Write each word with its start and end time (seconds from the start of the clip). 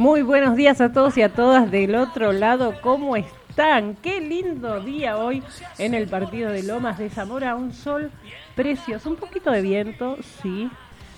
Muy 0.00 0.22
buenos 0.22 0.56
días 0.56 0.80
a 0.80 0.92
todos 0.92 1.18
y 1.18 1.22
a 1.22 1.28
todas 1.28 1.70
del 1.70 1.94
otro 1.94 2.32
lado. 2.32 2.72
¿Cómo 2.80 3.16
están? 3.16 3.96
Qué 3.96 4.18
lindo 4.22 4.80
día 4.80 5.18
hoy 5.18 5.42
en 5.76 5.92
el 5.92 6.08
partido 6.08 6.50
de 6.50 6.62
Lomas 6.62 6.96
de 6.96 7.10
Zamora. 7.10 7.54
Un 7.54 7.74
sol 7.74 8.10
precioso, 8.56 9.10
un 9.10 9.16
poquito 9.16 9.50
de 9.50 9.60
viento, 9.60 10.16
sí, 10.40 10.70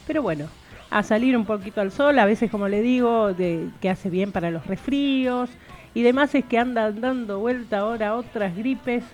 pero 0.04 0.20
bueno, 0.20 0.46
a 0.90 1.04
salir 1.04 1.36
un 1.36 1.44
poquito 1.44 1.80
al 1.80 1.92
sol, 1.92 2.18
a 2.18 2.24
veces 2.24 2.50
como 2.50 2.66
le 2.66 2.82
digo, 2.82 3.32
de, 3.32 3.68
que 3.80 3.88
hace 3.88 4.10
bien 4.10 4.32
para 4.32 4.50
los 4.50 4.66
resfríos 4.66 5.48
y 5.94 6.02
demás 6.02 6.34
es 6.34 6.44
que 6.44 6.58
andan 6.58 7.00
dando 7.00 7.38
vuelta 7.38 7.78
ahora 7.78 8.16
otras 8.16 8.56
gripes, 8.56 9.04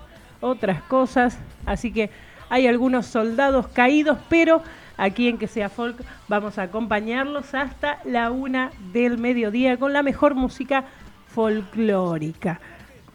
otras 0.40 0.80
cosas, 0.84 1.38
así 1.66 1.92
que 1.92 2.08
hay 2.48 2.66
algunos 2.66 3.04
soldados 3.04 3.68
caídos, 3.68 4.16
pero 4.30 4.62
aquí 4.98 5.28
en 5.28 5.38
Que 5.38 5.46
Sea 5.46 5.70
Folk 5.70 5.96
vamos 6.28 6.58
a 6.58 6.64
acompañarlos 6.64 7.54
hasta 7.54 8.00
la 8.04 8.30
una 8.30 8.70
del 8.92 9.16
mediodía 9.16 9.78
con 9.78 9.94
la 9.94 10.02
mejor 10.02 10.34
música 10.34 10.84
folclórica. 11.28 12.60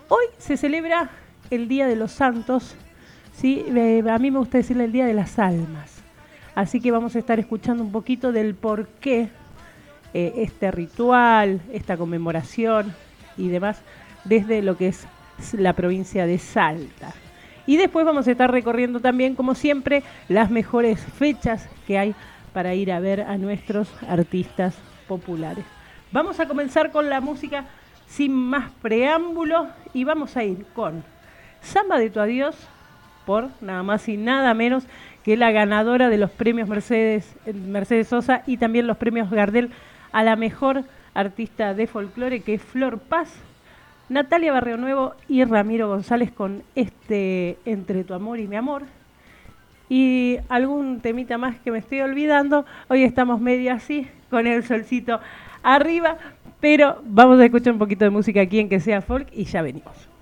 Hoy 0.09 0.25
se 0.39 0.57
celebra 0.57 1.11
el 1.51 1.67
Día 1.67 1.85
de 1.85 1.95
los 1.95 2.11
Santos, 2.11 2.75
¿sí? 3.33 3.63
Eh, 3.67 4.03
a 4.09 4.17
mí 4.17 4.31
me 4.31 4.39
gusta 4.39 4.57
decirle 4.57 4.85
el 4.85 4.91
Día 4.91 5.05
de 5.05 5.13
las 5.13 5.37
Almas. 5.37 6.01
Así 6.55 6.79
que 6.81 6.91
vamos 6.91 7.15
a 7.15 7.19
estar 7.19 7.39
escuchando 7.39 7.83
un 7.83 7.91
poquito 7.91 8.31
del 8.31 8.55
por 8.55 8.87
qué 8.87 9.29
eh, 10.13 10.33
este 10.37 10.71
ritual, 10.71 11.61
esta 11.71 11.97
conmemoración 11.97 12.93
y 13.37 13.49
demás 13.49 13.81
desde 14.23 14.61
lo 14.61 14.77
que 14.77 14.87
es 14.89 15.05
la 15.53 15.73
provincia 15.73 16.25
de 16.25 16.37
Salta. 16.37 17.13
Y 17.65 17.77
después 17.77 18.05
vamos 18.05 18.27
a 18.27 18.31
estar 18.31 18.51
recorriendo 18.51 18.99
también, 18.99 19.35
como 19.35 19.55
siempre, 19.55 20.03
las 20.27 20.51
mejores 20.51 20.99
fechas 20.99 21.69
que 21.87 21.97
hay 21.97 22.15
para 22.53 22.75
ir 22.75 22.91
a 22.91 22.99
ver 22.99 23.21
a 23.21 23.37
nuestros 23.37 23.89
artistas 24.07 24.75
populares. 25.07 25.65
Vamos 26.11 26.39
a 26.39 26.47
comenzar 26.47 26.91
con 26.91 27.09
la 27.09 27.21
música 27.21 27.65
sin 28.07 28.33
más 28.33 28.69
preámbulo 28.81 29.67
y 29.93 30.03
vamos 30.03 30.37
a 30.37 30.43
ir 30.43 30.65
con 30.75 31.03
Samba 31.61 31.97
de 31.97 32.09
tu 32.09 32.19
adiós 32.19 32.55
por 33.25 33.49
nada 33.61 33.83
más 33.83 34.07
y 34.09 34.17
nada 34.17 34.53
menos 34.53 34.83
que 35.23 35.37
la 35.37 35.51
ganadora 35.51 36.09
de 36.09 36.17
los 36.17 36.29
premios 36.29 36.67
Mercedes, 36.67 37.35
Mercedes 37.45 38.09
Sosa 38.09 38.43
y 38.45 38.57
también 38.57 38.85
los 38.85 38.97
premios 38.97 39.31
Gardel 39.31 39.71
a 40.11 40.23
la 40.23 40.35
mejor 40.35 40.83
artista 41.13 41.73
de 41.73 41.87
folclore 41.87 42.41
que 42.41 42.55
es 42.55 42.61
Flor 42.61 42.99
Paz 42.99 43.33
Natalia 44.09 44.51
Barrio 44.51 44.77
Nuevo 44.77 45.15
y 45.29 45.43
Ramiro 45.45 45.87
González 45.87 46.31
con 46.31 46.63
este 46.75 47.57
Entre 47.65 48.03
tu 48.03 48.13
amor 48.13 48.39
y 48.39 48.47
mi 48.47 48.57
amor. 48.57 48.83
Y 49.89 50.37
algún 50.49 50.99
temita 50.99 51.37
más 51.37 51.59
que 51.59 51.71
me 51.71 51.77
estoy 51.77 52.01
olvidando. 52.01 52.65
Hoy 52.89 53.03
estamos 53.03 53.39
medio 53.39 53.73
así, 53.73 54.07
con 54.29 54.45
el 54.47 54.63
solcito 54.63 55.19
arriba, 55.61 56.17
pero 56.59 57.01
vamos 57.05 57.39
a 57.39 57.45
escuchar 57.45 57.73
un 57.73 57.79
poquito 57.79 58.03
de 58.03 58.11
música 58.11 58.41
aquí 58.41 58.59
en 58.59 58.69
que 58.69 58.79
sea 58.79 59.01
folk 59.01 59.27
y 59.31 59.45
ya 59.45 59.61
venimos. 59.61 60.12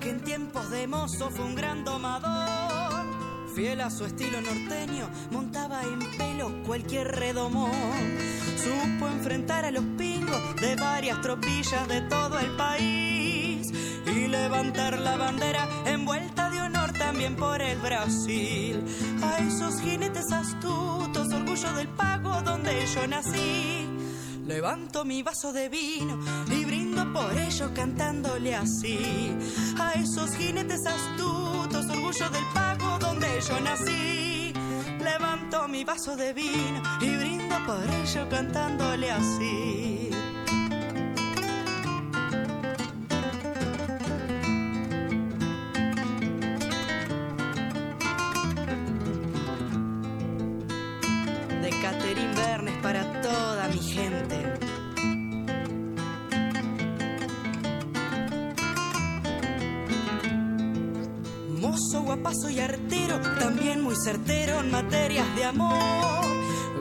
Que 0.00 0.08
en 0.08 0.20
tiempos 0.24 0.70
de 0.70 0.86
mozo 0.86 1.30
fue 1.30 1.44
un 1.44 1.54
gran 1.54 1.84
domador. 1.84 3.04
Fiel 3.54 3.82
a 3.82 3.90
su 3.90 4.06
estilo 4.06 4.40
norteño, 4.40 5.10
montaba 5.30 5.82
en 5.82 5.98
pelo 6.16 6.50
cualquier 6.66 7.08
redomón. 7.08 7.70
Supo 8.56 9.08
enfrentar 9.08 9.66
a 9.66 9.70
los 9.70 9.84
pingos 9.98 10.56
de 10.56 10.74
varias 10.76 11.20
tropillas 11.20 11.86
de 11.86 12.00
todo 12.02 12.38
el 12.38 12.56
país 12.56 13.70
y 14.06 14.26
levantar 14.26 14.98
la 14.98 15.18
bandera 15.18 15.68
envuelta 15.84 16.48
de 16.48 16.62
honor 16.62 16.92
también 16.92 17.36
por 17.36 17.60
el 17.60 17.78
Brasil. 17.78 18.82
A 19.22 19.38
esos 19.38 19.80
jinetes 19.82 20.32
astutos, 20.32 21.30
orgullo 21.30 21.72
del 21.74 21.88
pago 21.88 22.40
donde 22.40 22.86
yo 22.86 23.06
nací 23.06 23.90
Levanto 24.50 25.04
mi 25.04 25.22
vaso 25.22 25.52
de 25.52 25.68
vino 25.68 26.18
y 26.50 26.64
brindo 26.90 27.12
por 27.12 27.36
ello 27.36 27.70
cantándole 27.74 28.54
así. 28.54 29.32
A 29.78 29.92
esos 29.92 30.34
jinetes 30.34 30.84
astutos, 30.86 31.86
orgullo 31.86 32.28
del 32.30 32.44
pago 32.52 32.98
donde 32.98 33.28
yo 33.48 33.60
nací. 33.60 34.52
Levanto 34.98 35.68
mi 35.68 35.84
vaso 35.84 36.16
de 36.16 36.32
vino 36.32 36.82
y 37.00 37.16
brindo 37.16 37.56
por 37.66 37.82
ello 37.84 38.28
cantándole 38.28 39.10
así. 39.10 40.09
Muy 63.90 63.96
certero 63.96 64.60
en 64.60 64.70
materias 64.70 65.26
de 65.34 65.44
amor. 65.46 66.24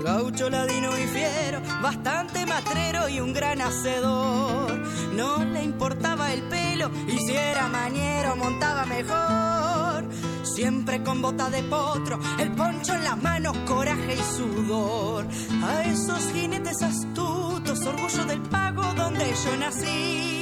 Gaucho, 0.03 0.47
ladino 0.47 0.95
y 0.95 1.07
fiero, 1.07 1.59
bastante 1.81 2.45
matrero 2.45 3.09
y 3.09 3.19
un 3.19 3.33
gran 3.33 3.61
hacedor. 3.61 4.77
No 5.15 5.43
le 5.43 5.63
importaba 5.63 6.31
el 6.31 6.43
pelo 6.43 6.91
y 7.07 7.17
si 7.17 7.35
era 7.35 7.67
mañero 7.67 8.35
montaba 8.35 8.85
mejor. 8.85 10.05
Siempre 10.43 11.01
con 11.01 11.19
bota 11.19 11.49
de 11.49 11.63
potro, 11.63 12.19
el 12.37 12.51
poncho 12.51 12.93
en 12.93 13.03
las 13.03 13.19
manos, 13.19 13.57
coraje 13.65 14.13
y 14.13 14.37
sudor. 14.37 15.25
A 15.63 15.81
esos 15.85 16.31
jinetes 16.31 16.83
astutos, 16.83 17.87
orgullo 17.87 18.25
del 18.25 18.41
pago 18.41 18.83
donde 18.93 19.25
yo 19.25 19.57
nací. 19.57 20.39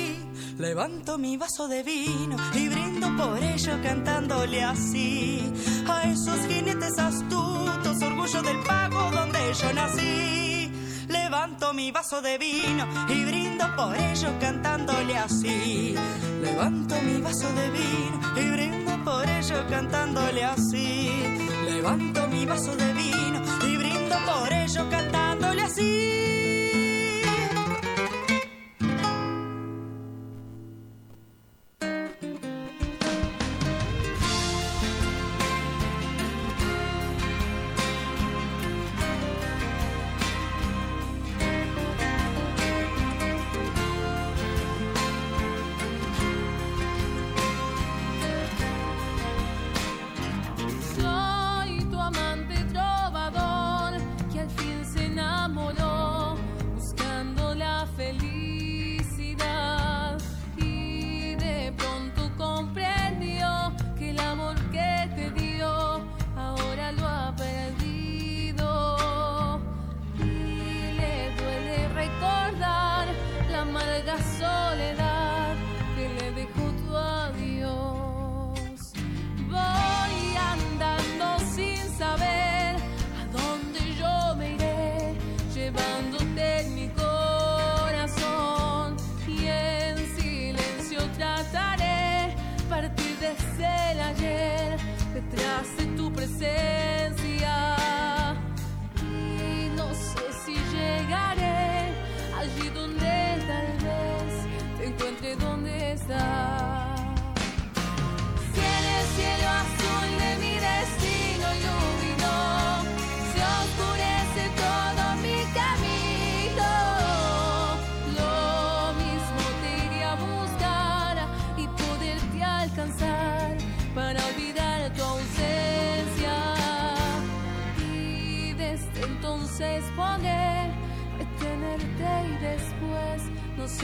Levanto 0.57 1.19
mi 1.19 1.37
vaso 1.37 1.67
de 1.67 1.83
vino 1.83 2.35
y 2.55 2.67
brindo 2.67 3.15
por 3.15 3.41
ello 3.41 3.79
cantándole 3.83 4.63
así. 4.63 5.39
A 5.89 6.03
esos 6.03 6.45
jinetes 6.47 6.97
astutos, 6.99 8.01
orgullo 8.01 8.41
del 8.41 8.59
pago 8.63 9.09
donde 9.11 9.39
yo 9.53 9.73
nací. 9.73 10.71
Levanto 11.07 11.73
mi 11.73 11.91
vaso 11.91 12.21
de 12.21 12.37
vino 12.37 12.85
y 13.07 13.25
brindo 13.25 13.65
por 13.75 13.95
ello 13.95 14.29
cantándole 14.39 15.17
así. 15.17 15.95
Levanto 16.41 16.95
mi 17.01 17.21
vaso 17.21 17.47
de 17.53 17.69
vino 17.69 18.19
y 18.35 18.49
brindo 18.49 19.03
por 19.05 19.29
ello 19.29 19.65
cantándole 19.69 20.43
así. 20.43 21.09
Levanto 21.65 22.27
mi 22.27 22.45
vaso 22.45 22.75
de 22.75 22.93
vino 22.93 23.41
y 23.65 23.77
brindo 23.77 24.15
por 24.25 24.51
ello 24.51 24.89
cantándole 24.89 25.16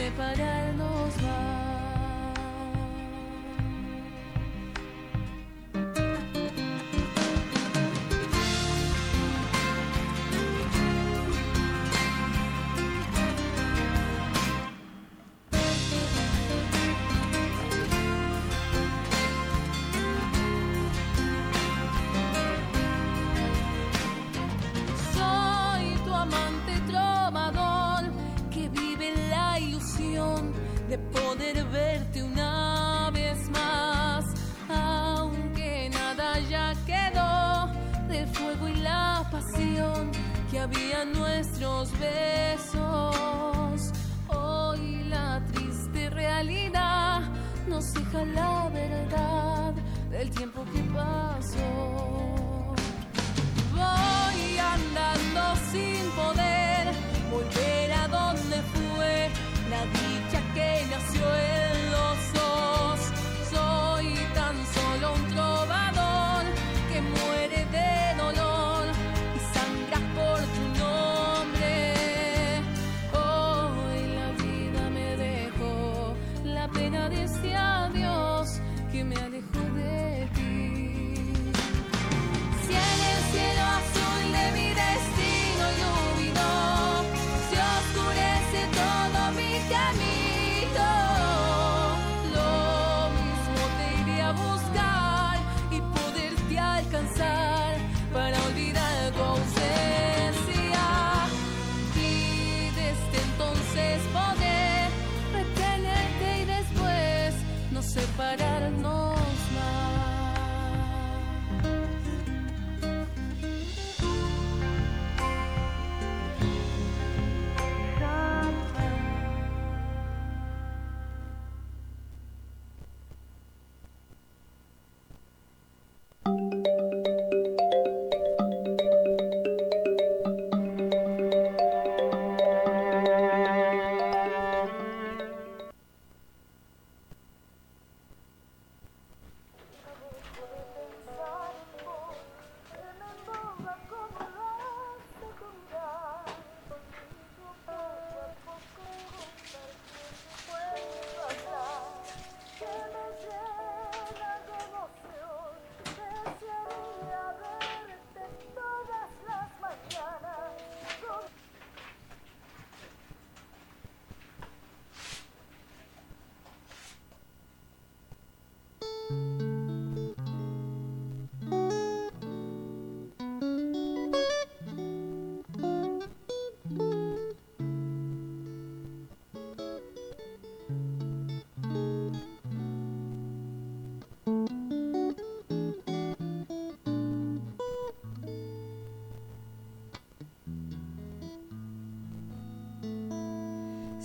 separarnos. 0.04 0.83
la 48.34 48.68
verdad 48.72 49.74
del 50.10 50.30
tiempo 50.30 50.64
que 50.72 50.80
pasó. 50.92 52.74
Voy 53.72 54.58
andando 54.58 55.56
sin 55.70 56.10
poder. 56.12 56.53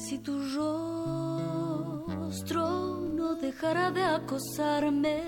si 0.10 0.18
tu 0.18 0.36
rostro 2.32 2.64
no 3.14 3.36
dejara 3.36 3.92
de 3.92 4.02
acosarme, 4.02 5.22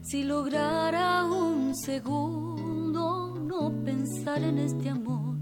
si 0.00 0.22
lograra 0.22 1.24
un 1.24 1.74
segundo 1.74 3.34
no 3.36 3.72
pensar 3.84 4.44
en 4.44 4.58
este 4.58 4.90
amor, 4.90 5.34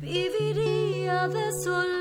viviría 0.00 1.28
desolada 1.28 1.99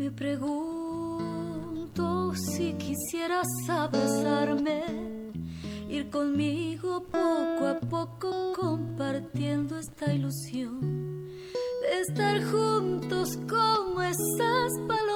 Me 0.00 0.10
pregunto 0.10 2.02
si 2.34 2.72
quisieras 2.72 3.46
abrazarme, 3.68 4.82
ir 5.90 6.08
conmigo 6.08 7.04
poco 7.04 7.66
a 7.66 7.78
poco 7.80 8.54
compartiendo 8.58 9.78
esta 9.78 10.10
ilusión 10.14 11.28
de 11.82 12.00
estar 12.00 12.42
juntos 12.44 13.36
como 13.46 14.00
esas 14.00 14.72
palomas 14.88 15.09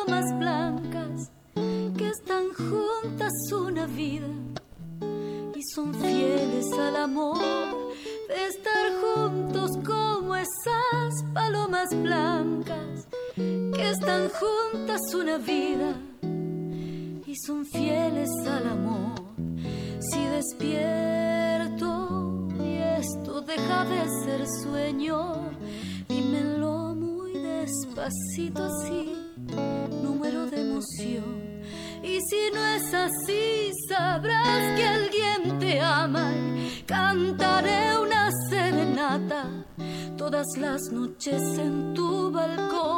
juntas 14.40 15.00
una 15.14 15.38
vida 15.38 15.94
y 17.26 17.34
son 17.36 17.64
fieles 17.66 18.30
al 18.46 18.66
amor. 18.68 19.14
Si 20.00 20.24
despierto 20.26 21.88
y 22.60 22.76
esto 23.00 23.40
deja 23.40 23.84
de 23.84 24.02
ser 24.24 24.46
sueño, 24.62 25.50
dímelo 26.08 26.94
muy 26.94 27.32
despacito 27.32 28.64
así, 28.64 29.12
número 30.02 30.46
de 30.46 30.60
emoción. 30.60 31.62
Y 32.02 32.20
si 32.28 32.50
no 32.52 32.64
es 32.66 32.92
así, 32.92 33.72
sabrás 33.88 34.76
que 34.76 34.84
alguien 34.84 35.58
te 35.58 35.80
ama 35.80 36.32
cantaré 36.86 37.98
una 37.98 38.30
serenata 38.50 39.46
todas 40.16 40.46
las 40.58 40.80
noches 40.92 41.40
en 41.58 41.94
tu 41.94 42.30
balcón. 42.30 42.93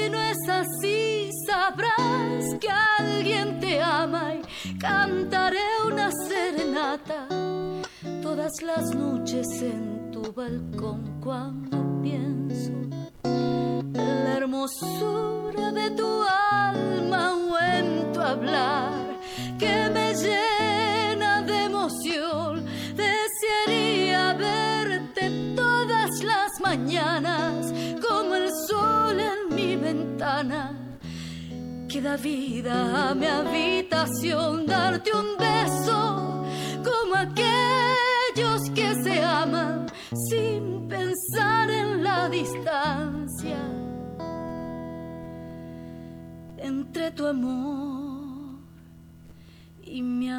Si 0.00 0.08
no 0.08 0.18
es 0.18 0.48
así, 0.48 1.30
sabrás 1.46 2.54
que 2.58 2.68
alguien 2.98 3.60
te 3.60 3.82
ama 3.82 4.34
y 4.34 4.78
cantaré 4.78 5.58
una 5.86 6.10
serenata 6.26 7.26
todas 8.22 8.62
las 8.62 8.94
noches 8.94 9.46
en 9.60 10.10
tu 10.10 10.32
balcón 10.32 11.20
cuando 11.20 12.00
pienso 12.02 12.72
en 13.24 13.92
la 13.92 14.36
hermosura 14.38 15.70
de 15.70 15.90
tu 15.90 16.22
alma 16.22 17.34
o 17.34 17.58
en 17.58 18.12
tu 18.12 18.20
hablar 18.20 19.18
que 19.58 19.90
me 19.92 20.14
llena 20.14 21.42
de 21.42 21.64
emoción. 21.64 22.64
Desearía 22.96 24.32
verte 24.32 25.54
todas 25.54 26.22
las 26.22 26.58
mañanas 26.60 27.70
ventana. 29.92 30.62
Que 31.88 32.00
da 32.00 32.16
vida 32.16 33.10
a 33.10 33.14
mi 33.14 33.26
habitación, 33.26 34.64
darte 34.66 35.10
un 35.12 35.36
beso 35.36 36.44
como 36.88 37.14
aquellos 37.16 38.60
que 38.76 38.94
se 39.02 39.22
aman 39.22 39.86
sin 40.28 40.88
pensar 40.88 41.68
en 41.68 42.04
la 42.04 42.28
distancia 42.28 43.60
entre 46.58 47.10
tu 47.10 47.26
amor 47.26 48.60
y 49.82 50.00
mi 50.02 50.30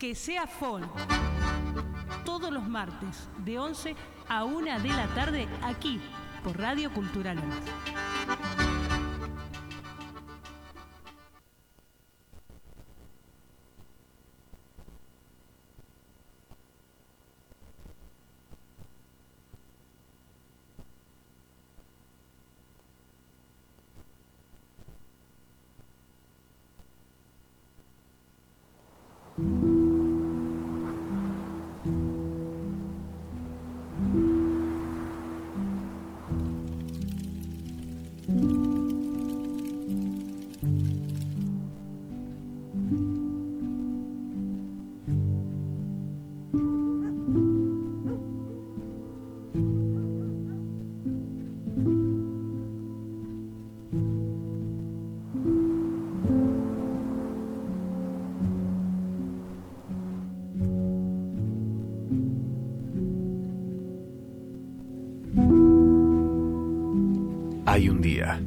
Que 0.00 0.14
sea 0.14 0.46
folk. 0.46 0.88
Todos 2.24 2.50
los 2.50 2.66
martes, 2.66 3.28
de 3.44 3.58
11 3.58 3.94
a 4.30 4.44
1 4.44 4.80
de 4.80 4.88
la 4.88 5.06
tarde, 5.08 5.46
aquí, 5.62 6.00
por 6.42 6.58
Radio 6.58 6.90
Cultural 6.90 7.36
Hay 67.80 67.88
un 67.88 68.02
día, 68.02 68.38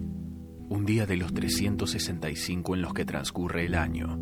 un 0.70 0.86
día 0.86 1.08
de 1.08 1.18
los 1.18 1.34
365 1.34 2.76
en 2.76 2.84
los 2.84 2.94
que 2.94 3.04
transcurre 3.04 3.66
el 3.66 3.74
año, 3.74 4.20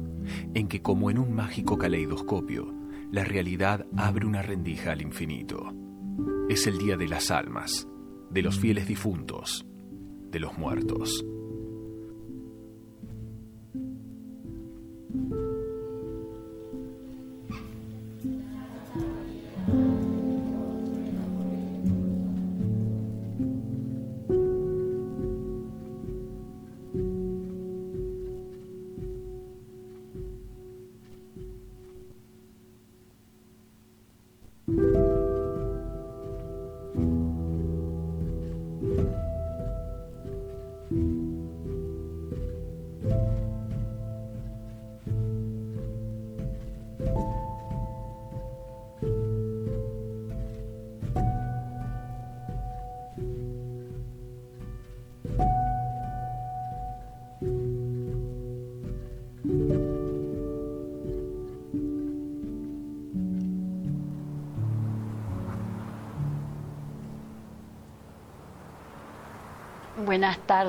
en 0.53 0.69
que 0.69 0.81
como 0.81 1.11
en 1.11 1.17
un 1.17 1.33
mágico 1.33 1.77
caleidoscopio, 1.77 2.73
la 3.11 3.25
realidad 3.25 3.85
abre 3.97 4.25
una 4.25 4.41
rendija 4.41 4.93
al 4.93 5.01
infinito. 5.01 5.75
Es 6.47 6.65
el 6.65 6.77
día 6.77 6.95
de 6.95 7.09
las 7.09 7.29
almas, 7.29 7.89
de 8.29 8.41
los 8.41 8.57
fieles 8.57 8.87
difuntos, 8.87 9.65
de 10.29 10.39
los 10.39 10.57
muertos. 10.57 11.25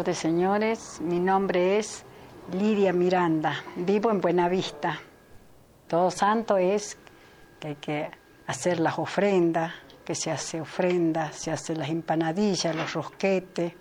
Tardes, 0.03 0.19
señores. 0.19 1.01
Mi 1.01 1.21
nombre 1.21 1.79
es 1.79 2.03
Lidia 2.53 2.93
Miranda. 2.93 3.63
Vivo 3.77 4.11
en 4.11 4.21
Buenavista. 4.21 5.01
Todo 5.87 6.11
Santo 6.11 6.57
es 6.57 6.99
que 7.61 7.69
hay 7.69 7.75
que 7.77 8.11
hacer 8.49 8.81
las 8.81 8.99
ofrendas, 8.99 9.73
que 10.05 10.17
se 10.17 10.33
hace 10.33 10.61
ofrenda, 10.61 11.31
se 11.31 11.53
hacen 11.53 11.79
las 11.79 11.89
empanadillas, 11.89 12.75
los 12.75 12.93
rosquetes, 12.95 13.75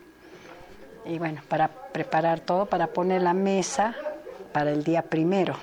y 1.06 1.18
bueno, 1.18 1.42
para 1.50 1.68
preparar 1.68 2.42
todo, 2.42 2.68
para 2.68 2.86
poner 2.86 3.24
la 3.24 3.34
mesa 3.34 3.96
para 4.54 4.70
el 4.70 4.84
día 4.84 5.02
primero. 5.02 5.58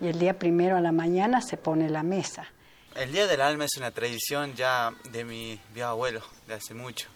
Y 0.00 0.08
el 0.08 0.18
día 0.18 0.38
primero 0.38 0.78
a 0.78 0.80
la 0.80 0.92
mañana 0.92 1.42
se 1.42 1.58
pone 1.58 1.90
la 1.90 2.02
mesa. 2.02 2.46
El 2.96 3.12
Día 3.12 3.26
del 3.26 3.42
Alma 3.42 3.66
es 3.66 3.76
una 3.76 3.90
tradición 3.90 4.54
ya 4.54 4.90
de 5.10 5.24
mi 5.24 5.60
abuelo, 5.84 6.22
de 6.48 6.54
hace 6.54 6.72
mucho. 6.72 7.08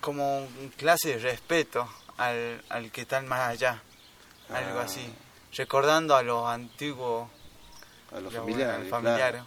Como 0.00 0.38
un 0.38 0.72
clase 0.76 1.08
de 1.10 1.18
respeto 1.18 1.88
al, 2.16 2.62
al 2.68 2.90
que 2.90 3.02
está 3.02 3.20
más 3.22 3.48
allá, 3.48 3.82
algo 4.50 4.80
así. 4.80 5.12
Recordando 5.56 6.16
a 6.16 6.22
los 6.22 6.46
antiguos, 6.46 7.28
A 8.12 8.20
los 8.20 8.32
familiares. 8.34 9.42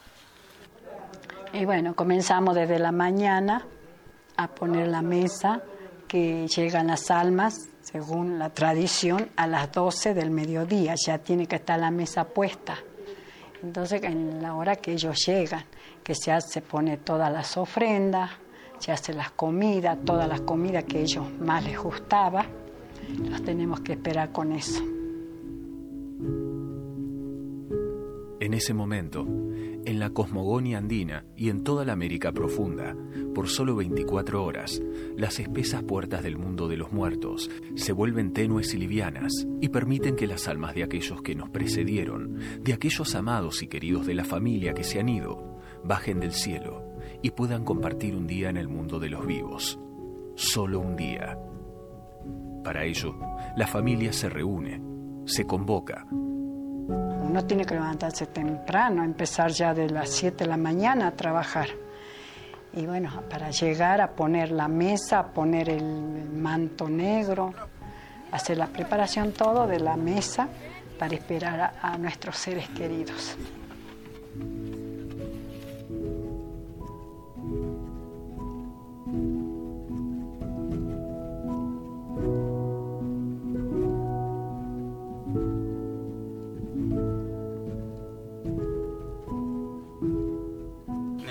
Y 1.53 1.65
bueno, 1.65 1.95
comenzamos 1.95 2.55
desde 2.55 2.79
la 2.79 2.91
mañana 2.91 3.65
a 4.35 4.47
poner 4.47 4.87
la 4.87 5.01
mesa, 5.01 5.61
que 6.07 6.47
llegan 6.47 6.87
las 6.87 7.11
almas, 7.11 7.69
según 7.81 8.39
la 8.39 8.49
tradición, 8.49 9.29
a 9.35 9.47
las 9.47 9.71
12 9.71 10.13
del 10.13 10.29
mediodía. 10.29 10.95
Ya 10.95 11.17
tiene 11.17 11.47
que 11.47 11.57
estar 11.57 11.79
la 11.79 11.91
mesa 11.91 12.25
puesta. 12.25 12.77
Entonces, 13.63 14.03
en 14.03 14.41
la 14.41 14.55
hora 14.55 14.75
que 14.75 14.93
ellos 14.93 15.25
llegan, 15.25 15.65
que 16.03 16.15
se 16.15 16.31
hace, 16.31 16.61
pone 16.61 16.97
todas 16.97 17.31
las 17.31 17.57
ofrendas, 17.57 18.31
se 18.79 18.91
hace 18.91 19.13
las 19.13 19.31
comidas, 19.31 19.97
todas 20.05 20.27
las 20.27 20.41
comidas 20.41 20.83
que 20.85 20.97
a 20.97 21.01
ellos 21.01 21.25
más 21.39 21.63
les 21.63 21.77
gustaba, 21.77 22.45
los 23.29 23.41
tenemos 23.43 23.79
que 23.81 23.93
esperar 23.93 24.31
con 24.31 24.51
eso. 24.51 24.83
En 28.39 28.53
ese 28.53 28.73
momento, 28.73 29.25
en 29.85 29.99
la 29.99 30.11
cosmogonia 30.11 30.77
andina 30.77 31.25
y 31.35 31.49
en 31.49 31.63
toda 31.63 31.83
la 31.83 31.93
América 31.93 32.31
profunda, 32.31 32.95
por 33.33 33.49
solo 33.49 33.75
24 33.75 34.43
horas, 34.43 34.81
las 35.17 35.39
espesas 35.39 35.83
puertas 35.83 36.23
del 36.23 36.37
mundo 36.37 36.67
de 36.67 36.77
los 36.77 36.91
muertos 36.91 37.49
se 37.75 37.91
vuelven 37.91 38.31
tenues 38.31 38.73
y 38.73 38.77
livianas 38.77 39.47
y 39.59 39.69
permiten 39.69 40.15
que 40.15 40.27
las 40.27 40.47
almas 40.47 40.75
de 40.75 40.83
aquellos 40.83 41.21
que 41.21 41.35
nos 41.35 41.49
precedieron, 41.49 42.39
de 42.61 42.73
aquellos 42.73 43.15
amados 43.15 43.63
y 43.63 43.67
queridos 43.67 44.05
de 44.05 44.13
la 44.13 44.23
familia 44.23 44.73
que 44.73 44.83
se 44.83 44.99
han 44.99 45.09
ido, 45.09 45.59
bajen 45.83 46.19
del 46.19 46.31
cielo 46.31 46.86
y 47.21 47.31
puedan 47.31 47.63
compartir 47.63 48.15
un 48.15 48.27
día 48.27 48.49
en 48.49 48.57
el 48.57 48.67
mundo 48.67 48.99
de 48.99 49.09
los 49.09 49.25
vivos. 49.25 49.79
Solo 50.35 50.79
un 50.79 50.95
día. 50.95 51.37
Para 52.63 52.83
ello, 52.83 53.15
la 53.55 53.65
familia 53.65 54.11
se 54.11 54.29
reúne, 54.29 54.81
se 55.25 55.45
convoca, 55.45 56.05
Uno 56.09 57.45
tiene 57.45 57.65
que 57.65 57.73
levantarse 57.73 58.27
temprano, 58.27 59.03
empezar 59.03 59.51
ya 59.51 59.73
de 59.73 59.89
las 59.89 60.09
7 60.09 60.43
de 60.43 60.49
la 60.49 60.57
mañana 60.57 61.07
a 61.07 61.11
trabajar. 61.11 61.67
Y 62.73 62.85
bueno, 62.85 63.23
para 63.29 63.49
llegar 63.51 64.01
a 64.01 64.11
poner 64.11 64.51
la 64.51 64.67
mesa, 64.67 65.19
a 65.19 65.27
poner 65.27 65.69
el 65.69 66.29
manto 66.29 66.89
negro, 66.89 67.53
hacer 68.31 68.57
la 68.57 68.67
preparación 68.67 69.31
todo 69.31 69.67
de 69.67 69.79
la 69.79 69.97
mesa 69.97 70.47
para 70.99 71.15
esperar 71.15 71.59
a, 71.59 71.93
a 71.93 71.97
nuestros 71.97 72.37
seres 72.37 72.69
queridos. 72.69 73.37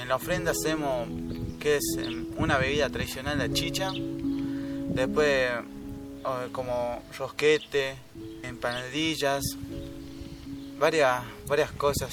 En 0.07 0.11
la 0.11 0.16
ofrenda 0.16 0.53
hacemos 0.53 1.09
que 1.59 1.79
es 1.79 1.97
em, 1.99 2.27
una 2.38 2.59
bebida 2.59 2.88
tradicional, 2.88 3.38
la 3.38 3.53
chicha. 3.53 3.90
Después 3.92 5.51
como 6.53 7.03
rosquete, 7.19 7.97
empanadillas, 8.45 9.42
varias, 10.79 11.25
varias 11.49 11.73
cosas. 11.73 12.12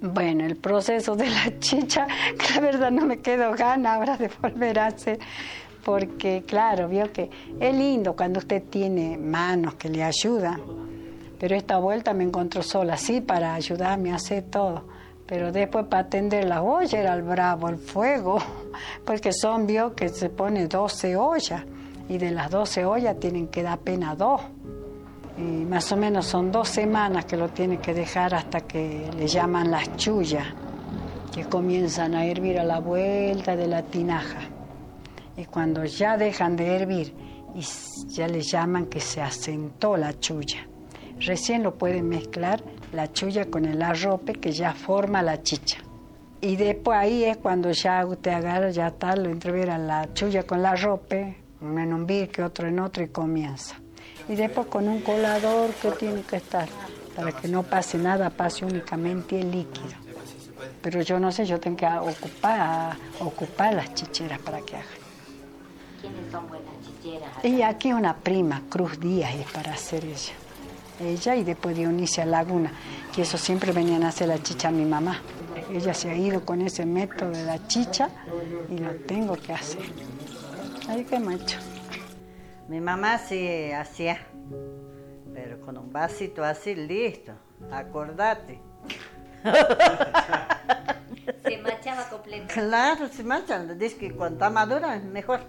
Bueno, 0.00 0.44
el 0.44 0.56
proceso 0.56 1.14
de 1.14 1.30
la 1.30 1.56
chicha, 1.60 2.08
la 2.54 2.60
verdad 2.60 2.90
no 2.90 3.06
me 3.06 3.20
quedo 3.20 3.52
gana 3.52 3.94
ahora 3.94 4.16
de 4.16 4.28
volver 4.42 4.80
a 4.80 4.86
hacer, 4.86 5.20
porque 5.84 6.42
claro, 6.44 6.88
vio 6.88 7.12
que 7.12 7.30
es 7.60 7.72
lindo 7.72 8.16
cuando 8.16 8.40
usted 8.40 8.64
tiene 8.64 9.16
manos 9.16 9.74
que 9.74 9.90
le 9.90 10.02
ayudan, 10.02 10.60
pero 11.38 11.54
esta 11.54 11.78
vuelta 11.78 12.14
me 12.14 12.24
encontró 12.24 12.64
sola, 12.64 12.96
sí, 12.96 13.20
para 13.20 13.54
ayudarme 13.54 14.10
a 14.10 14.16
hacer 14.16 14.42
todo, 14.50 14.95
pero 15.26 15.50
después 15.52 15.86
para 15.86 16.04
atender 16.04 16.44
la 16.44 16.62
olla 16.62 17.00
era 17.00 17.14
el 17.14 17.22
bravo, 17.22 17.68
el 17.68 17.78
fuego, 17.78 18.38
porque 19.04 19.32
son, 19.32 19.66
vio 19.66 19.94
que 19.94 20.08
se 20.08 20.30
pone 20.30 20.66
12 20.66 21.16
ollas, 21.16 21.64
y 22.08 22.18
de 22.18 22.30
las 22.30 22.50
12 22.50 22.84
ollas 22.84 23.18
tienen 23.18 23.48
que 23.48 23.62
dar 23.62 23.74
apenas 23.74 24.16
dos. 24.16 24.40
Y 25.38 25.64
más 25.64 25.90
o 25.92 25.96
menos 25.96 26.26
son 26.26 26.50
dos 26.50 26.68
semanas 26.68 27.26
que 27.26 27.36
lo 27.36 27.48
tiene 27.48 27.78
que 27.78 27.92
dejar 27.92 28.34
hasta 28.34 28.62
que 28.62 29.10
le 29.16 29.26
llaman 29.26 29.70
las 29.70 29.96
chullas, 29.96 30.46
que 31.34 31.44
comienzan 31.44 32.14
a 32.14 32.24
hervir 32.24 32.58
a 32.58 32.64
la 32.64 32.78
vuelta 32.78 33.56
de 33.56 33.66
la 33.66 33.82
tinaja. 33.82 34.40
Y 35.36 35.44
cuando 35.44 35.84
ya 35.84 36.16
dejan 36.16 36.56
de 36.56 36.76
hervir, 36.76 37.14
y 37.54 37.60
ya 38.08 38.28
le 38.28 38.42
llaman 38.42 38.86
que 38.86 39.00
se 39.00 39.20
asentó 39.20 39.96
la 39.96 40.18
chulla. 40.18 40.66
Recién 41.20 41.62
lo 41.62 41.74
pueden 41.74 42.08
mezclar 42.08 42.62
la 42.92 43.12
chulla 43.12 43.46
con 43.46 43.64
el 43.64 43.82
arrope 43.82 44.34
que 44.34 44.52
ya 44.52 44.72
forma 44.72 45.22
la 45.22 45.42
chicha. 45.42 45.78
Y 46.40 46.56
después 46.56 46.98
ahí 46.98 47.24
es 47.24 47.38
cuando 47.38 47.70
ya 47.70 48.04
usted 48.06 48.30
agarra, 48.30 48.70
ya 48.70 48.90
tal, 48.90 49.24
lo 49.24 49.30
entrevera 49.30 49.78
la 49.78 50.12
chulla 50.12 50.44
con 50.44 50.62
la 50.62 50.70
arrope, 50.70 51.36
uno 51.60 51.80
en 51.80 51.92
un 51.92 52.06
birque, 52.06 52.42
otro 52.42 52.68
en 52.68 52.78
otro 52.78 53.02
y 53.02 53.08
comienza. 53.08 53.76
Y 54.28 54.34
después 54.34 54.66
con 54.66 54.88
un 54.88 55.00
colador 55.00 55.70
que 55.74 55.90
tiene 55.92 56.22
que 56.22 56.36
estar, 56.36 56.68
para 57.14 57.32
que 57.32 57.48
no 57.48 57.62
pase 57.62 57.98
nada, 57.98 58.28
pase 58.30 58.64
únicamente 58.64 59.40
el 59.40 59.50
líquido. 59.50 59.94
Pero 60.82 61.00
yo 61.00 61.18
no 61.18 61.32
sé, 61.32 61.46
yo 61.46 61.58
tengo 61.58 61.76
que 61.78 61.86
ocupar, 61.86 62.96
ocupar 63.20 63.74
las 63.74 63.94
chicheras 63.94 64.38
para 64.40 64.60
que 64.60 64.76
hagan. 64.76 64.88
¿Quiénes 66.00 66.30
son 66.30 66.48
buenas 66.48 66.74
chicheras? 66.84 67.44
Y 67.44 67.62
aquí 67.62 67.92
una 67.92 68.14
prima, 68.16 68.62
Cruz 68.68 69.00
Díaz, 69.00 69.34
es 69.34 69.50
para 69.50 69.72
hacer 69.72 70.04
ella. 70.04 70.34
Ella 70.98 71.36
y 71.36 71.44
después 71.44 71.76
Dionisia 71.76 72.24
Laguna, 72.24 72.72
que 73.14 73.22
eso 73.22 73.36
siempre 73.36 73.72
venían 73.72 74.02
a 74.02 74.08
hacer 74.08 74.28
la 74.28 74.42
chicha 74.42 74.68
a 74.68 74.70
mi 74.70 74.84
mamá. 74.84 75.20
Ella 75.70 75.92
se 75.92 76.10
ha 76.10 76.16
ido 76.16 76.44
con 76.44 76.62
ese 76.62 76.86
método 76.86 77.30
de 77.30 77.44
la 77.44 77.66
chicha 77.66 78.08
y 78.70 78.78
lo 78.78 78.94
tengo 79.06 79.36
que 79.36 79.52
hacer. 79.52 79.82
Ahí 80.88 81.04
que 81.04 81.16
hemos 81.16 81.34
hecho. 81.34 81.58
Mi 82.68 82.80
mamá 82.80 83.18
sí 83.18 83.70
hacía, 83.72 84.26
pero 85.34 85.60
con 85.60 85.76
un 85.76 85.92
vasito 85.92 86.42
así, 86.42 86.74
listo, 86.74 87.32
acordate. 87.70 88.60
Se 91.44 91.58
machaba 91.58 92.08
completo. 92.08 92.46
Claro, 92.52 93.08
se 93.08 93.22
mancha, 93.22 93.62
dice 93.64 93.96
que 93.96 94.12
cuando 94.12 94.36
está 94.36 94.50
madura 94.50 94.96
es 94.96 95.04
mejor. 95.04 95.40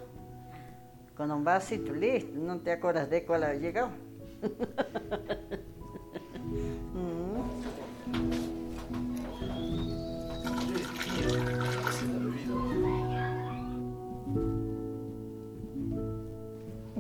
Con 1.15 1.31
un 1.31 1.43
vasito, 1.43 1.93
listo, 1.93 2.31
no 2.36 2.60
te 2.60 2.71
acuerdas 2.71 3.10
de 3.10 3.25
cuál 3.25 3.43
ha 3.43 3.53
llegado. 3.53 3.89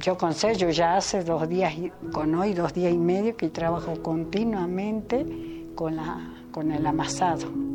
Yo 0.07 0.17
con 0.17 0.33
sello 0.33 0.69
ya 0.69 0.95
hace 0.95 1.23
dos 1.23 1.49
días, 1.49 1.73
con 2.13 2.33
hoy 2.35 2.53
dos 2.53 2.73
días 2.73 2.93
y 2.93 2.97
medio 2.97 3.35
que 3.35 3.49
trabajo 3.49 4.01
continuamente 4.01 5.65
con, 5.75 5.97
la, 5.97 6.33
con 6.51 6.71
el 6.71 6.87
amasado. 6.87 7.66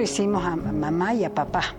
Hicimos 0.00 0.44
a 0.44 0.56
mamá 0.56 1.14
y 1.14 1.24
a 1.24 1.34
papá. 1.34 1.74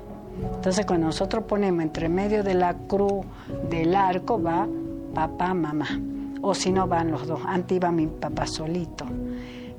Entonces 0.55 0.85
cuando 0.85 1.07
nosotros 1.07 1.43
ponemos 1.45 1.83
entre 1.83 2.09
medio 2.09 2.43
de 2.43 2.53
la 2.53 2.73
cruz 2.73 3.25
del 3.69 3.95
arco 3.95 4.41
va 4.41 4.67
papá, 5.13 5.53
mamá. 5.53 5.87
O 6.41 6.53
si 6.53 6.71
no 6.71 6.87
van 6.87 7.11
los 7.11 7.27
dos. 7.27 7.41
Antes 7.45 7.77
iba 7.77 7.91
mi 7.91 8.07
papá 8.07 8.45
solito. 8.47 9.05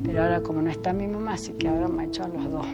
Pero 0.02 0.22
ahora 0.22 0.42
como 0.42 0.62
no 0.62 0.70
está 0.70 0.92
mi 0.92 1.06
mamá, 1.06 1.34
así 1.34 1.52
que 1.52 1.68
ahora 1.68 1.88
me 1.88 2.04
hecho 2.04 2.24
a 2.24 2.28
los 2.28 2.50
dos. 2.50 2.66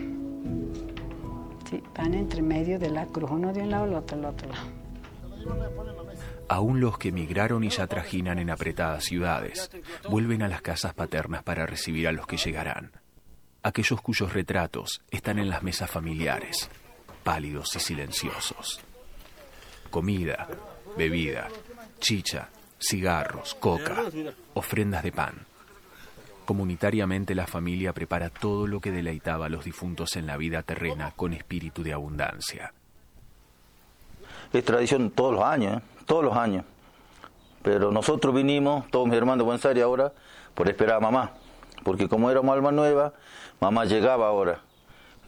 Sí, 1.68 1.82
van 1.96 2.14
entre 2.14 2.42
medio 2.42 2.78
de 2.78 2.90
la 2.90 3.06
cruz, 3.06 3.30
uno 3.32 3.52
de 3.52 3.62
un 3.62 3.70
lado, 3.70 3.86
el 3.86 3.94
otro 3.94 4.28
otro 4.28 4.48
lado. 4.48 4.86
Aún 6.48 6.80
los 6.80 6.96
que 6.98 7.08
emigraron 7.08 7.64
y 7.64 7.70
ya 7.70 7.88
trajinan 7.88 8.38
en 8.38 8.50
apretadas 8.50 9.04
ciudades, 9.04 9.70
vuelven 10.08 10.42
a 10.42 10.48
las 10.48 10.62
casas 10.62 10.94
paternas 10.94 11.42
para 11.42 11.66
recibir 11.66 12.06
a 12.06 12.12
los 12.12 12.26
que 12.26 12.36
llegarán. 12.36 12.92
Aquellos 13.66 14.00
cuyos 14.00 14.32
retratos 14.32 15.02
están 15.10 15.40
en 15.40 15.48
las 15.48 15.64
mesas 15.64 15.90
familiares, 15.90 16.70
pálidos 17.24 17.74
y 17.74 17.80
silenciosos. 17.80 18.78
Comida, 19.90 20.46
bebida, 20.96 21.48
chicha, 21.98 22.48
cigarros, 22.78 23.56
coca, 23.56 24.04
ofrendas 24.54 25.02
de 25.02 25.10
pan. 25.10 25.44
Comunitariamente 26.44 27.34
la 27.34 27.48
familia 27.48 27.92
prepara 27.92 28.30
todo 28.30 28.68
lo 28.68 28.78
que 28.80 28.92
deleitaba 28.92 29.46
a 29.46 29.48
los 29.48 29.64
difuntos 29.64 30.14
en 30.14 30.28
la 30.28 30.36
vida 30.36 30.62
terrena 30.62 31.10
con 31.16 31.32
espíritu 31.32 31.82
de 31.82 31.92
abundancia. 31.92 32.72
Es 34.52 34.64
tradición 34.64 35.10
todos 35.10 35.34
los 35.34 35.42
años, 35.42 35.78
¿eh? 35.78 35.84
todos 36.06 36.22
los 36.22 36.36
años. 36.36 36.64
Pero 37.62 37.90
nosotros 37.90 38.32
vinimos, 38.32 38.88
todos 38.92 39.08
mis 39.08 39.16
hermanos 39.16 39.38
de 39.38 39.44
Buenos 39.44 39.66
Aires 39.66 39.82
ahora, 39.82 40.12
por 40.54 40.68
esperar 40.68 40.98
a 40.98 41.00
mamá. 41.00 41.32
Porque 41.82 42.08
como 42.08 42.30
éramos 42.30 42.54
alma 42.54 42.72
nueva, 42.72 43.12
mamá 43.60 43.84
llegaba 43.84 44.28
ahora. 44.28 44.60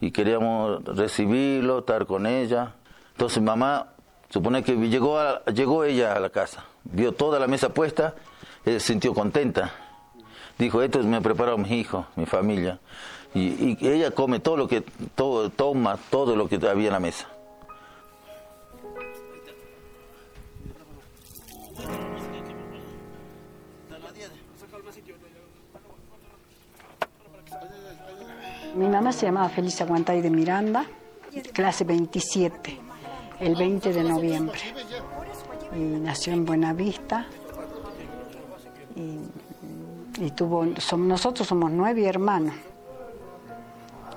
Y 0.01 0.11
queríamos 0.11 0.83
recibirlo, 0.85 1.79
estar 1.79 2.05
con 2.05 2.25
ella. 2.25 2.73
Entonces 3.11 3.41
mamá, 3.43 3.87
supone 4.29 4.63
que 4.63 4.75
llegó, 4.75 5.19
a- 5.19 5.43
llegó 5.45 5.83
ella 5.83 6.13
a 6.13 6.19
la 6.19 6.29
casa, 6.29 6.63
vio 6.85 7.11
toda 7.13 7.39
la 7.39 7.47
mesa 7.47 7.69
puesta, 7.73 8.15
ella 8.65 8.79
se 8.79 8.87
sintió 8.87 9.13
contenta. 9.13 9.71
Dijo, 10.57 10.81
esto 10.81 11.01
me 11.03 11.17
ha 11.17 11.21
preparado 11.21 11.57
mis 11.57 11.71
hijos, 11.71 12.05
mi 12.15 12.25
familia. 12.25 12.79
Y, 13.33 13.77
y 13.79 13.87
ella 13.87 14.11
come 14.11 14.39
todo 14.39 14.57
lo 14.57 14.67
que, 14.67 14.81
todo, 15.15 15.49
toma 15.49 15.97
todo 16.09 16.35
lo 16.35 16.47
que 16.49 16.55
había 16.67 16.87
en 16.87 16.93
la 16.93 16.99
mesa. 16.99 17.27
Mi 28.75 28.87
mamá 28.87 29.11
se 29.11 29.25
llamaba 29.25 29.49
Felisa 29.49 29.85
Guantay 29.85 30.21
de 30.21 30.29
Miranda, 30.29 30.85
clase 31.53 31.83
27, 31.83 32.79
el 33.39 33.55
20 33.55 33.93
de 33.93 34.03
noviembre. 34.03 34.59
Y 35.73 35.79
nació 35.79 36.33
en 36.33 36.45
Buenavista. 36.45 37.25
Y, 38.95 40.23
y 40.23 40.31
tuvo, 40.31 40.65
nosotros 40.97 41.47
somos 41.47 41.71
nueve 41.71 42.05
hermanos. 42.05 42.53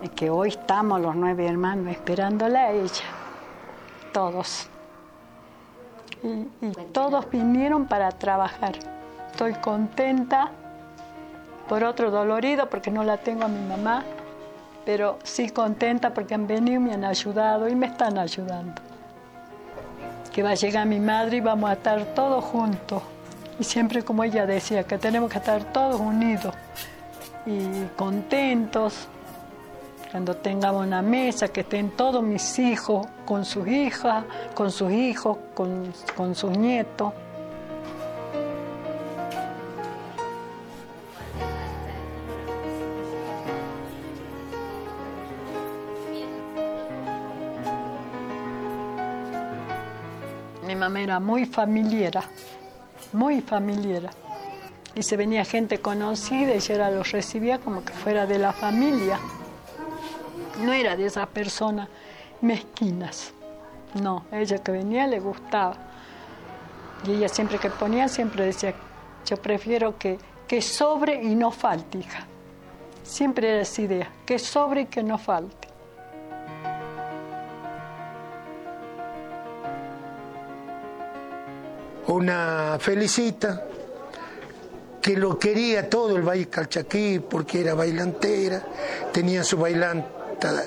Y 0.02 0.08
que 0.08 0.28
hoy 0.28 0.50
estamos 0.50 1.00
los 1.00 1.14
nueve 1.14 1.46
hermanos 1.46 1.88
esperándola 1.88 2.60
a 2.60 2.72
ella. 2.72 3.04
Todos. 4.12 4.68
Y 6.22 6.70
todos 6.92 7.28
vinieron 7.30 7.86
para 7.86 8.10
trabajar. 8.10 8.74
Estoy 9.30 9.54
contenta. 9.54 10.50
Por 11.68 11.84
otro 11.84 12.10
dolorido 12.10 12.68
porque 12.68 12.90
no 12.90 13.02
la 13.02 13.18
tengo 13.18 13.44
a 13.44 13.48
mi 13.48 13.66
mamá 13.66 14.04
pero 14.84 15.18
sí 15.22 15.50
contenta 15.50 16.12
porque 16.12 16.34
han 16.34 16.46
venido 16.46 16.76
y 16.76 16.84
me 16.84 16.94
han 16.94 17.04
ayudado 17.04 17.68
y 17.68 17.74
me 17.74 17.86
están 17.86 18.18
ayudando. 18.18 18.80
Que 20.32 20.42
va 20.42 20.50
a 20.50 20.54
llegar 20.54 20.86
mi 20.86 20.98
madre 20.98 21.36
y 21.36 21.40
vamos 21.40 21.70
a 21.70 21.74
estar 21.74 22.04
todos 22.14 22.44
juntos. 22.44 23.02
Y 23.60 23.64
siempre 23.64 24.02
como 24.02 24.24
ella 24.24 24.46
decía, 24.46 24.84
que 24.84 24.98
tenemos 24.98 25.30
que 25.30 25.38
estar 25.38 25.62
todos 25.72 26.00
unidos 26.00 26.54
y 27.46 27.86
contentos. 27.96 29.08
Cuando 30.10 30.36
tengamos 30.36 30.86
una 30.86 31.00
mesa, 31.00 31.48
que 31.48 31.60
estén 31.60 31.90
todos 31.90 32.22
mis 32.22 32.58
hijos 32.58 33.06
con 33.24 33.44
sus 33.44 33.66
hijas, 33.66 34.24
con 34.54 34.70
sus 34.70 34.92
hijos, 34.92 35.38
con, 35.54 35.92
con 36.16 36.34
sus 36.34 36.56
nietos. 36.56 37.12
Muy 51.20 51.46
familiera, 51.46 52.22
muy 53.12 53.40
familiera. 53.40 54.10
Y 54.94 55.02
se 55.02 55.16
venía 55.16 55.44
gente 55.44 55.78
conocida 55.78 56.54
y 56.54 56.58
ella 56.58 56.90
los 56.90 57.12
recibía 57.12 57.58
como 57.58 57.84
que 57.84 57.92
fuera 57.92 58.26
de 58.26 58.38
la 58.38 58.52
familia. 58.52 59.18
No 60.60 60.72
era 60.72 60.96
de 60.96 61.06
esas 61.06 61.26
personas 61.28 61.88
mezquinas. 62.42 63.32
No, 64.00 64.26
ella 64.30 64.58
que 64.58 64.72
venía 64.72 65.06
le 65.06 65.20
gustaba. 65.20 65.76
Y 67.06 67.12
ella 67.12 67.28
siempre 67.28 67.58
que 67.58 67.70
ponía, 67.70 68.08
siempre 68.08 68.44
decía, 68.44 68.74
yo 69.26 69.36
prefiero 69.36 69.98
que, 69.98 70.18
que 70.46 70.60
sobre 70.60 71.22
y 71.22 71.34
no 71.34 71.50
falte, 71.50 71.98
hija. 71.98 72.26
Siempre 73.02 73.50
era 73.50 73.62
esa 73.62 73.82
idea, 73.82 74.10
que 74.24 74.38
sobre 74.38 74.82
y 74.82 74.86
que 74.86 75.02
no 75.02 75.18
falte. 75.18 75.71
Una 82.12 82.78
felicita 82.80 83.64
que 85.00 85.16
lo 85.16 85.38
quería 85.38 85.90
todo 85.90 86.16
el 86.16 86.22
Valle 86.22 86.48
Calchaquí 86.48 87.18
porque 87.18 87.60
era 87.60 87.74
bailantera, 87.74 88.64
tenía 89.12 89.42
su 89.42 89.56
bailanta 89.56 90.64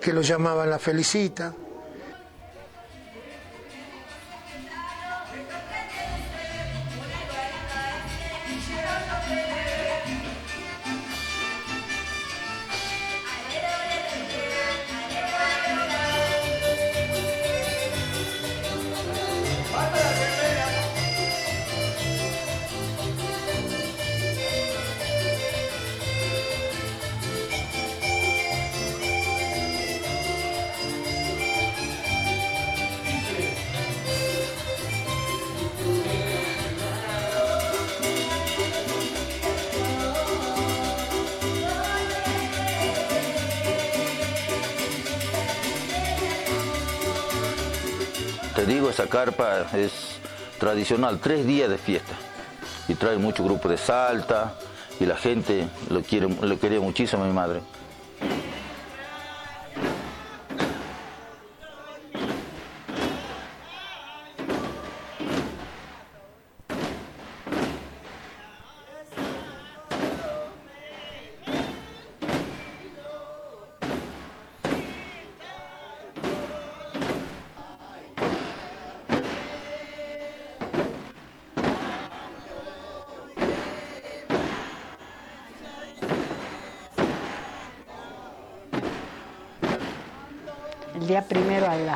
que 0.00 0.12
lo 0.12 0.22
llamaban 0.22 0.70
la 0.70 0.78
felicita. 0.78 1.54
Es 49.74 50.18
tradicional, 50.58 51.18
tres 51.20 51.46
días 51.46 51.68
de 51.68 51.78
fiesta. 51.78 52.14
Y 52.88 52.94
trae 52.94 53.16
mucho 53.16 53.44
grupo 53.44 53.68
de 53.68 53.76
Salta 53.76 54.54
y 55.00 55.06
la 55.06 55.16
gente 55.16 55.68
lo, 55.90 56.02
quiere, 56.02 56.28
lo 56.28 56.58
quería 56.58 56.80
muchísimo 56.80 57.24
a 57.24 57.26
mi 57.26 57.32
madre. 57.32 57.60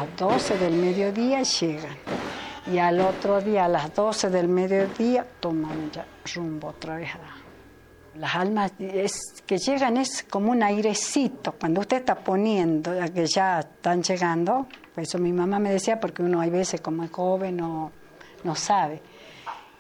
Las 0.00 0.16
12 0.16 0.56
del 0.56 0.74
mediodía 0.76 1.42
llegan 1.42 1.94
y 2.72 2.78
al 2.78 3.00
otro 3.00 3.38
día 3.42 3.66
a 3.66 3.68
las 3.68 3.94
12 3.94 4.30
del 4.30 4.48
mediodía 4.48 5.26
toman 5.40 5.90
ya 5.92 6.06
rumbo 6.34 6.68
otra 6.68 6.96
vez 6.96 7.10
a, 7.14 8.18
Las 8.18 8.34
almas 8.34 8.72
que 9.46 9.58
llegan 9.58 9.98
es 9.98 10.24
como 10.30 10.52
un 10.52 10.62
airecito. 10.62 11.52
Cuando 11.52 11.82
usted 11.82 11.98
está 11.98 12.14
poniendo, 12.14 12.92
que 13.12 13.26
ya 13.26 13.60
están 13.60 14.02
llegando, 14.02 14.66
pues 14.94 15.08
eso 15.08 15.18
mi 15.18 15.34
mamá 15.34 15.58
me 15.58 15.70
decía, 15.70 16.00
porque 16.00 16.22
uno 16.22 16.40
hay 16.40 16.48
veces 16.48 16.80
como 16.80 17.04
es 17.04 17.10
joven 17.10 17.58
no, 17.58 17.92
no 18.42 18.54
sabe. 18.54 19.02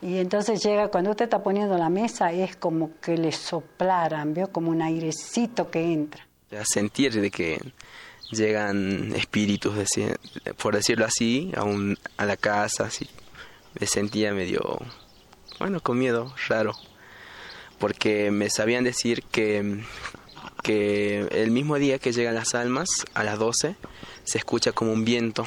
Y 0.02 0.18
entonces 0.18 0.62
llega, 0.62 0.88
cuando 0.88 1.12
usted 1.12 1.24
está 1.24 1.42
poniendo 1.42 1.78
la 1.78 1.88
mesa, 1.88 2.30
es 2.30 2.56
como 2.56 2.90
que 3.00 3.16
le 3.16 3.32
soplaran, 3.32 4.34
¿vio? 4.34 4.48
Como 4.52 4.70
un 4.70 4.82
airecito 4.82 5.70
que 5.70 5.80
entra. 5.80 6.26
A 6.58 6.64
sentir 6.66 7.18
de 7.18 7.30
que 7.30 7.58
llegan 8.30 9.14
espíritus, 9.14 9.74
por 10.62 10.74
decirlo 10.74 11.04
así, 11.04 11.52
a, 11.56 11.64
un, 11.64 11.98
a 12.16 12.24
la 12.24 12.36
casa, 12.36 12.84
así. 12.84 13.08
Me 13.78 13.86
sentía 13.86 14.32
medio, 14.32 14.80
bueno, 15.58 15.80
con 15.80 15.98
miedo, 15.98 16.34
raro. 16.48 16.74
Porque 17.78 18.30
me 18.30 18.50
sabían 18.50 18.84
decir 18.84 19.22
que, 19.22 19.82
que 20.62 21.20
el 21.30 21.50
mismo 21.50 21.76
día 21.76 21.98
que 21.98 22.12
llegan 22.12 22.34
las 22.34 22.54
almas, 22.54 22.88
a 23.14 23.24
las 23.24 23.38
12, 23.38 23.76
se 24.24 24.38
escucha 24.38 24.72
como 24.72 24.92
un 24.92 25.04
viento 25.04 25.44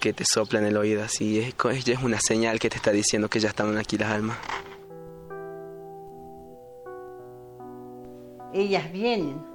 que 0.00 0.12
te 0.12 0.24
sopla 0.24 0.58
en 0.58 0.66
el 0.66 0.76
oído, 0.76 1.02
así 1.02 1.40
es, 1.40 1.54
es 1.88 2.02
una 2.02 2.20
señal 2.20 2.58
que 2.58 2.70
te 2.70 2.76
está 2.76 2.90
diciendo 2.90 3.28
que 3.28 3.40
ya 3.40 3.48
están 3.48 3.76
aquí 3.78 3.98
las 3.98 4.10
almas. 4.10 4.38
Ellas 8.52 8.92
vienen, 8.92 9.53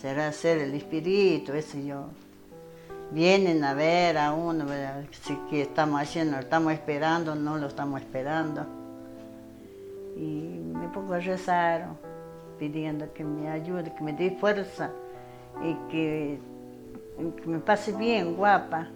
será 0.00 0.30
ser 0.32 0.58
el 0.58 0.74
espíritu, 0.74 1.52
eso 1.52 1.78
yo. 1.78 2.04
Vienen 3.10 3.62
a 3.64 3.74
ver 3.74 4.18
a 4.18 4.32
uno, 4.32 4.66
si 5.10 5.36
que 5.48 5.62
estamos 5.62 6.00
haciendo, 6.00 6.36
lo 6.36 6.42
estamos 6.42 6.72
esperando, 6.72 7.34
no 7.34 7.56
lo 7.56 7.68
estamos 7.68 8.00
esperando. 8.00 8.66
Y 10.16 10.60
me 10.74 10.88
pongo 10.88 11.14
a 11.14 11.20
rezar, 11.20 11.88
pidiendo 12.58 13.12
que 13.12 13.24
me 13.24 13.48
ayude, 13.48 13.94
que 13.94 14.02
me 14.02 14.12
dé 14.12 14.32
fuerza 14.32 14.90
y 15.62 15.74
que 15.90 16.38
me 17.46 17.58
pase 17.60 17.92
bien, 17.92 18.34
guapa. 18.36 18.88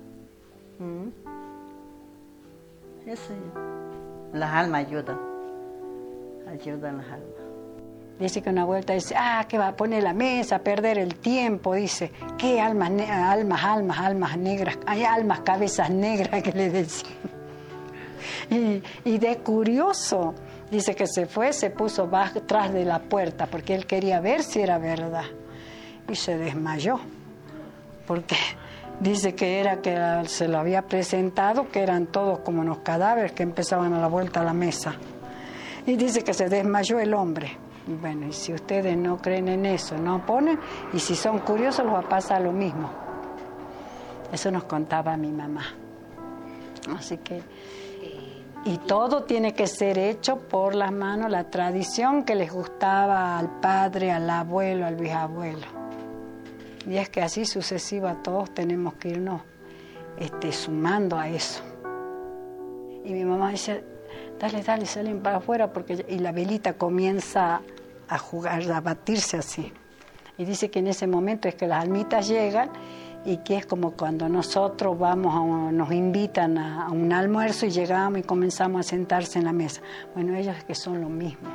¿Mm? 0.78 1.08
Eso, 3.06 3.32
las 4.32 4.50
almas 4.52 4.86
ayudan, 4.86 5.18
ayudan 6.48 6.98
las 6.98 7.06
almas. 7.06 7.39
Dice 8.20 8.42
que 8.42 8.50
una 8.50 8.64
vuelta 8.64 8.92
dice, 8.92 9.14
ah, 9.18 9.46
que 9.48 9.58
va 9.58 9.68
a 9.68 9.76
poner 9.76 10.02
la 10.02 10.12
mesa, 10.12 10.58
perder 10.60 10.98
el 10.98 11.16
tiempo, 11.16 11.74
dice, 11.74 12.12
qué 12.38 12.60
almas, 12.60 12.90
almas, 13.08 13.64
almas, 13.64 13.98
almas 13.98 14.36
negras, 14.36 14.78
hay 14.86 15.04
almas, 15.04 15.40
cabezas 15.40 15.90
negras 15.90 16.42
que 16.44 16.52
le 16.52 16.70
decían. 16.70 17.12
Y, 18.50 18.82
y 19.04 19.18
de 19.18 19.38
curioso, 19.38 20.34
dice 20.70 20.94
que 20.94 21.06
se 21.06 21.26
fue, 21.26 21.52
se 21.52 21.70
puso 21.70 22.08
atrás 22.14 22.72
de 22.72 22.84
la 22.84 22.98
puerta 22.98 23.46
porque 23.46 23.74
él 23.74 23.86
quería 23.86 24.20
ver 24.20 24.42
si 24.42 24.60
era 24.60 24.78
verdad 24.78 25.24
y 26.08 26.14
se 26.14 26.36
desmayó 26.36 27.00
porque 28.10 28.34
dice 28.98 29.36
que 29.36 29.60
era 29.60 29.80
que 29.80 29.96
se 30.26 30.48
lo 30.48 30.58
había 30.58 30.82
presentado, 30.82 31.70
que 31.70 31.80
eran 31.80 32.06
todos 32.06 32.40
como 32.40 32.60
unos 32.60 32.78
cadáveres 32.78 33.30
que 33.30 33.44
empezaban 33.44 33.92
a 33.92 34.00
la 34.00 34.08
vuelta 34.08 34.40
a 34.40 34.42
la 34.42 34.52
mesa. 34.52 34.96
Y 35.86 35.94
dice 35.94 36.24
que 36.24 36.34
se 36.34 36.48
desmayó 36.48 36.98
el 36.98 37.14
hombre. 37.14 37.56
Bueno, 37.86 38.26
y 38.26 38.32
si 38.32 38.52
ustedes 38.52 38.96
no 38.96 39.18
creen 39.18 39.48
en 39.48 39.66
eso, 39.66 39.96
no 39.96 40.24
ponen, 40.24 40.58
y 40.92 40.98
si 40.98 41.16
son 41.16 41.38
curiosos, 41.40 41.84
les 41.84 41.94
va 41.94 42.00
a 42.00 42.08
pasar 42.08 42.42
lo 42.42 42.52
mismo. 42.52 42.90
Eso 44.32 44.50
nos 44.50 44.64
contaba 44.64 45.16
mi 45.16 45.32
mamá. 45.32 45.64
Así 46.96 47.18
que, 47.18 47.42
y 48.64 48.78
todo 48.78 49.24
tiene 49.24 49.54
que 49.54 49.66
ser 49.66 49.98
hecho 49.98 50.36
por 50.36 50.74
las 50.74 50.92
manos, 50.92 51.30
la 51.30 51.50
tradición 51.50 52.24
que 52.24 52.34
les 52.34 52.52
gustaba 52.52 53.38
al 53.38 53.60
padre, 53.60 54.12
al 54.12 54.28
abuelo, 54.28 54.86
al 54.86 54.96
bisabuelo. 54.96 55.66
Y 56.86 56.96
es 56.96 57.08
que 57.08 57.22
así 57.22 57.44
sucesiva 57.44 58.22
todos 58.22 58.52
tenemos 58.54 58.94
que 58.94 59.10
irnos 59.10 59.42
este, 60.18 60.52
sumando 60.52 61.18
a 61.18 61.28
eso. 61.28 61.62
Y 63.04 63.12
mi 63.12 63.24
mamá 63.24 63.50
dice, 63.50 63.82
dale, 64.40 64.62
dale, 64.62 64.86
salen 64.86 65.20
para 65.20 65.36
afuera, 65.36 65.72
porque 65.72 66.04
y 66.08 66.18
la 66.18 66.32
velita 66.32 66.72
comienza 66.72 67.60
a 68.08 68.18
jugar, 68.18 68.70
a 68.72 68.80
batirse 68.80 69.36
así. 69.36 69.72
Y 70.38 70.44
dice 70.44 70.70
que 70.70 70.78
en 70.78 70.86
ese 70.86 71.06
momento 71.06 71.46
es 71.46 71.54
que 71.54 71.66
las 71.66 71.82
almitas 71.82 72.26
llegan 72.26 72.70
y 73.24 73.36
que 73.38 73.58
es 73.58 73.66
como 73.66 73.92
cuando 73.92 74.28
nosotros 74.30 74.98
vamos, 74.98 75.72
nos 75.74 75.92
invitan 75.92 76.56
a, 76.56 76.86
a 76.86 76.90
un 76.90 77.12
almuerzo 77.12 77.66
y 77.66 77.70
llegamos 77.70 78.20
y 78.20 78.22
comenzamos 78.22 78.80
a 78.80 78.82
sentarse 78.88 79.38
en 79.38 79.44
la 79.44 79.52
mesa. 79.52 79.82
Bueno, 80.14 80.34
ellos 80.34 80.56
es 80.56 80.64
que 80.64 80.74
son 80.74 81.02
lo 81.02 81.10
mismo. 81.10 81.50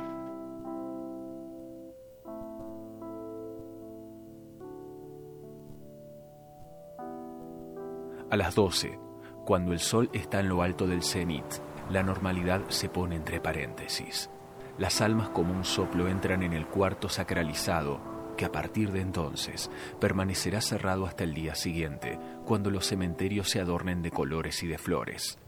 A 8.30 8.36
las 8.36 8.54
12, 8.54 8.98
cuando 9.44 9.72
el 9.72 9.80
sol 9.80 10.08
está 10.12 10.40
en 10.40 10.48
lo 10.48 10.62
alto 10.62 10.86
del 10.86 11.02
cenit, 11.02 11.65
la 11.90 12.02
normalidad 12.02 12.62
se 12.68 12.88
pone 12.88 13.16
entre 13.16 13.40
paréntesis. 13.40 14.30
Las 14.78 15.00
almas 15.00 15.28
como 15.30 15.54
un 15.54 15.64
soplo 15.64 16.08
entran 16.08 16.42
en 16.42 16.52
el 16.52 16.66
cuarto 16.66 17.08
sacralizado, 17.08 18.34
que 18.36 18.44
a 18.44 18.52
partir 18.52 18.92
de 18.92 19.00
entonces 19.00 19.70
permanecerá 20.00 20.60
cerrado 20.60 21.06
hasta 21.06 21.24
el 21.24 21.32
día 21.32 21.54
siguiente, 21.54 22.18
cuando 22.44 22.70
los 22.70 22.86
cementerios 22.86 23.48
se 23.50 23.60
adornen 23.60 24.02
de 24.02 24.10
colores 24.10 24.62
y 24.62 24.66
de 24.66 24.78
flores. 24.78 25.38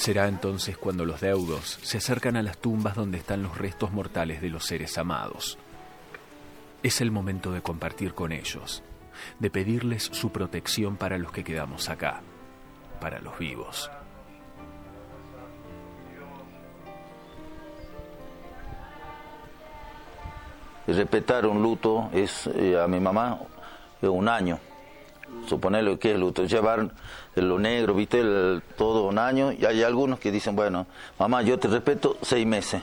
Será 0.00 0.28
entonces 0.28 0.78
cuando 0.78 1.04
los 1.04 1.20
deudos 1.20 1.78
se 1.82 1.98
acercan 1.98 2.34
a 2.38 2.42
las 2.42 2.56
tumbas 2.56 2.94
donde 2.94 3.18
están 3.18 3.42
los 3.42 3.58
restos 3.58 3.92
mortales 3.92 4.40
de 4.40 4.48
los 4.48 4.64
seres 4.64 4.96
amados. 4.96 5.58
Es 6.82 7.02
el 7.02 7.10
momento 7.10 7.52
de 7.52 7.60
compartir 7.60 8.14
con 8.14 8.32
ellos, 8.32 8.82
de 9.38 9.50
pedirles 9.50 10.04
su 10.04 10.32
protección 10.32 10.96
para 10.96 11.18
los 11.18 11.32
que 11.32 11.44
quedamos 11.44 11.90
acá, 11.90 12.22
para 12.98 13.18
los 13.18 13.38
vivos. 13.38 13.90
Respetar 20.86 21.44
un 21.44 21.62
luto 21.62 22.08
es 22.14 22.46
eh, 22.46 22.80
a 22.80 22.86
mi 22.88 23.00
mamá 23.00 23.38
un 24.00 24.28
año 24.30 24.60
suponerlo 25.46 25.98
que 25.98 26.12
es 26.12 26.18
luto, 26.18 26.44
llevar 26.44 26.90
lo 27.34 27.58
negro, 27.58 27.94
viste, 27.94 28.22
todo 28.76 29.06
un 29.06 29.18
año, 29.18 29.52
y 29.52 29.64
hay 29.64 29.82
algunos 29.82 30.18
que 30.18 30.30
dicen, 30.30 30.56
bueno, 30.56 30.86
mamá, 31.18 31.42
yo 31.42 31.58
te 31.58 31.68
respeto 31.68 32.16
seis 32.22 32.46
meses. 32.46 32.82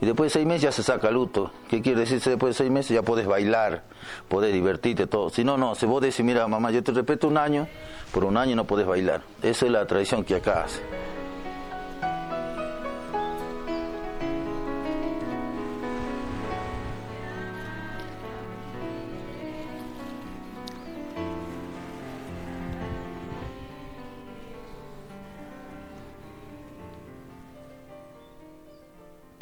Y 0.00 0.06
después 0.06 0.32
de 0.32 0.38
seis 0.38 0.46
meses 0.46 0.62
ya 0.62 0.72
se 0.72 0.82
saca 0.82 1.10
luto. 1.10 1.50
¿Qué 1.68 1.80
quiere 1.80 2.00
decir? 2.00 2.20
Después 2.20 2.54
de 2.54 2.64
seis 2.64 2.70
meses 2.70 2.94
ya 2.94 3.02
puedes 3.02 3.26
bailar, 3.26 3.84
podés 4.28 4.52
divertirte, 4.52 5.06
todo. 5.06 5.30
Si 5.30 5.44
no, 5.44 5.56
no, 5.56 5.74
si 5.74 5.86
vos 5.86 6.02
decís, 6.02 6.24
mira, 6.24 6.46
mamá, 6.46 6.70
yo 6.70 6.82
te 6.82 6.92
respeto 6.92 7.28
un 7.28 7.38
año, 7.38 7.68
por 8.12 8.24
un 8.24 8.36
año 8.36 8.56
no 8.56 8.64
podés 8.64 8.86
bailar. 8.86 9.22
Esa 9.42 9.66
es 9.66 9.72
la 9.72 9.86
tradición 9.86 10.24
que 10.24 10.34
acá 10.34 10.64
hace. 10.64 10.82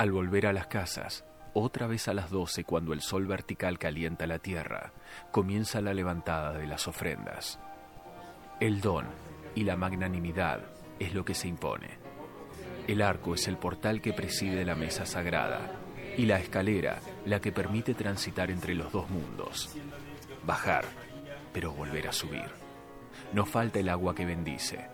Al 0.03 0.11
volver 0.11 0.49
a 0.49 0.53
las 0.53 0.67
casas, 0.67 1.25
Otra 1.55 1.87
vez 1.87 2.09
a 2.09 2.13
las 2.13 2.29
doce, 2.29 2.65
cuando 2.65 2.93
el 2.93 3.03
sol 3.03 3.29
vertical 3.29 3.79
calienta 3.79 4.27
la 4.27 4.41
tierra, 4.41 4.93
comienza 5.31 5.81
la 5.81 5.95
levantada 5.95 6.55
de 6.55 6.67
las 6.67 6.89
ofrendas. 6.89 7.61
El 8.59 8.81
don 8.81 9.07
y 9.55 9.63
la 9.63 9.77
magnanimidad 9.77 10.59
es 10.99 11.15
lo 11.15 11.25
que 11.25 11.37
se 11.37 11.47
impone. 11.47 11.99
El 12.89 13.01
arco 13.01 13.37
es 13.37 13.47
el 13.47 13.59
portal 13.59 14.01
que 14.01 14.13
preside 14.13 14.65
la 14.65 14.75
mesa 14.75 15.07
sagrada 15.07 15.71
y 16.17 16.27
la 16.27 16.41
escalera 16.41 16.99
la 17.25 17.39
que 17.39 17.53
permite 17.53 17.95
transitar 17.95 18.51
entre 18.51 18.75
los 18.75 18.91
dos 18.91 19.09
mundos. 19.09 19.73
Bajar, 20.45 20.85
pero 21.53 21.71
volver 21.71 22.09
a 22.09 22.13
subir. 22.13 22.51
No 23.33 23.47
falta 23.47 23.79
el 23.79 23.89
agua 23.89 24.17
que 24.17 24.27
bendice. 24.27 24.85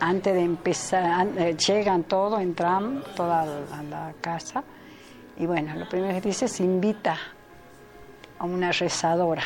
Antes 0.00 0.34
de 0.34 0.42
empezar, 0.42 1.26
eh, 1.36 1.56
llegan 1.56 2.04
todos, 2.04 2.40
entran 2.40 3.02
toda 3.16 3.44
la, 3.44 3.82
la 3.82 4.14
casa 4.20 4.62
y 5.36 5.46
bueno, 5.46 5.74
lo 5.76 5.88
primero 5.88 6.14
que 6.14 6.28
dice 6.28 6.48
se 6.48 6.64
invita 6.64 7.16
a 8.38 8.44
una 8.44 8.72
rezadora 8.72 9.44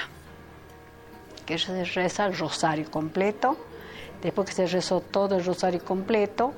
que 1.44 1.58
se 1.58 1.84
reza 1.84 2.26
el 2.26 2.36
rosario 2.36 2.90
completo. 2.90 3.56
Después 4.22 4.48
que 4.48 4.54
se 4.54 4.66
rezó 4.66 5.00
todo 5.00 5.36
el 5.36 5.44
rosario 5.44 5.84
completo, 5.84 6.52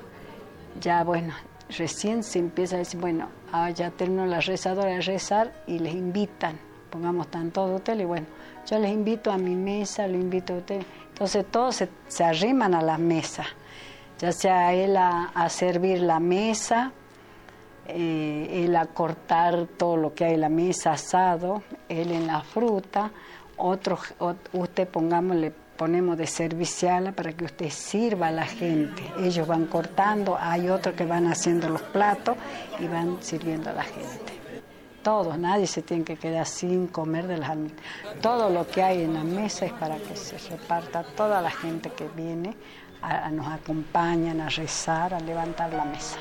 ya 0.80 1.02
bueno, 1.02 1.34
recién 1.76 2.22
se 2.22 2.38
empieza 2.38 2.76
a 2.76 2.78
decir, 2.80 3.00
bueno, 3.00 3.28
ah, 3.52 3.70
ya 3.70 3.90
terminó 3.90 4.26
la 4.26 4.40
rezadora 4.40 4.90
de 4.90 5.00
rezar 5.00 5.52
y 5.66 5.78
les 5.78 5.94
invitan, 5.94 6.58
pongamos 6.90 7.26
están 7.26 7.50
todos 7.50 7.76
ustedes, 7.76 8.02
y 8.02 8.04
bueno, 8.04 8.26
yo 8.70 8.78
les 8.78 8.92
invito 8.92 9.32
a 9.32 9.38
mi 9.38 9.54
mesa, 9.54 10.06
lo 10.06 10.14
invito 10.14 10.54
a 10.54 10.56
ustedes. 10.58 10.84
Entonces 11.14 11.46
todos 11.50 11.82
se, 12.08 12.24
arriman 12.24 12.74
a 12.74 12.82
la 12.82 12.98
mesa, 12.98 13.44
ya 14.18 14.32
sea 14.32 14.72
él 14.74 14.96
a, 14.96 15.30
a 15.34 15.48
servir 15.48 16.00
la 16.00 16.18
mesa, 16.18 16.90
eh, 17.86 18.64
él 18.64 18.74
a 18.76 18.86
cortar 18.86 19.66
todo 19.78 19.96
lo 19.96 20.12
que 20.14 20.24
hay 20.24 20.34
en 20.34 20.40
la 20.40 20.48
mesa 20.48 20.92
asado, 20.92 21.62
él 21.88 22.10
en 22.10 22.26
la 22.26 22.40
fruta, 22.40 23.10
otro, 23.56 23.96
ot- 24.18 24.36
usted 24.54 24.88
pongamos, 24.88 25.36
le 25.36 25.52
ponemos 25.52 26.16
de 26.18 26.26
servicial 26.26 27.12
para 27.14 27.32
que 27.32 27.44
usted 27.44 27.70
sirva 27.70 28.28
a 28.28 28.32
la 28.32 28.46
gente. 28.46 29.02
Ellos 29.20 29.46
van 29.46 29.66
cortando, 29.66 30.36
hay 30.40 30.68
otros 30.68 30.94
que 30.96 31.04
van 31.04 31.26
haciendo 31.28 31.68
los 31.68 31.82
platos 31.82 32.36
y 32.80 32.86
van 32.88 33.18
sirviendo 33.20 33.70
a 33.70 33.74
la 33.74 33.84
gente. 33.84 34.33
Todos, 35.04 35.38
nadie 35.38 35.66
se 35.66 35.82
tiene 35.82 36.02
que 36.02 36.16
quedar 36.16 36.46
sin 36.46 36.88
comer 36.88 37.26
de 37.28 37.36
las. 37.36 37.56
Todo 38.20 38.48
lo 38.50 38.66
que 38.66 38.82
hay 38.82 39.02
en 39.02 39.14
la 39.14 39.22
mesa 39.22 39.66
es 39.66 39.72
para 39.72 39.96
que 39.98 40.16
se 40.16 40.36
reparta 40.48 41.04
toda 41.14 41.40
la 41.42 41.50
gente 41.50 41.90
que 41.90 42.08
viene, 42.08 42.56
a- 43.02 43.28
nos 43.30 43.46
acompañan 43.46 44.40
a 44.40 44.48
rezar, 44.48 45.12
a 45.14 45.20
levantar 45.20 45.72
la 45.74 45.84
mesa. 45.84 46.16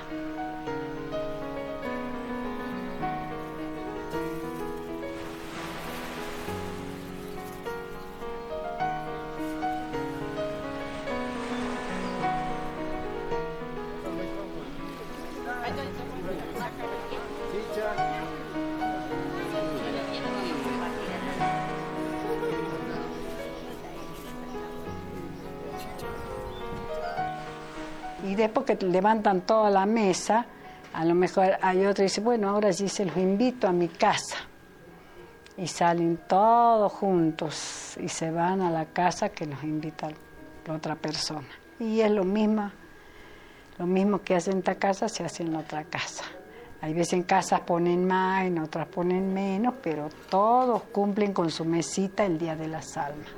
Levantan 28.93 29.41
toda 29.41 29.69
la 29.69 29.85
mesa, 29.85 30.45
a 30.93 31.03
lo 31.03 31.15
mejor 31.15 31.57
hay 31.61 31.79
otro 31.79 31.95
que 31.95 32.03
dice, 32.03 32.21
bueno, 32.21 32.49
ahora 32.49 32.71
sí 32.71 32.87
se 32.87 33.05
los 33.05 33.17
invito 33.17 33.67
a 33.67 33.71
mi 33.71 33.89
casa. 33.89 34.37
Y 35.57 35.67
salen 35.67 36.17
todos 36.27 36.91
juntos 36.93 37.95
y 37.99 38.07
se 38.07 38.31
van 38.31 38.61
a 38.61 38.71
la 38.71 38.85
casa 38.85 39.29
que 39.29 39.45
nos 39.45 39.63
invita 39.63 40.09
la 40.65 40.73
otra 40.73 40.95
persona. 40.95 41.47
Y 41.79 42.01
es 42.01 42.11
lo 42.11 42.23
mismo, 42.23 42.71
lo 43.77 43.85
mismo 43.85 44.21
que 44.21 44.35
hacen 44.35 44.53
en 44.53 44.59
esta 44.59 44.75
casa 44.75 45.09
se 45.09 45.23
hace 45.23 45.43
en 45.43 45.53
la 45.53 45.59
otra 45.59 45.83
casa. 45.83 46.23
Hay 46.81 46.93
veces 46.93 47.13
en 47.13 47.23
casas 47.23 47.61
ponen 47.61 48.05
más, 48.05 48.45
en 48.45 48.59
otras 48.59 48.87
ponen 48.87 49.33
menos, 49.33 49.75
pero 49.81 50.09
todos 50.29 50.83
cumplen 50.91 51.33
con 51.33 51.49
su 51.49 51.65
mesita 51.65 52.25
el 52.25 52.37
día 52.37 52.55
de 52.55 52.67
las 52.67 52.97
almas. 52.97 53.29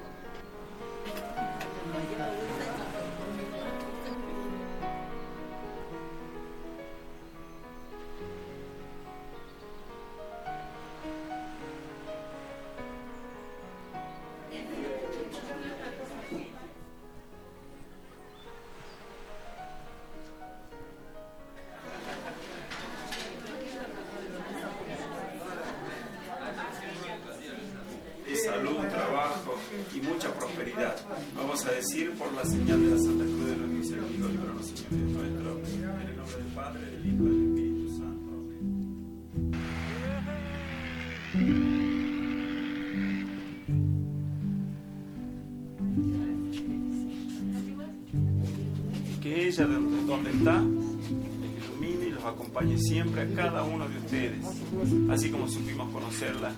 Supimos 56.16 56.36
conocerla, 56.36 56.52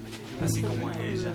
así 0.44 0.62
como 0.62 0.90
es 0.92 0.98
ella. 0.98 1.34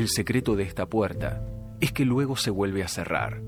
El 0.00 0.08
secreto 0.08 0.56
de 0.56 0.62
esta 0.62 0.86
puerta 0.86 1.44
es 1.78 1.92
que 1.92 2.06
luego 2.06 2.34
se 2.34 2.48
vuelve 2.48 2.82
a 2.82 2.88
cerrar, 2.88 3.42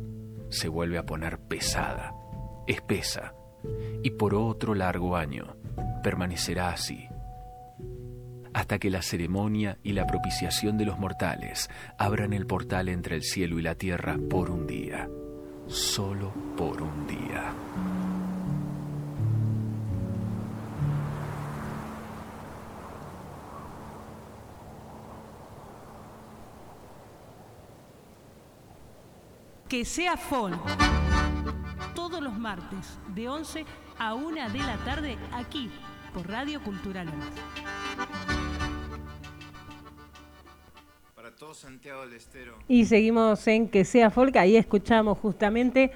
se 0.50 0.68
vuelve 0.68 0.98
a 0.98 1.06
poner 1.06 1.38
pesada, 1.38 2.12
espesa, 2.66 3.34
y 4.02 4.10
por 4.10 4.34
otro 4.34 4.74
largo 4.74 5.16
año 5.16 5.56
permanecerá 6.02 6.68
así, 6.68 7.08
hasta 8.52 8.78
que 8.78 8.90
la 8.90 9.00
ceremonia 9.00 9.78
y 9.82 9.94
la 9.94 10.06
propiciación 10.06 10.76
de 10.76 10.84
los 10.84 10.98
mortales 10.98 11.70
abran 11.96 12.34
el 12.34 12.46
portal 12.46 12.90
entre 12.90 13.16
el 13.16 13.22
cielo 13.22 13.58
y 13.58 13.62
la 13.62 13.76
tierra 13.76 14.18
por 14.28 14.50
un 14.50 14.66
día, 14.66 15.08
solo 15.68 16.34
por 16.54 16.82
un 16.82 17.06
día. 17.06 17.61
Que 29.82 29.86
sea 29.86 30.16
folk. 30.16 30.60
Todos 31.92 32.22
los 32.22 32.38
martes 32.38 33.00
de 33.16 33.28
11 33.28 33.64
a 33.98 34.14
una 34.14 34.48
de 34.48 34.60
la 34.60 34.76
tarde 34.84 35.18
aquí 35.32 35.72
por 36.14 36.28
Radio 36.28 36.62
Cultura 36.62 37.02
Lomas. 37.02 37.34
Para 41.16 41.34
todo 41.34 41.52
Santiago 41.52 42.02
del 42.02 42.12
Estero. 42.12 42.56
Y 42.68 42.84
seguimos 42.84 43.44
en 43.48 43.68
Que 43.68 43.84
sea 43.84 44.10
Folk, 44.10 44.36
ahí 44.36 44.54
escuchamos 44.54 45.18
justamente 45.18 45.90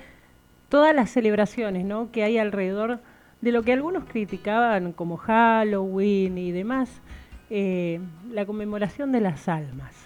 todas 0.68 0.93
las 0.93 1.11
celebraciones 1.11 1.84
¿no? 1.84 2.11
que 2.11 2.24
hay 2.24 2.39
alrededor 2.39 2.99
de 3.41 3.53
lo 3.53 3.62
que 3.62 3.72
algunos 3.72 4.03
criticaban 4.07 4.95
como 4.95 5.16
Halloween 5.16 6.39
y 6.39 6.51
demás, 6.51 6.91
eh, 7.51 8.01
la 8.32 8.47
conmemoración 8.47 9.12
de 9.12 9.20
las 9.20 9.49
almas. 9.49 10.05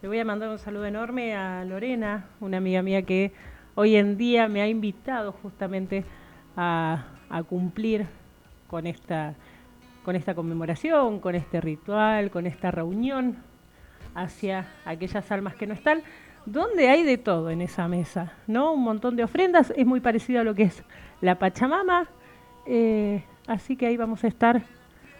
Le 0.00 0.06
voy 0.06 0.20
a 0.20 0.24
mandar 0.24 0.48
un 0.48 0.60
saludo 0.60 0.86
enorme 0.86 1.34
a 1.34 1.64
Lorena, 1.64 2.26
una 2.38 2.58
amiga 2.58 2.82
mía 2.82 3.02
que 3.02 3.32
hoy 3.74 3.96
en 3.96 4.16
día 4.16 4.46
me 4.46 4.62
ha 4.62 4.68
invitado 4.68 5.32
justamente 5.32 6.04
a, 6.56 7.04
cumplir 7.48 8.06
con 8.68 8.86
esta, 8.86 9.34
con 10.04 10.14
esta 10.14 10.36
conmemoración, 10.36 11.18
con 11.18 11.34
este 11.34 11.60
ritual, 11.60 12.30
con 12.30 12.46
esta 12.46 12.70
reunión 12.70 13.38
hacia 14.14 14.68
aquellas 14.84 15.32
almas 15.32 15.56
que 15.56 15.66
no 15.66 15.74
están, 15.74 16.02
donde 16.46 16.88
hay 16.88 17.02
de 17.02 17.18
todo 17.18 17.50
en 17.50 17.60
esa 17.60 17.88
mesa, 17.88 18.34
¿no? 18.46 18.74
Un 18.74 18.84
montón 18.84 19.16
de 19.16 19.24
ofrendas, 19.24 19.72
es 19.76 19.84
muy 19.84 19.98
parecido 19.98 20.42
a 20.42 20.44
lo 20.44 20.54
que 20.54 20.62
es 20.62 20.84
la 21.20 21.40
Pachamama, 21.40 22.06
eh, 22.66 23.24
así 23.48 23.74
que 23.74 23.86
ahí 23.86 23.96
vamos 23.96 24.22
a 24.22 24.28
estar 24.28 24.62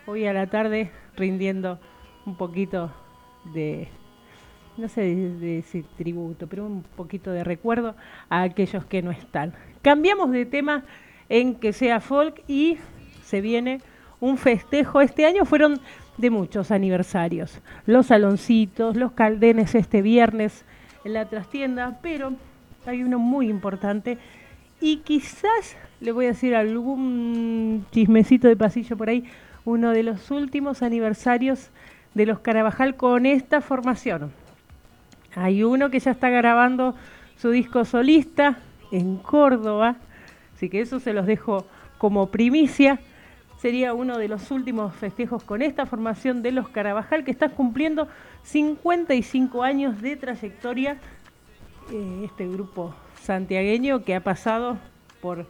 hoy 0.06 0.24
a 0.26 0.32
la 0.32 0.46
tarde 0.46 0.92
rindiendo 1.16 1.80
un 2.26 2.36
poquito 2.36 2.92
de, 3.52 3.88
no 4.78 4.88
sé 4.88 5.02
de 5.02 5.58
ese 5.58 5.84
tributo, 5.96 6.46
pero 6.46 6.64
un 6.64 6.82
poquito 6.82 7.32
de 7.32 7.44
recuerdo 7.44 7.94
a 8.28 8.42
aquellos 8.42 8.84
que 8.86 9.02
no 9.02 9.10
están. 9.10 9.52
Cambiamos 9.82 10.30
de 10.30 10.46
tema 10.46 10.84
en 11.28 11.56
que 11.56 11.72
sea 11.72 12.00
folk 12.00 12.42
y 12.46 12.78
se 13.24 13.40
viene 13.40 13.80
un 14.20 14.38
festejo. 14.38 15.00
Este 15.00 15.26
año 15.26 15.44
fueron 15.44 15.80
de 16.16 16.30
muchos 16.30 16.70
aniversarios. 16.70 17.60
Los 17.86 18.06
saloncitos, 18.06 18.96
los 18.96 19.12
caldenes 19.12 19.74
este 19.74 20.00
viernes 20.00 20.64
en 21.04 21.12
la 21.12 21.28
trastienda, 21.28 21.98
pero 22.00 22.32
hay 22.86 23.02
uno 23.02 23.18
muy 23.18 23.48
importante 23.48 24.18
y 24.80 24.98
quizás 24.98 25.76
le 26.00 26.12
voy 26.12 26.26
a 26.26 26.28
decir 26.28 26.54
algún 26.54 27.84
chismecito 27.90 28.46
de 28.46 28.56
pasillo 28.56 28.96
por 28.96 29.08
ahí, 29.08 29.24
uno 29.64 29.90
de 29.90 30.04
los 30.04 30.30
últimos 30.30 30.82
aniversarios 30.82 31.70
de 32.14 32.26
los 32.26 32.38
Carabajal 32.38 32.96
con 32.96 33.26
esta 33.26 33.60
formación. 33.60 34.32
Hay 35.34 35.62
uno 35.62 35.90
que 35.90 36.00
ya 36.00 36.12
está 36.12 36.30
grabando 36.30 36.94
su 37.36 37.50
disco 37.50 37.84
solista 37.84 38.58
en 38.90 39.16
Córdoba, 39.16 39.96
así 40.54 40.68
que 40.68 40.80
eso 40.80 41.00
se 41.00 41.12
los 41.12 41.26
dejo 41.26 41.66
como 41.98 42.28
primicia 42.28 43.00
sería 43.58 43.92
uno 43.92 44.18
de 44.18 44.28
los 44.28 44.50
últimos 44.50 44.94
festejos 44.94 45.42
con 45.42 45.62
esta 45.62 45.84
formación 45.84 46.42
de 46.42 46.52
los 46.52 46.68
Carabajal 46.68 47.24
que 47.24 47.30
está 47.30 47.48
cumpliendo 47.48 48.08
55 48.44 49.62
años 49.62 50.00
de 50.00 50.16
trayectoria. 50.16 50.96
Eh, 51.92 52.22
este 52.24 52.46
grupo 52.46 52.94
santiagueño 53.22 54.04
que 54.04 54.14
ha 54.14 54.20
pasado 54.20 54.78
por 55.20 55.46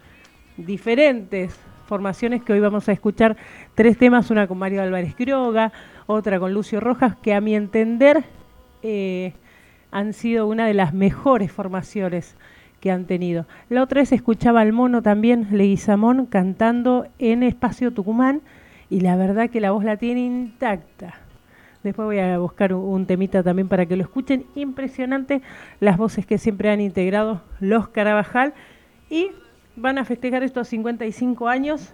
diferentes 0.56 1.54
formaciones 1.86 2.42
que 2.42 2.52
hoy 2.52 2.60
vamos 2.60 2.88
a 2.88 2.92
escuchar 2.92 3.36
tres 3.74 3.98
temas, 3.98 4.30
una 4.30 4.46
con 4.46 4.58
Mario 4.58 4.82
Álvarez 4.82 5.14
Crioga, 5.14 5.72
otra 6.06 6.38
con 6.38 6.52
Lucio 6.52 6.80
Rojas, 6.80 7.16
que 7.16 7.34
a 7.34 7.40
mi 7.40 7.54
entender 7.54 8.24
eh, 8.82 9.34
han 9.90 10.12
sido 10.12 10.46
una 10.46 10.66
de 10.66 10.74
las 10.74 10.94
mejores 10.94 11.50
formaciones 11.52 12.36
que 12.80 12.90
han 12.90 13.06
tenido. 13.06 13.46
La 13.68 13.82
otra 13.82 14.00
vez 14.00 14.12
escuchaba 14.12 14.60
al 14.60 14.72
mono 14.72 15.02
también, 15.02 15.48
Leguizamón, 15.50 16.26
cantando 16.26 17.06
en 17.18 17.42
Espacio 17.42 17.92
Tucumán 17.92 18.40
y 18.90 19.00
la 19.00 19.16
verdad 19.16 19.50
que 19.50 19.60
la 19.60 19.72
voz 19.72 19.84
la 19.84 19.96
tiene 19.96 20.20
intacta. 20.20 21.14
Después 21.82 22.06
voy 22.06 22.18
a 22.18 22.38
buscar 22.38 22.74
un, 22.74 23.06
temita 23.06 23.42
también 23.42 23.68
para 23.68 23.86
que 23.86 23.96
lo 23.96 24.02
escuchen. 24.02 24.44
Impresionante 24.54 25.42
las 25.80 25.96
voces 25.96 26.26
que 26.26 26.38
siempre 26.38 26.70
han 26.70 26.80
integrado 26.80 27.40
los 27.60 27.88
Carabajal 27.88 28.52
y 29.08 29.30
van 29.76 29.98
a 29.98 30.04
festejar 30.04 30.42
estos 30.42 30.68
55 30.68 31.48
años 31.48 31.92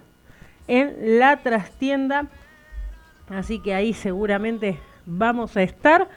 en 0.67 1.19
la 1.19 1.37
trastienda. 1.37 2.27
Así 3.29 3.59
que 3.59 3.73
ahí 3.73 3.93
seguramente 3.93 4.79
vamos 5.05 5.55
a 5.55 5.63
estar, 5.63 6.09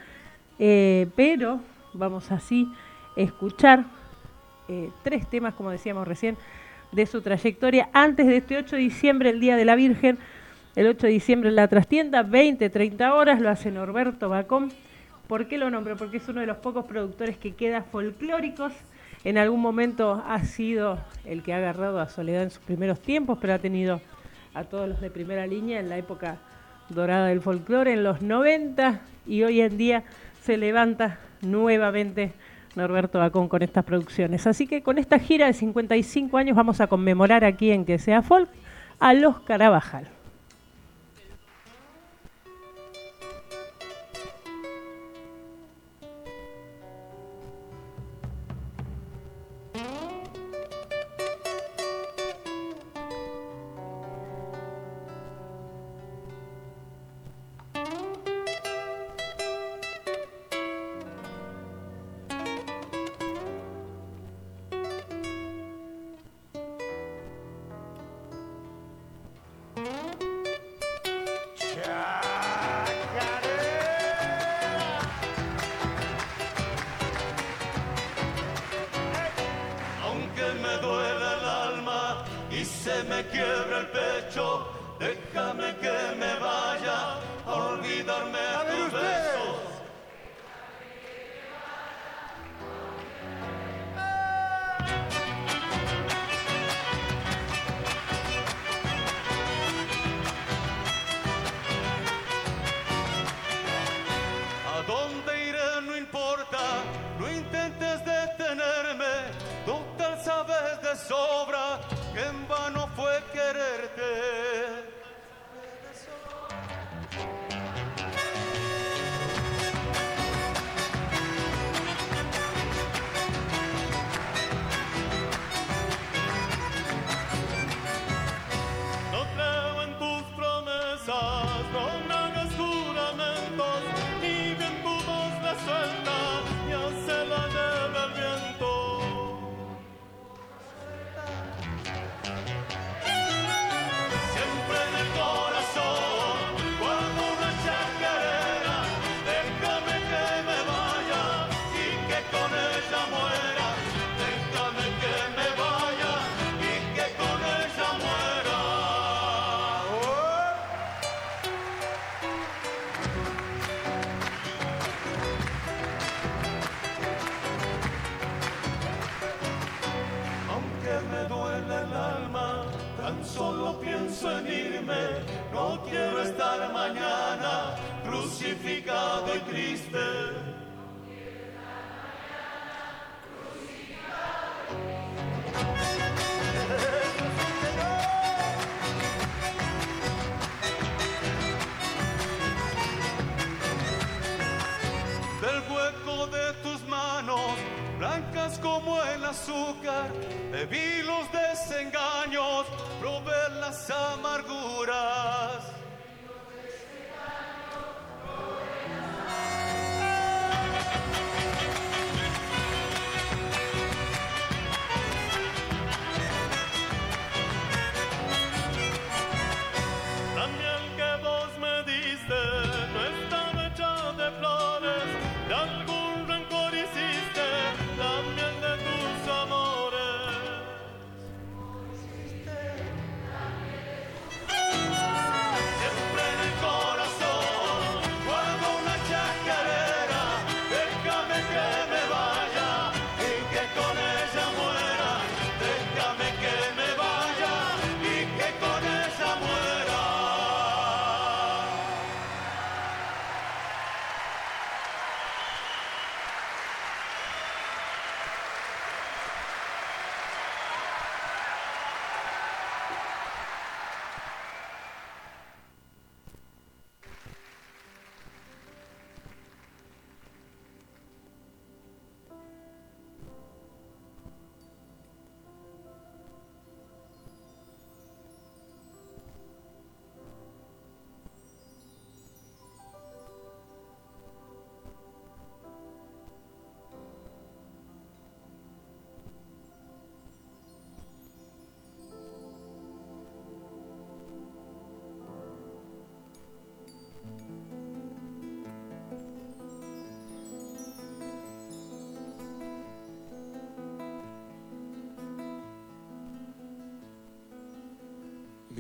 eh, 0.59 1.09
pero 1.15 1.61
vamos 1.93 2.31
así 2.31 2.69
a 3.17 3.21
escuchar 3.21 3.85
eh, 4.69 4.91
tres 5.03 5.29
temas, 5.29 5.55
como 5.55 5.71
decíamos 5.71 6.07
recién, 6.07 6.37
de 6.93 7.07
su 7.07 7.21
trayectoria. 7.23 7.89
Antes 7.93 8.27
de 8.27 8.37
este 8.37 8.57
8 8.57 8.77
de 8.77 8.83
diciembre, 8.83 9.31
el 9.31 9.41
Día 9.41 9.57
de 9.57 9.65
la 9.65 9.75
Virgen, 9.77 10.19
el 10.77 10.87
8 10.87 11.07
de 11.07 11.13
diciembre 11.13 11.49
en 11.49 11.57
la 11.57 11.69
trastienda, 11.69 12.23
20, 12.23 12.69
30 12.71 13.15
horas, 13.15 13.41
lo 13.41 13.49
hace 13.49 13.71
Norberto 13.71 14.29
Bacón. 14.29 14.73
¿Por 15.27 15.47
qué 15.49 15.59
lo 15.59 15.71
nombro? 15.71 15.97
Porque 15.97 16.19
es 16.19 16.29
uno 16.29 16.41
de 16.41 16.47
los 16.47 16.59
pocos 16.59 16.87
productores 16.87 17.37
que 17.37 17.55
queda 17.55 17.83
folclóricos. 17.83 18.73
En 19.25 19.37
algún 19.37 19.61
momento 19.61 20.23
ha 20.27 20.45
sido 20.45 20.99
el 21.25 21.43
que 21.43 21.53
ha 21.53 21.57
agarrado 21.57 22.01
a 22.01 22.09
Soledad 22.09 22.45
en 22.45 22.51
sus 22.51 22.63
primeros 22.63 23.01
tiempos, 23.01 23.39
pero 23.41 23.55
ha 23.55 23.59
tenido 23.59 24.01
a 24.55 24.65
todos 24.65 24.89
los 24.89 25.01
de 25.01 25.11
primera 25.11 25.47
línea 25.47 25.81
en 25.81 25.89
la 25.89 25.99
época 25.99 26.39
dorada 26.89 27.27
del 27.27 27.41
folclore, 27.41 27.93
en 27.93 28.05
los 28.05 28.23
90, 28.23 29.01
y 29.27 29.43
hoy 29.43 29.61
en 29.61 29.77
día 29.77 30.05
se 30.49 30.57
levanta 30.57 31.19
nuevamente 31.43 32.33
Norberto 32.75 33.19
Bacón 33.19 33.51
con 33.51 33.61
estas 33.61 33.85
producciones. 33.85 34.47
Así 34.47 34.67
que 34.67 34.83
con 34.83 34.97
esta 34.97 35.19
gira 35.19 35.47
de 35.47 35.53
55 35.53 36.39
años 36.39 36.57
vamos 36.57 36.81
a 36.81 36.87
conmemorar 36.87 37.45
aquí 37.45 37.71
en 37.71 37.85
Que 37.85 37.99
sea 37.99 38.23
Folk 38.23 38.49
a 38.99 39.13
los 39.13 39.41
Carabajal. 39.41 40.09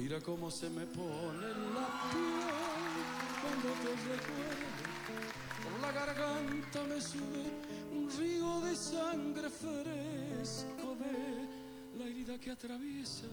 Mira 0.00 0.20
cómo 0.20 0.48
se 0.48 0.70
me 0.70 0.86
pone 0.86 1.48
la 1.74 1.88
piel 2.12 2.38
cuando 3.42 3.68
te 3.82 3.90
recuerdo. 4.06 4.68
Por 5.64 5.80
la 5.80 5.90
garganta 5.90 6.84
me 6.84 7.00
sube 7.00 7.50
un 7.92 8.08
río 8.16 8.60
de 8.60 8.76
sangre 8.76 9.50
fresco 9.50 10.96
de 11.00 11.98
la 11.98 12.04
herida 12.08 12.38
que 12.38 12.52
atraviesa 12.52 13.26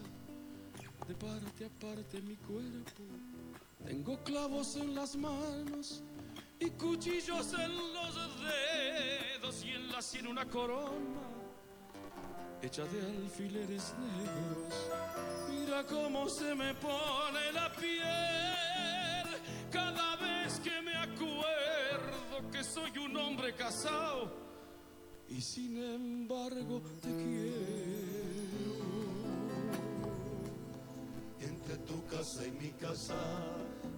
de 1.07 1.13
parte 1.13 1.66
a 1.66 1.70
parte 1.70 2.20
mi 2.24 2.36
cuerpo. 2.36 3.03
Tengo 3.86 4.18
clavos 4.24 4.76
en 4.76 4.95
las 4.95 5.16
manos 5.16 6.01
y 6.59 6.72
cuchillos 6.72 7.53
en 7.53 7.93
los 7.93 8.16
dedos 8.41 9.63
y 9.63 9.70
en 9.70 9.91
la 9.91 10.01
sien 10.01 10.26
una 10.26 10.45
corona 10.45 11.22
hecha 12.63 12.86
de 12.86 13.01
alfileres 13.01 13.93
negros. 13.99 15.44
Mira 15.66 15.84
cómo 15.86 16.30
se 16.30 16.53
me 16.53 16.76
pone 16.76 17.51
la 17.51 17.72
piel 17.72 19.28
cada 19.72 20.16
vez 20.18 20.59
que 20.59 20.80
me 20.84 20.95
acuerdo 20.95 22.51
que 22.51 22.63
soy 22.63 22.95
un 22.99 23.18
hombre 23.18 23.55
casado 23.55 24.32
y 25.28 25.41
sin 25.41 25.78
embargo 25.78 26.84
te 27.01 27.09
quiero. 27.09 28.76
Entre 31.39 31.78
tu 31.78 32.05
casa 32.05 32.45
y 32.45 32.51
mi 32.51 32.70
casa 32.74 33.16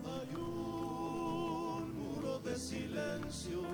hay 0.06 0.36
un 0.36 1.96
muro 1.96 2.40
de 2.40 2.56
silencios, 2.56 3.68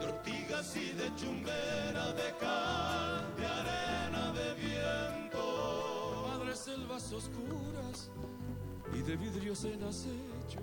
de 0.00 0.04
ortigas 0.04 0.76
y 0.76 0.90
de 0.94 1.14
chumbera, 1.14 2.12
de 2.12 2.34
cal, 2.40 3.36
de 3.36 3.46
arena, 3.46 4.32
de 4.32 4.54
viento. 4.54 5.19
Selvas 6.64 7.10
oscuras 7.10 8.10
y 8.92 9.00
de 9.00 9.16
vidrios 9.16 9.64
en 9.64 9.82
acecho. 9.82 10.60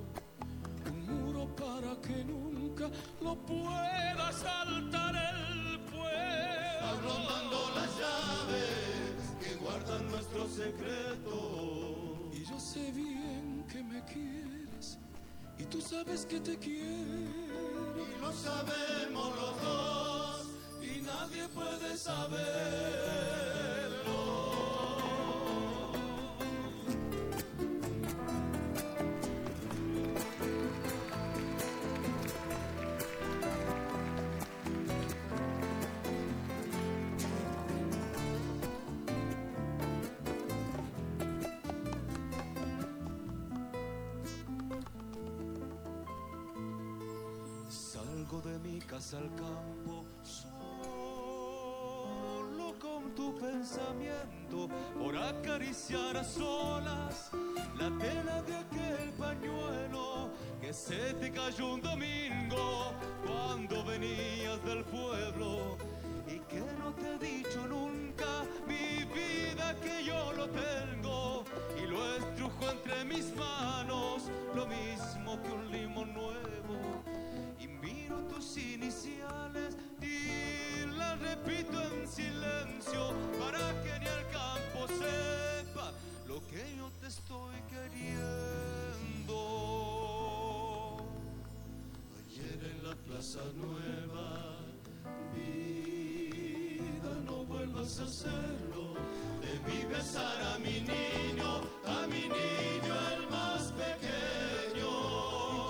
Un 0.91 1.25
muro 1.25 1.47
para 1.55 1.99
que 2.01 2.23
nunca 2.23 2.87
lo 3.19 3.35
pueda 3.35 4.31
saltar 4.31 5.15
el 5.15 5.79
pueblo. 5.85 6.85
Arrobando 6.85 7.71
las 7.73 7.89
llaves 7.97 9.17
que 9.41 9.55
guardan 9.55 10.07
nuestros 10.11 10.51
secretos. 10.51 11.35
Y 12.31 12.45
yo 12.45 12.59
sé 12.59 12.91
bien 12.91 13.65
que 13.67 13.81
me 13.81 14.05
quieres 14.05 14.99
y 15.57 15.63
tú 15.63 15.81
sabes 15.81 16.27
que 16.27 16.39
te 16.39 16.59
quiero. 16.59 17.97
Y 17.97 18.21
lo 18.21 18.31
sabemos 18.33 19.35
los 19.35 19.61
dos 19.63 20.47
y 20.79 21.01
nadie 21.01 21.47
puede 21.49 21.97
saberlo. 21.97 23.56
Se 61.57 61.86
Nueva, 93.55 94.57
vida, 95.33 97.11
no 97.25 97.45
vuelvas 97.45 97.99
a 97.99 98.03
hacerlo. 98.03 98.95
Debí 99.41 99.85
besar 99.85 100.41
a 100.53 100.59
mi 100.59 100.81
niño, 100.81 101.61
a 101.85 102.07
mi 102.07 102.21
niño 102.21 102.93
el 103.15 103.29
más 103.29 103.73
pequeño. 103.73 104.89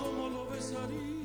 ¿Cómo 0.00 0.28
lo 0.28 0.50
besaría 0.50 1.18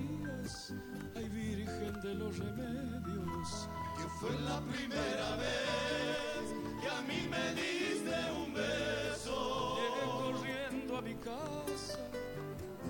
de 2.03 2.13
los 2.15 2.37
remedios. 2.37 3.69
Que 3.95 4.07
fue 4.19 4.31
la 4.41 4.59
primera 4.61 5.35
vez 5.37 6.53
que 6.81 6.87
a 6.89 7.01
mí 7.01 7.27
me 7.29 7.53
diste 7.53 8.31
un 8.35 8.53
beso. 8.53 9.77
Llegué 9.77 10.05
corriendo 10.11 10.97
a 10.97 11.01
mi 11.01 11.15
casa, 11.15 11.99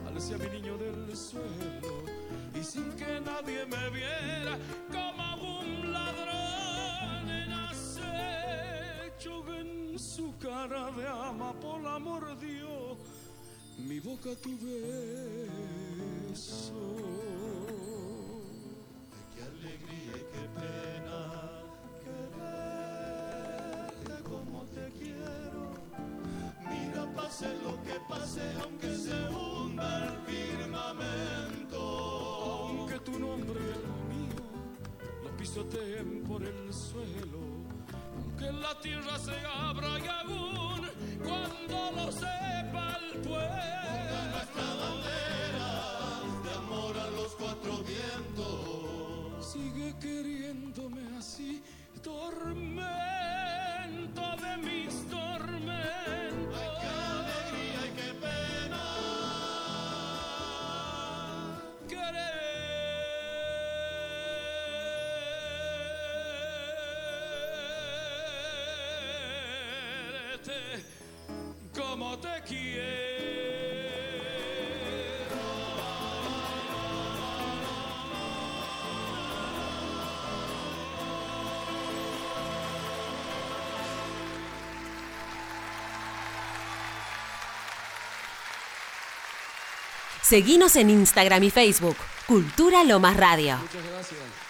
alcé 0.07 0.33
a 0.33 0.37
mi 0.37 0.49
niño 0.49 0.77
del 0.77 1.15
suelo 1.15 2.12
sin 2.63 2.91
que 2.93 3.19
nadie 3.19 3.65
me 3.65 3.89
viera 3.89 4.57
como 4.91 5.59
un 5.59 5.91
ladrón 5.91 7.29
en 7.29 7.51
acecho 7.51 9.43
en 9.55 9.99
su 9.99 10.33
cara 10.37 10.91
de 10.91 11.07
amapola 11.07 11.99
mordió 11.99 12.97
mi 13.77 13.99
boca 13.99 14.29
tu 14.41 14.57
beso. 14.59 15.03
Qué 19.35 19.41
alegría 19.43 20.15
y 20.15 20.25
qué 20.31 20.43
pena 20.61 21.19
quererte 24.05 24.15
como 24.23 24.63
te 24.75 24.85
quiero. 24.99 25.63
Mira, 26.69 27.03
pase 27.15 27.47
lo 27.63 27.73
que 27.83 27.95
pase, 28.07 28.43
aunque 28.61 28.95
se 28.95 29.02
pisoteen 35.43 36.23
por 36.23 36.41
el 36.41 36.73
suelo, 36.73 37.41
aunque 38.15 38.49
la 38.49 38.79
tierra 38.79 39.19
se 39.19 39.35
abra 39.45 39.99
y 39.99 40.07
aún 40.07 40.87
cuando 41.21 41.91
lo 41.97 42.11
sepa 42.13 42.97
el 43.01 43.19
pueblo. 43.19 44.17
Nuestra 44.31 44.67
bandera 44.83 45.71
de 46.45 46.53
amor 46.53 46.97
a 46.97 47.09
los 47.11 47.35
cuatro 47.35 47.83
vientos. 47.83 49.51
Sigue 49.51 49.93
queriéndome 49.99 51.17
así, 51.17 51.61
tormento 52.01 53.62
como 72.13 72.17
te 72.17 72.41
quiero. 72.47 72.93
Seguinos 90.21 90.75
en 90.77 90.89
Instagram 90.89 91.43
y 91.43 91.49
Facebook. 91.51 91.97
Cultura 92.27 92.83
Lomas 92.83 93.17
Radio. 93.17 93.57
Muchas 93.57 93.85
gracias. 93.85 94.42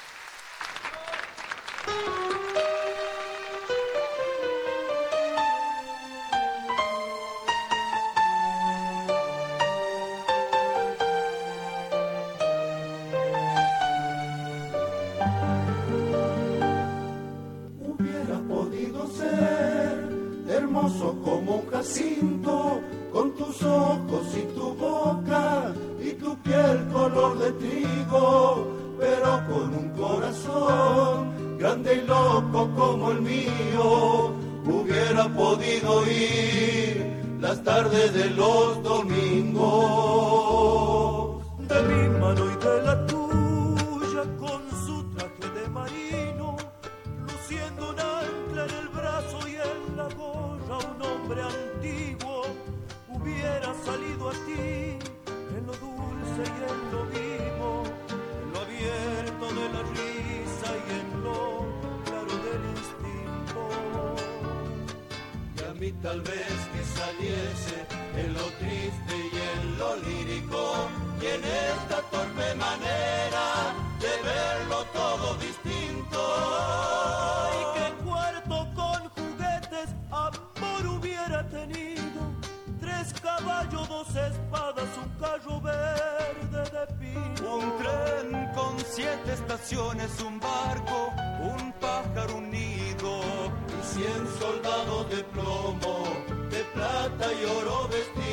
Un 85.47 85.59
carro 85.59 85.61
verde 85.61 86.63
de 86.71 86.87
pino. 86.99 87.55
Un 87.55 87.77
tren 87.77 88.51
con 88.53 88.79
siete 88.79 89.33
estaciones, 89.33 90.19
un 90.21 90.39
barco, 90.39 91.13
un 91.41 91.73
pájaro, 91.73 92.37
un 92.37 92.49
nido. 92.49 93.21
Y 93.67 93.83
cien 93.83 94.27
soldados 94.39 95.09
de 95.09 95.23
plomo, 95.25 96.03
de 96.49 96.63
plata 96.73 97.33
y 97.33 97.45
oro 97.45 97.87
vestido. 97.89 98.23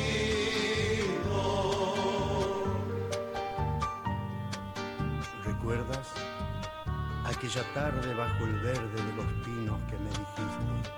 ¿Recuerdas 5.43 6.07
aquella 7.25 7.63
tarde 7.73 8.13
bajo 8.13 8.43
el 8.45 8.59
verde 8.59 9.03
de 9.03 9.13
los 9.13 9.25
pinos 9.45 9.79
que 9.89 9.97
me 9.97 10.09
dijiste? 10.09 10.91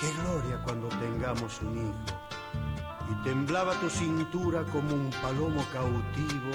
Qué 0.00 0.10
gloria 0.22 0.60
cuando 0.64 0.88
tengamos 0.88 1.62
un 1.62 1.78
hijo. 1.78 2.21
Y 3.10 3.14
temblaba 3.24 3.74
tu 3.80 3.90
cintura 3.90 4.64
como 4.64 4.94
un 4.94 5.10
palomo 5.22 5.64
cautivo 5.72 6.52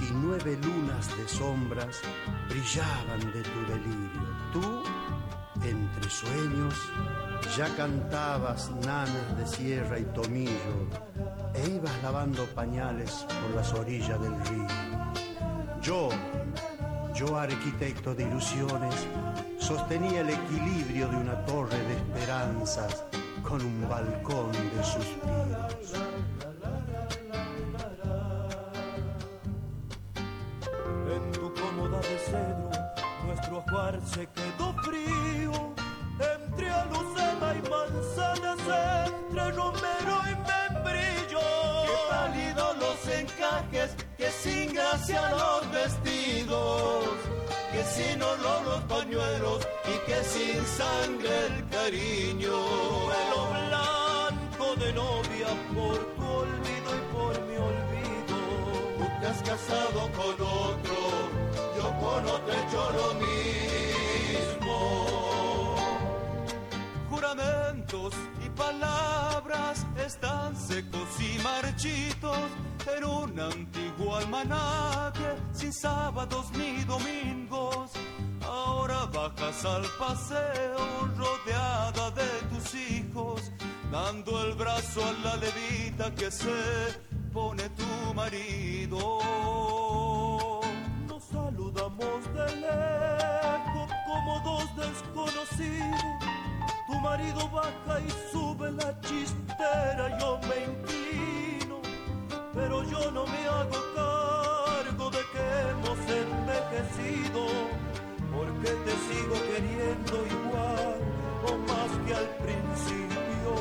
y 0.00 0.12
nueve 0.12 0.58
lunas 0.62 1.16
de 1.16 1.28
sombras 1.28 2.00
brillaban 2.48 3.20
de 3.32 3.42
tu 3.42 3.60
delirio. 3.66 4.22
Tú, 4.52 4.82
entre 5.62 6.10
sueños, 6.10 6.74
ya 7.56 7.74
cantabas 7.76 8.70
nanas 8.84 9.36
de 9.36 9.46
sierra 9.46 9.98
y 9.98 10.04
tomillo 10.04 10.88
e 11.54 11.70
ibas 11.70 12.02
lavando 12.02 12.46
pañales 12.54 13.26
por 13.42 13.54
las 13.54 13.72
orillas 13.74 14.20
del 14.20 14.34
río. 14.46 14.66
Yo, 15.80 16.08
yo 17.14 17.36
arquitecto 17.36 18.14
de 18.14 18.24
ilusiones, 18.24 18.94
sostenía 19.58 20.20
el 20.20 20.30
equilibrio 20.30 21.08
de 21.08 21.16
una 21.16 21.44
torre 21.44 21.76
de 21.76 21.94
esperanzas 21.94 23.04
con 23.52 23.66
un 23.66 23.86
balcón 23.86 24.50
de 24.52 24.82
suspiros. 24.82 25.92
En 31.14 31.32
tu 31.32 31.52
cómoda 31.52 31.98
de 31.98 32.18
cedro, 32.28 32.70
nuestro 33.26 33.58
ajuar 33.58 34.00
se 34.06 34.26
quedó 34.28 34.72
frío. 34.88 35.52
Entre 36.34 36.70
alucena 36.70 37.48
y 37.58 37.62
manzanas, 37.68 38.58
entre 39.06 39.50
romero 39.50 40.16
y 40.30 40.34
membrillo. 40.50 41.44
Qué 41.88 41.98
pálidos 42.10 42.76
los 42.78 43.00
encajes, 43.20 43.90
que 44.16 44.30
sin 44.30 44.72
gracia 44.72 45.30
los 45.30 45.70
vestidos. 45.70 47.04
Que 47.70 47.84
sin 47.84 48.22
olor 48.22 48.62
los 48.64 48.80
pañuelos 48.84 49.66
que 50.06 50.24
sin 50.24 50.66
sangre 50.66 51.46
el 51.46 51.68
cariño. 51.68 52.56
Pelo 53.12 53.42
blanco 53.66 54.66
de 54.76 54.92
novia 54.92 55.48
por 55.74 55.98
tu 56.16 56.24
olvido 56.42 56.88
y 57.00 57.02
por 57.14 57.34
mi 57.46 57.56
olvido. 57.56 58.38
Tú 58.98 59.04
te 59.20 59.26
has 59.26 59.40
casado 59.42 60.00
con 60.18 60.34
otro, 60.70 60.98
yo 61.76 61.86
con 62.00 62.20
otro 62.26 62.52
he 62.52 62.60
hecho 62.62 62.82
lo 62.98 63.08
mismo. 63.24 64.76
Juramentos 67.10 68.14
palabras 68.56 69.86
están 69.96 70.56
secos 70.56 71.08
y 71.20 71.38
marchitos 71.42 72.38
en 72.96 73.04
un 73.04 73.40
antiguo 73.40 74.16
almanaque 74.16 75.36
sin 75.52 75.72
sábados 75.72 76.50
ni 76.52 76.84
domingos. 76.84 77.90
Ahora 78.44 79.06
bajas 79.06 79.64
al 79.64 79.84
paseo 79.98 81.08
rodeada 81.16 82.10
de 82.10 82.28
tus 82.50 82.74
hijos, 82.74 83.52
dando 83.90 84.44
el 84.44 84.54
brazo 84.54 85.04
a 85.04 85.12
la 85.24 85.36
levita 85.36 86.14
que 86.14 86.30
se 86.30 87.00
pone 87.32 87.68
tu 87.70 88.14
marido. 88.14 89.20
Nos 91.06 91.22
saludamos 91.24 92.34
de 92.34 92.56
lejos 92.56 93.90
como 94.06 94.40
dos 94.44 94.76
desconocidos. 94.76 96.41
Tu 96.92 97.00
marido 97.00 97.48
baja 97.48 98.00
y 98.06 98.10
sube 98.30 98.70
la 98.72 99.00
chistera, 99.00 100.18
yo 100.20 100.38
me 100.46 100.56
inclino, 100.70 101.80
pero 102.52 102.84
yo 102.84 103.10
no 103.12 103.26
me 103.26 103.46
hago 103.46 103.78
cargo 103.96 105.10
de 105.10 105.22
que 105.32 105.44
hemos 105.70 105.98
envejecido, 106.22 107.46
porque 108.30 108.70
te 108.84 108.94
sigo 109.06 109.36
queriendo 109.50 110.14
igual 110.36 110.98
o 111.48 111.52
más 111.66 111.90
que 112.04 112.14
al 112.14 112.28
principio. 112.44 113.54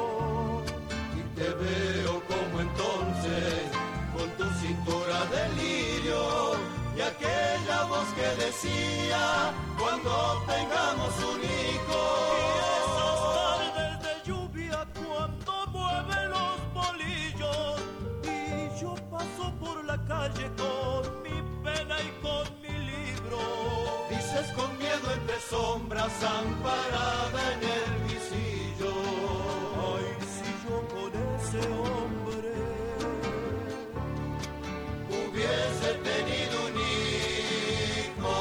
Y 1.15 1.21
te 1.37 1.49
veo 1.63 2.21
como 2.27 2.59
entonces, 2.59 3.63
con 4.13 4.29
tu 4.31 4.53
cintura 4.59 5.25
de 5.33 5.43
lirio 5.61 6.21
y 6.97 7.01
aquella 7.01 7.83
voz 7.85 8.07
que 8.13 8.43
decía, 8.43 9.53
cuando 9.79 10.43
tengamos 10.47 11.13
un 11.33 11.41
hijo. 11.41 11.90
Calle 20.21 20.49
con 20.55 21.01
mi 21.23 21.41
pena 21.63 21.95
y 21.99 22.09
con 22.21 22.45
mi 22.61 22.75
libro. 22.91 23.39
Dices 24.09 24.47
con 24.55 24.69
miedo 24.77 25.11
entre 25.17 25.39
sombras, 25.39 26.23
amparada 26.23 27.41
en 27.53 27.61
el 27.77 27.91
visillo. 28.07 28.93
Ay, 29.89 30.07
si 30.33 30.49
yo 30.63 30.75
con 30.93 31.11
ese 31.35 31.61
hombre 31.85 32.53
hubiese 35.09 35.89
tenido 36.09 36.55
un 36.67 36.75
hijo. 36.77 38.35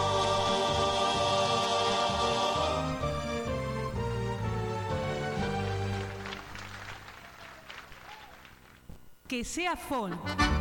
Que 9.28 9.44
sea 9.44 9.76
folk. 9.76 10.59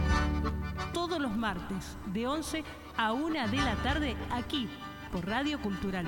Todos 1.19 1.31
los 1.31 1.37
martes, 1.37 1.97
de 2.13 2.27
11 2.27 2.63
a 2.95 3.11
1 3.11 3.47
de 3.49 3.57
la 3.57 3.75
tarde, 3.83 4.15
aquí, 4.31 4.69
por 5.11 5.27
Radio 5.27 5.61
Cultural. 5.61 6.05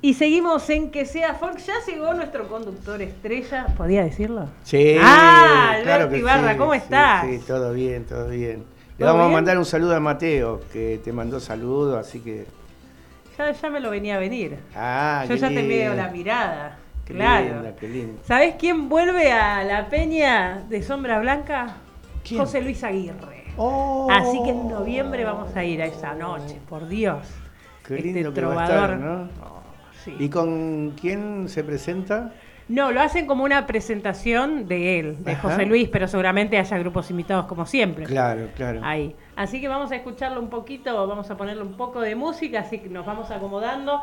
Y 0.00 0.14
seguimos 0.14 0.68
en 0.70 0.90
que 0.90 1.06
sea 1.06 1.34
folk. 1.34 1.58
Ya 1.58 1.74
llegó 1.86 2.12
nuestro 2.12 2.46
conductor 2.46 3.00
estrella, 3.00 3.66
¿podía 3.76 4.04
decirlo? 4.04 4.48
Sí, 4.62 4.96
Ah, 5.00 5.70
Alberto 5.70 5.84
claro 5.84 6.16
Ibarra, 6.16 6.52
sí, 6.52 6.58
¿cómo 6.58 6.74
estás? 6.74 7.26
Sí, 7.26 7.40
todo 7.46 7.72
bien, 7.72 8.04
todo 8.04 8.28
bien. 8.28 8.64
Le 8.98 9.04
¿Todo 9.04 9.08
vamos 9.14 9.22
bien? 9.26 9.32
a 9.32 9.34
mandar 9.38 9.58
un 9.58 9.64
saludo 9.64 9.96
a 9.96 10.00
Mateo, 10.00 10.60
que 10.72 11.00
te 11.02 11.12
mandó 11.12 11.40
saludos, 11.40 11.98
así 12.06 12.20
que... 12.20 12.46
Ya, 13.38 13.50
ya 13.50 13.70
me 13.70 13.80
lo 13.80 13.90
venía 13.90 14.14
a 14.16 14.18
venir. 14.20 14.58
Ah, 14.76 15.24
Yo 15.28 15.34
ya 15.34 15.48
te 15.48 15.66
veo 15.66 15.94
la 15.94 16.08
mirada. 16.08 16.78
Qué 17.04 17.14
claro. 17.14 17.44
linda, 17.46 17.76
qué. 17.76 18.14
¿Sabés 18.24 18.54
quién 18.58 18.88
vuelve 18.88 19.30
a 19.32 19.62
la 19.64 19.88
peña 19.88 20.62
de 20.68 20.82
Sombra 20.82 21.18
Blanca? 21.20 21.76
¿Quién? 22.26 22.40
José 22.40 22.62
Luis 22.62 22.82
Aguirre. 22.82 23.44
Oh. 23.56 24.08
Así 24.10 24.42
que 24.42 24.50
en 24.50 24.68
noviembre 24.68 25.24
vamos 25.24 25.54
a 25.54 25.64
ir 25.64 25.82
a 25.82 25.86
esa 25.86 26.14
noche, 26.14 26.58
por 26.68 26.88
Dios. 26.88 27.28
Qué 27.86 27.96
Este 27.96 28.06
lindo 28.12 28.32
que 28.32 28.40
va 28.40 28.64
a 28.64 28.66
trovador. 28.66 28.90
estar, 28.94 28.98
¿no? 28.98 29.28
sí. 30.04 30.16
¿Y 30.18 30.28
con 30.30 30.92
quién 31.00 31.48
se 31.48 31.62
presenta? 31.62 32.32
No, 32.66 32.90
lo 32.92 33.02
hacen 33.02 33.26
como 33.26 33.44
una 33.44 33.66
presentación 33.66 34.66
de 34.66 34.98
él, 34.98 35.22
de 35.22 35.32
Ajá. 35.32 35.50
José 35.50 35.66
Luis, 35.66 35.90
pero 35.90 36.08
seguramente 36.08 36.56
haya 36.56 36.78
grupos 36.78 37.10
invitados 37.10 37.44
como 37.44 37.66
siempre. 37.66 38.06
Claro, 38.06 38.48
claro. 38.56 38.80
Ahí. 38.82 39.14
Así 39.36 39.60
que 39.60 39.68
vamos 39.68 39.92
a 39.92 39.96
escucharlo 39.96 40.40
un 40.40 40.48
poquito, 40.48 41.06
vamos 41.06 41.30
a 41.30 41.36
ponerle 41.36 41.62
un 41.62 41.74
poco 41.76 42.00
de 42.00 42.14
música, 42.14 42.60
así 42.60 42.78
que 42.78 42.88
nos 42.88 43.04
vamos 43.04 43.30
acomodando. 43.30 44.02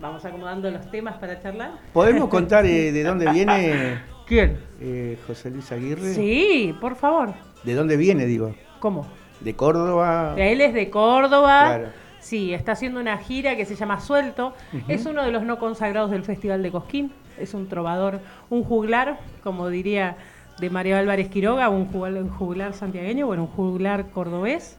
Vamos 0.00 0.24
acomodando 0.24 0.70
los 0.70 0.90
temas 0.90 1.16
para 1.16 1.40
charlar. 1.40 1.72
¿Podemos 1.92 2.28
contar 2.28 2.66
eh, 2.66 2.92
de 2.92 3.02
dónde 3.02 3.30
viene 3.30 4.00
¿Quién? 4.26 4.58
eh, 4.80 5.18
José 5.26 5.50
Luis 5.50 5.70
Aguirre? 5.72 6.14
Sí, 6.14 6.74
por 6.80 6.96
favor. 6.96 7.32
¿De 7.62 7.74
dónde 7.74 7.96
viene, 7.96 8.26
digo? 8.26 8.54
¿Cómo? 8.80 9.06
¿De 9.40 9.54
Córdoba? 9.54 10.34
Él 10.36 10.60
es 10.60 10.74
de 10.74 10.90
Córdoba. 10.90 11.62
Claro. 11.64 11.88
Sí, 12.20 12.54
está 12.54 12.72
haciendo 12.72 13.00
una 13.00 13.18
gira 13.18 13.54
que 13.56 13.66
se 13.66 13.76
llama 13.76 14.00
Suelto. 14.00 14.54
Es 14.88 15.04
uno 15.06 15.22
de 15.22 15.30
los 15.30 15.42
no 15.42 15.58
consagrados 15.58 16.10
del 16.10 16.24
Festival 16.24 16.62
de 16.62 16.70
Cosquín. 16.70 17.12
Es 17.38 17.52
un 17.52 17.68
trovador, 17.68 18.20
un 18.48 18.64
juglar, 18.64 19.18
como 19.42 19.68
diría 19.68 20.16
de 20.58 20.70
Mario 20.70 20.96
Álvarez 20.96 21.28
Quiroga, 21.28 21.68
un 21.68 21.86
juglar, 21.86 22.22
un 22.22 22.30
juglar 22.30 22.72
santiagueño, 22.72 23.26
bueno, 23.26 23.42
un 23.42 23.48
juglar 23.48 24.06
cordobés. 24.10 24.78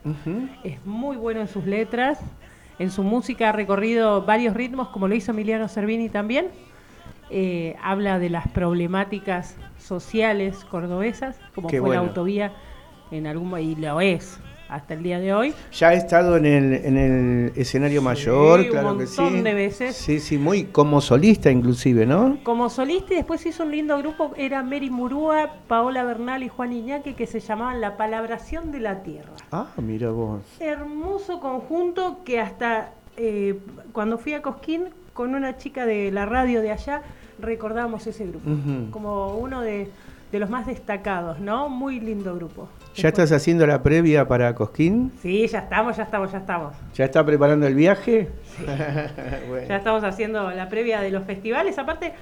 Es 0.63 0.84
muy 0.86 1.18
bueno 1.18 1.41
en 1.41 1.47
sus 1.47 1.66
letras. 1.66 2.20
En 2.80 2.91
su 2.91 3.03
música 3.03 3.49
ha 3.49 3.51
recorrido 3.51 4.23
varios 4.23 4.53
ritmos, 4.53 4.89
como 4.89 5.07
lo 5.07 5.15
hizo 5.15 5.32
Emiliano 5.32 5.67
Cervini 5.67 6.09
también. 6.09 6.47
Eh, 7.30 7.76
habla 7.82 8.19
de 8.19 8.30
las 8.30 8.47
problemáticas 8.49 9.57
sociales 9.78 10.63
cordobesas, 10.65 11.39
como 11.55 11.69
Qué 11.69 11.80
fue 11.80 11.95
la 11.95 12.01
autovía 12.01 12.51
en 13.11 13.28
algún 13.28 13.57
y 13.59 13.76
lo 13.76 14.01
es 14.01 14.39
hasta 14.70 14.93
el 14.93 15.03
día 15.03 15.20
de 15.20 15.34
hoy. 15.34 15.53
Ya 15.72 15.93
he 15.93 15.97
estado 15.97 16.38
en 16.38 16.45
el, 16.45 16.74
en 16.74 16.97
el 16.97 17.51
escenario 17.55 18.01
mayor, 18.01 18.61
un 18.61 18.66
claro 18.68 18.97
que 18.97 19.07
sí. 19.07 19.22
montón 19.22 19.43
de 19.43 19.53
veces. 19.53 19.95
Sí, 19.95 20.20
sí, 20.20 20.38
muy 20.38 20.66
como 20.66 21.01
solista 21.01 21.51
inclusive, 21.51 22.05
¿no? 22.05 22.38
Como 22.43 22.70
solista 22.70 23.13
y 23.13 23.18
después 23.18 23.45
hizo 23.45 23.63
un 23.63 23.72
lindo 23.72 23.97
grupo, 23.97 24.32
era 24.38 24.63
Mary 24.63 24.89
Murúa, 24.89 25.53
Paola 25.68 26.03
Bernal 26.03 26.43
y 26.43 26.49
Juan 26.49 26.74
Iñaki, 26.74 27.13
que 27.13 27.28
se 27.28 27.39
llamaban 27.39 27.82
La 27.82 27.97
Palabración 27.97 28.72
de 28.72 28.80
la 28.80 29.03
Tierra. 29.03 29.32
Ah, 29.51 29.68
mira 29.78 30.09
vos. 30.11 30.41
Hermoso 30.59 31.39
conjunto 31.39 32.20
que 32.24 32.39
hasta 32.39 32.91
eh, 33.18 33.59
cuando 33.91 34.18
fui 34.18 34.34
a 34.34 34.41
Cosquín 34.41 34.86
con 35.13 35.36
una 35.36 35.57
chica 35.57 35.86
de 35.86 36.11
la 36.11 36.26
radio 36.26 36.61
de 36.61 36.72
allá, 36.72 37.01
recordamos 37.39 38.07
ese 38.07 38.26
grupo 38.26 38.49
como 38.91 39.38
uno 39.38 39.61
de, 39.61 39.89
de 40.32 40.39
los 40.39 40.49
más 40.49 40.66
destacados, 40.66 41.39
¿no? 41.39 41.70
Muy 41.70 41.99
lindo 41.99 42.36
grupo. 42.36 42.68
¿Ya 42.95 43.09
estás 43.09 43.31
haciendo 43.31 43.67
la 43.67 43.83
previa 43.83 44.27
para 44.27 44.55
Cosquín? 44.55 45.11
Sí, 45.21 45.47
ya 45.47 45.59
estamos, 45.59 45.97
ya 45.97 46.03
estamos, 46.03 46.31
ya 46.31 46.37
estamos. 46.37 46.73
¿Ya 46.93 47.05
está 47.05 47.25
preparando 47.25 47.67
el 47.67 47.75
viaje? 47.75 48.29
Bueno. 49.49 49.67
Ya 49.67 49.77
estamos 49.77 50.03
haciendo 50.03 50.49
la 50.51 50.69
previa 50.69 51.01
de 51.01 51.11
los 51.11 51.25
festivales. 51.25 51.77
Aparte, 51.77 52.13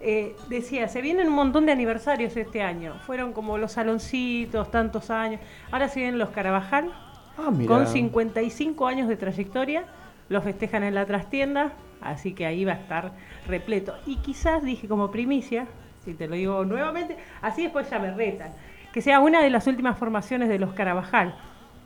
eh, 0.00 0.34
decía, 0.48 0.88
se 0.88 1.02
vienen 1.02 1.28
un 1.28 1.34
montón 1.34 1.66
de 1.66 1.72
aniversarios 1.72 2.36
este 2.36 2.62
año. 2.62 2.94
Fueron 3.06 3.32
como 3.32 3.58
los 3.58 3.72
saloncitos, 3.72 4.70
tantos 4.70 5.10
años. 5.10 5.40
Ahora 5.72 5.88
se 5.88 6.00
vienen 6.00 6.18
los 6.18 6.30
Carabajal, 6.30 6.92
Ah, 7.38 7.50
con 7.66 7.86
55 7.86 8.86
años 8.86 9.08
de 9.08 9.16
trayectoria. 9.16 9.84
Los 10.28 10.44
festejan 10.44 10.84
en 10.84 10.94
la 10.94 11.06
trastienda, 11.06 11.72
así 12.00 12.34
que 12.34 12.46
ahí 12.46 12.64
va 12.64 12.72
a 12.72 12.76
estar 12.76 13.12
repleto. 13.48 13.94
Y 14.06 14.16
quizás, 14.16 14.62
dije 14.62 14.86
como 14.86 15.10
primicia, 15.10 15.66
si 16.04 16.14
te 16.14 16.28
lo 16.28 16.36
digo 16.36 16.64
nuevamente, 16.64 17.16
así 17.42 17.62
después 17.62 17.88
ya 17.90 17.98
me 17.98 18.12
retan, 18.12 18.52
que 18.92 19.02
sea 19.02 19.20
una 19.20 19.42
de 19.42 19.50
las 19.50 19.66
últimas 19.66 19.98
formaciones 19.98 20.48
de 20.48 20.58
los 20.58 20.72
Carabajal, 20.72 21.34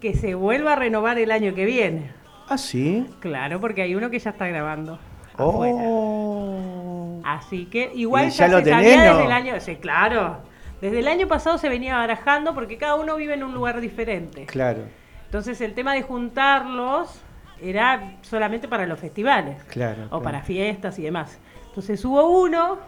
que 0.00 0.14
se 0.14 0.34
vuelva 0.34 0.72
a 0.74 0.76
renovar 0.76 1.18
el 1.18 1.30
año 1.30 1.54
que 1.54 1.64
viene. 1.64 2.10
Ah, 2.48 2.58
sí. 2.58 3.06
Claro, 3.20 3.60
porque 3.60 3.82
hay 3.82 3.94
uno 3.94 4.10
que 4.10 4.18
ya 4.18 4.30
está 4.30 4.46
grabando. 4.46 4.98
Oh. 5.38 7.20
Así 7.24 7.66
que 7.66 7.90
igual 7.94 8.28
¿Y 8.28 8.30
ya, 8.30 8.46
ya 8.46 8.52
lo 8.52 8.64
se 8.64 8.70
sabía 8.70 8.90
tenés, 8.90 9.12
desde 9.12 9.24
el 9.24 9.32
año, 9.32 9.60
sí, 9.60 9.76
claro. 9.76 10.38
Desde 10.80 10.98
el 10.98 11.08
año 11.08 11.26
pasado 11.26 11.58
se 11.58 11.68
venía 11.68 11.96
barajando 11.96 12.54
porque 12.54 12.76
cada 12.76 12.96
uno 12.96 13.16
vive 13.16 13.34
en 13.34 13.42
un 13.42 13.54
lugar 13.54 13.80
diferente. 13.80 14.46
Claro, 14.46 14.82
Entonces 15.24 15.60
el 15.60 15.74
tema 15.74 15.94
de 15.94 16.02
juntarlos 16.02 17.22
era 17.60 18.16
solamente 18.22 18.68
para 18.68 18.86
los 18.86 18.98
festivales 18.98 19.62
claro. 19.64 20.04
o 20.04 20.08
claro. 20.08 20.22
para 20.22 20.42
fiestas 20.42 20.98
y 20.98 21.02
demás. 21.02 21.38
Entonces 21.68 22.04
hubo 22.04 22.42
uno 22.42 22.78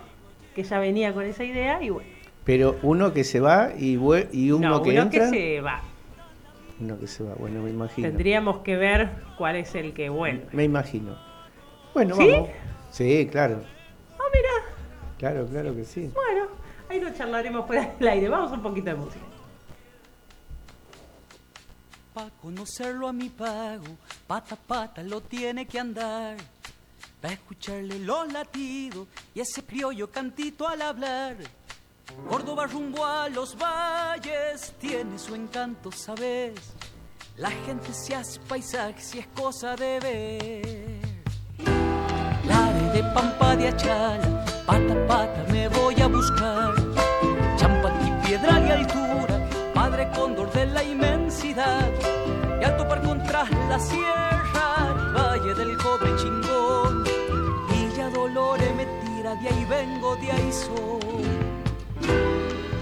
que 0.55 0.62
ya 0.62 0.79
venía 0.79 1.12
con 1.12 1.25
esa 1.25 1.45
idea 1.45 1.83
y 1.83 1.91
bueno, 1.91 2.09
Pero 2.47 2.78
uno 2.82 3.12
que 3.12 3.24
se 3.24 3.40
va 3.40 3.72
y, 3.76 3.97
uno 3.97 4.68
no, 4.68 4.82
que 4.82 4.90
uno 4.90 5.03
entra. 5.03 5.30
que 5.30 5.57
se 5.57 5.61
va. 5.61 5.82
Uno 6.80 6.99
que 6.99 7.07
se 7.09 7.24
va, 7.24 7.34
bueno, 7.34 7.61
me 7.61 7.70
imagino. 7.70 8.07
Tendríamos 8.09 8.59
que 8.59 8.76
ver 8.76 9.11
cuál 9.36 9.57
es 9.57 9.74
el 9.74 9.92
que 9.92 10.09
vuelve. 10.09 10.47
Me 10.53 10.62
imagino. 10.62 11.18
Bueno, 11.92 12.14
¿Sí? 12.14 12.30
vamos. 12.30 12.49
Sí, 12.92 13.28
claro. 13.30 13.62
Ah, 14.18 14.22
mira, 14.32 14.49
Claro, 15.18 15.47
claro 15.47 15.74
que 15.74 15.84
sí. 15.84 16.11
bueno, 16.14 16.47
ahí 16.88 17.01
lo 17.01 17.12
charlaremos 17.12 17.66
fuera 17.66 17.92
del 17.99 18.09
aire. 18.09 18.28
Vamos 18.28 18.53
a 18.53 18.55
un 18.55 18.62
poquito 18.62 18.90
de 18.90 18.94
música. 18.97 19.24
Pa' 22.14 22.30
conocerlo 22.40 23.09
a 23.09 23.12
mi 23.12 23.28
pago, 23.28 23.84
pata 24.26 24.55
a 24.55 24.59
pata 24.59 25.03
lo 25.03 25.20
tiene 25.20 25.66
que 25.66 25.80
andar. 25.80 26.36
Pa' 27.20 27.32
escucharle 27.32 27.99
los 27.99 28.32
latidos 28.32 29.09
y 29.34 29.40
ese 29.40 29.64
criollo 29.64 30.11
cantito 30.11 30.68
al 30.68 30.80
hablar. 30.82 31.36
Córdoba 32.28 32.66
rumbo 32.66 33.04
a 33.04 33.28
los 33.28 33.57
valles 33.57 34.72
tiene 34.80 35.18
su 35.18 35.34
encanto, 35.34 35.92
¿sabes? 35.92 36.54
La 37.36 37.50
gente 37.50 37.92
se 37.92 38.14
hace 38.14 38.40
paisaje 38.40 39.00
si 39.00 39.18
es 39.18 39.26
cosa 39.28 39.76
de 39.76 40.00
ver. 40.00 41.66
Lare 42.46 42.92
de 42.94 43.02
Pampa 43.12 43.57
de 43.57 43.68
Achala, 43.68 44.44
pata 44.66 45.07
pata 45.07 45.44
me 45.52 45.68
voy 45.68 46.00
a 46.00 46.07
buscar. 46.07 46.74
Champaqui, 47.57 48.11
piedra 48.26 48.61
y 48.61 48.70
altura, 48.70 49.48
padre 49.74 50.11
cóndor 50.14 50.50
de 50.52 50.66
la 50.66 50.82
inmensidad. 50.82 51.90
Y 52.61 52.64
al 52.64 52.76
topar 52.76 53.02
contra 53.02 53.44
la 53.68 53.78
sierra, 53.78 55.12
valle 55.14 55.54
del 55.54 55.76
cobre 55.76 56.16
chingón. 56.16 57.04
Villa 57.68 58.09
Dolores 58.11 58.74
me 58.74 58.86
tira, 58.86 59.34
de 59.36 59.48
ahí 59.48 59.64
vengo, 59.66 60.16
de 60.16 60.32
ahí 60.32 60.52
soy. 60.52 61.45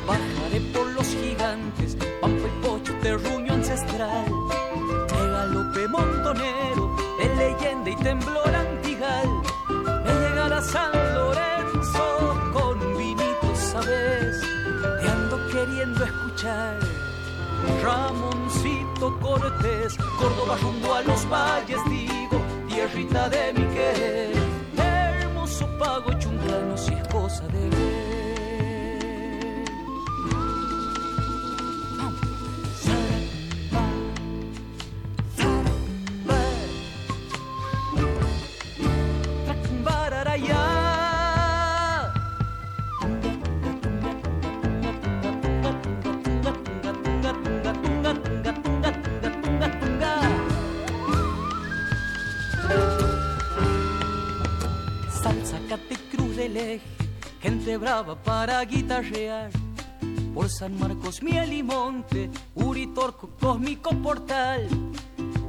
Bajaré 0.06 0.60
por 0.72 0.86
los 0.92 1.06
gigantes, 1.06 1.96
pampa 2.20 2.46
y 2.48 2.66
pocho, 2.66 2.92
terruño 3.00 3.54
ancestral. 3.54 4.26
De 5.08 5.30
galope 5.30 5.88
montonero, 5.88 6.96
de 7.18 7.34
leyenda 7.36 7.90
y 7.90 7.96
temblor 7.96 8.54
antigal. 8.54 9.28
Me 10.04 10.12
llegará 10.12 10.60
San 10.62 10.92
Lorenzo 11.14 12.50
con 12.52 12.98
vinito, 12.98 13.54
¿sabes? 13.54 14.40
Te 15.00 15.08
ando 15.08 15.36
queriendo 15.48 16.04
escuchar. 16.04 16.78
Ramoncito 17.82 19.18
Cortés, 19.20 19.96
Córdoba 20.18 20.56
rumbo 20.60 20.94
a 20.94 21.02
los 21.02 21.28
valles, 21.28 21.80
digo, 21.88 22.40
tierrita 22.68 23.28
de 23.28 23.52
mi 23.54 23.64
querer. 23.74 24.34
Hermoso 24.76 25.66
pago 25.78 26.12
chuncano 26.18 26.76
si 26.76 26.92
es 26.92 27.08
cosa 27.08 27.46
de 27.48 27.70
Salsa, 55.74 55.88
Cate, 55.88 55.96
Cruz 56.10 56.36
del 56.36 56.56
Eje, 56.56 56.80
gente 57.40 57.76
brava 57.76 58.16
para 58.16 58.64
guitarrear. 58.64 59.50
Por 60.34 60.48
San 60.48 60.78
Marcos, 60.78 61.22
Miel 61.22 61.52
y 61.52 61.62
Monte, 61.62 62.30
Uritorco, 62.54 63.30
Cósmico 63.40 63.90
Portal. 64.02 64.68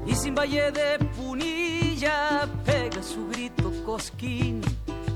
Y 0.05 0.15
sin 0.15 0.35
Valle 0.35 0.71
de 0.71 0.99
Punilla 1.15 2.47
pega 2.63 3.01
su 3.01 3.27
grito 3.27 3.71
cosquín. 3.83 4.61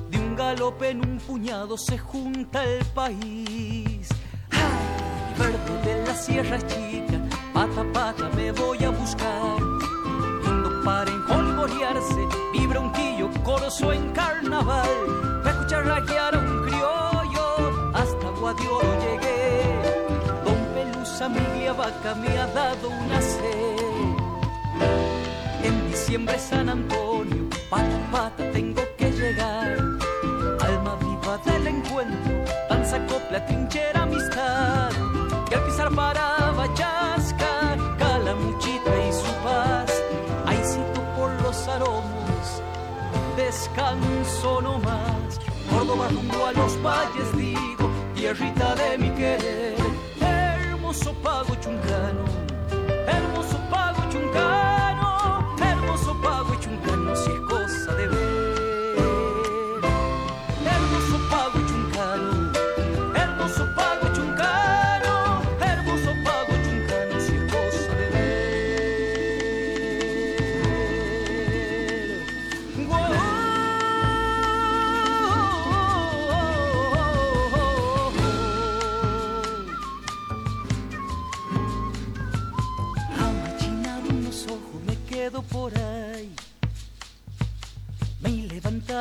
De 0.09 0.17
un 0.17 0.35
galope 0.35 0.89
en 0.89 1.05
un 1.07 1.17
puñado 1.19 1.77
se 1.77 1.97
junta 1.97 2.63
el 2.63 2.83
país. 2.87 4.09
¡Ay! 4.51 5.37
Verde 5.37 5.81
de 5.85 6.07
la 6.07 6.15
Sierra 6.15 6.57
Chica, 6.67 7.21
pata 7.53 7.81
a 7.81 7.93
pata 7.93 8.29
me 8.35 8.51
voy 8.51 8.83
a 8.83 8.89
buscar. 8.89 9.57
Cuando 10.43 10.83
paren 10.83 11.21
holgorearse, 11.29 12.48
vibra 12.69 12.79
un 12.81 12.91
quillo, 12.91 13.29
corozo 13.43 13.91
en 13.91 14.11
carnaval. 14.11 14.89
Me 15.43 15.49
escuchar 15.49 15.85
raquear 15.85 16.35
a 16.35 16.39
un 16.39 16.61
criollo, 16.65 17.91
hasta 17.95 18.29
Guadiolo 18.39 18.93
llegué. 19.03 19.63
Don 20.45 20.59
Pelusa 20.73 21.29
Miglia 21.29 21.73
Vaca 21.73 22.15
me 22.15 22.37
ha 22.37 22.47
dado 22.47 22.89
una 22.89 23.21
sed. 23.21 23.79
En 25.63 25.87
diciembre 25.89 26.37
San 26.37 26.69
Antonio, 26.69 27.49
pata 27.69 27.95
a 27.95 28.11
pata 28.11 28.51
tengo 28.51 28.81
que 28.97 29.11
llegar. 29.11 29.77
Alma 30.61 30.95
viva 31.01 31.37
del 31.45 31.67
encuentro, 31.67 32.33
danza, 32.69 32.97
copla, 33.07 33.45
trinchera, 33.45 34.03
amistad. 34.03 34.91
Y 35.49 35.53
al 35.55 35.63
pisar 35.63 35.89
para 35.95 36.51
Bachasca, 36.51 37.28
descanso 43.79 44.61
no 44.61 44.79
más. 44.79 45.39
Córdoba 45.69 46.07
rumbo 46.09 46.45
a 46.45 46.51
los 46.53 46.81
valles, 46.81 47.37
digo, 47.37 47.89
tierrita 48.15 48.75
de 48.75 48.97
mi 48.97 49.09
querer. 49.11 49.75
Hermoso 50.19 51.13
pago 51.23 51.55
chuncano, 51.55 52.25
hermoso 53.07 53.57
pago 53.69 54.01
chuncano, 54.11 54.88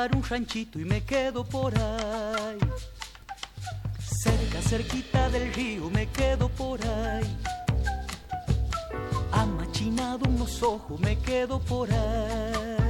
un 0.06 0.22
ranchito 0.22 0.78
y 0.78 0.84
me 0.84 1.02
quedo 1.02 1.44
por 1.44 1.76
ahí. 1.76 2.58
Cerca, 4.22 4.62
cerquita 4.62 5.28
del 5.28 5.52
río 5.52 5.90
me 5.90 6.06
quedo 6.06 6.48
por 6.48 6.80
ahí. 6.86 7.36
Amachinado 9.32 10.28
unos 10.28 10.62
ojos 10.62 11.00
me 11.00 11.18
quedo 11.18 11.58
por 11.58 11.92
ahí. 11.92 12.87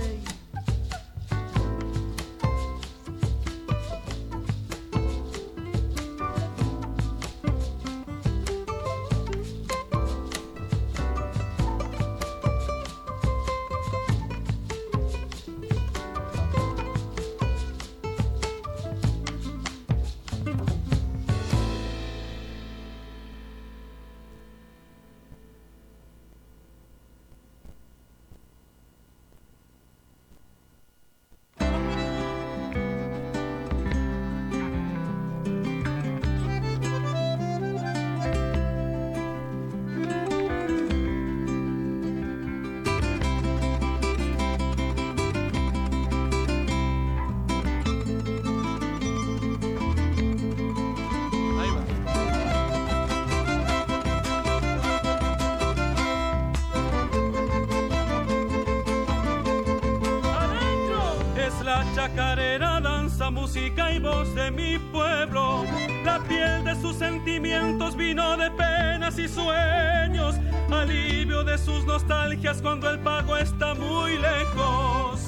Y 69.18 69.28
sueños. 69.28 70.36
Alivio 70.70 71.44
de 71.44 71.58
sus 71.58 71.84
nostalgias 71.84 72.62
cuando 72.62 72.88
el 72.90 72.98
pago 73.00 73.36
está 73.36 73.74
muy 73.74 74.18
lejos. 74.18 75.20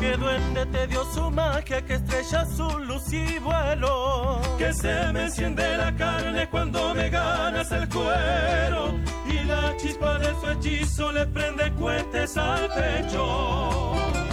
Que 0.00 0.16
duende 0.16 0.66
tedioso 0.66 1.14
su 1.14 1.30
magia 1.30 1.84
que 1.84 1.94
estrella 1.94 2.46
su 2.46 2.78
luz 2.80 3.12
y 3.12 3.38
vuelo. 3.38 4.40
Que 4.58 4.72
se 4.72 5.12
me 5.12 5.24
enciende 5.24 5.76
la 5.76 5.94
carne 5.96 6.48
cuando 6.50 6.94
me 6.94 7.08
ganas 7.10 7.72
el 7.72 7.88
cuero 7.88 8.94
y 9.26 9.44
la 9.44 9.76
chispa 9.78 10.18
de 10.18 10.34
su 10.40 10.50
hechizo 10.50 11.12
le 11.12 11.26
prende 11.26 11.72
cohetes 11.72 12.36
al 12.36 12.68
pecho. 12.68 14.23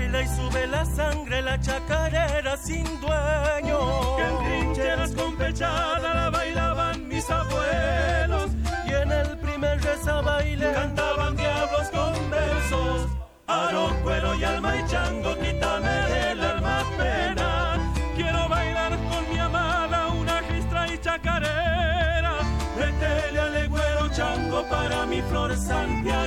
Baila 0.00 0.22
y 0.22 0.28
sube 0.28 0.66
la 0.66 0.84
sangre 0.84 1.42
la 1.42 1.60
chacarera 1.60 2.56
sin 2.56 2.84
dueño. 3.00 4.16
Que 4.16 4.22
en 4.22 4.38
trincheras 4.44 5.12
con 5.12 5.36
pechada 5.36 6.14
la 6.14 6.30
bailaban 6.30 7.08
mis 7.08 7.28
abuelos 7.30 8.50
y 8.86 8.92
en 8.92 9.12
el 9.12 9.38
primer 9.38 9.80
reza 9.82 10.20
baile 10.22 10.72
cantaban 10.72 11.36
diablos 11.36 11.88
con 11.90 12.30
versos. 12.30 13.08
Aro, 13.46 13.94
cuero 14.02 14.34
y 14.36 14.44
alma 14.44 14.76
y 14.76 14.86
chango, 14.86 15.36
quítame 15.38 15.94
del 16.12 16.44
alma 16.44 16.84
pena. 16.96 17.92
Quiero 18.16 18.48
bailar 18.48 18.92
con 19.10 19.32
mi 19.32 19.38
amada 19.38 20.08
una 20.08 20.40
ristra 20.40 20.86
y 20.88 20.98
chacarera. 20.98 22.34
Métele 22.76 23.40
al 23.40 24.10
chango 24.12 24.68
para 24.68 25.06
mi 25.06 25.20
flor 25.22 25.56
santiagueña. 25.56 26.19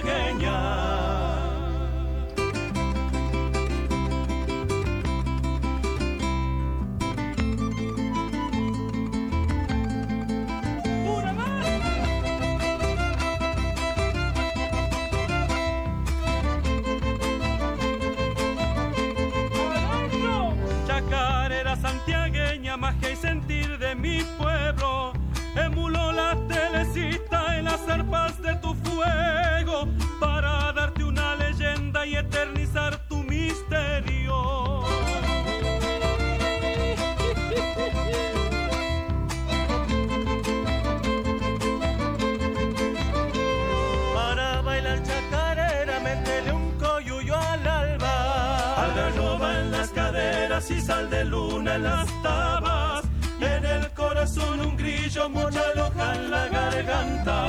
Y 50.76 50.82
sal 50.82 51.10
de 51.10 51.26
luna 51.26 51.76
en 51.76 51.84
las 51.84 52.08
tabas. 52.22 53.04
Y 53.40 53.44
en 53.44 53.66
el 53.66 53.90
corazón 53.92 54.60
un 54.60 54.78
grillo, 54.78 55.30
mucha 55.30 55.64
loca 55.76 56.16
en 56.16 56.32
la 56.32 56.48
garganta. 56.48 57.40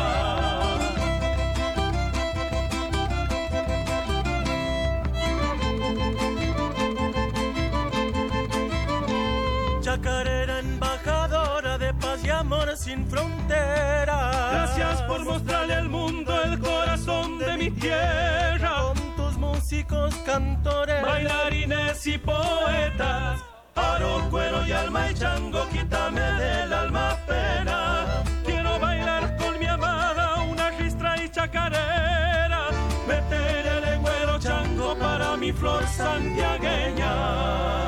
Chacarera 9.83 10.59
embajadora 10.61 11.79
de 11.79 11.95
paz 11.95 12.25
y 12.25 12.31
amor 12.31 12.77
sin 12.77 13.07
fronteras. 13.07 14.53
Gracias 14.53 15.03
por 15.03 15.25
mostrarle 15.25 15.75
al 15.75 15.89
mundo 15.89 16.43
el 16.43 16.59
corazón 16.59 17.39
de 17.39 17.57
mi 17.57 17.71
tierra. 17.71 18.64
Cantores, 20.25 21.03
bailarines 21.03 22.07
y 22.07 22.17
poetas. 22.19 23.43
Aro, 23.75 24.29
cuero 24.31 24.67
y 24.67 24.73
alma 24.73 25.11
y 25.11 25.15
chango, 25.15 25.69
quítame 25.69 26.21
del 26.21 26.73
alma 26.73 27.19
pena. 27.27 28.25
Quiero 28.45 28.79
bailar 28.79 29.37
con 29.37 29.59
mi 29.59 29.67
amada 29.67 30.43
una 30.43 30.71
ristra 30.71 31.23
y 31.23 31.29
chacarera. 31.29 32.69
Meteré 33.07 33.93
el 33.93 33.99
güero 34.01 34.39
chango 34.39 34.97
para 34.99 35.37
mi 35.37 35.53
flor 35.53 35.87
santiagueña. 35.87 37.84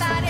Luz, 0.00 0.08
trataré 0.08 0.29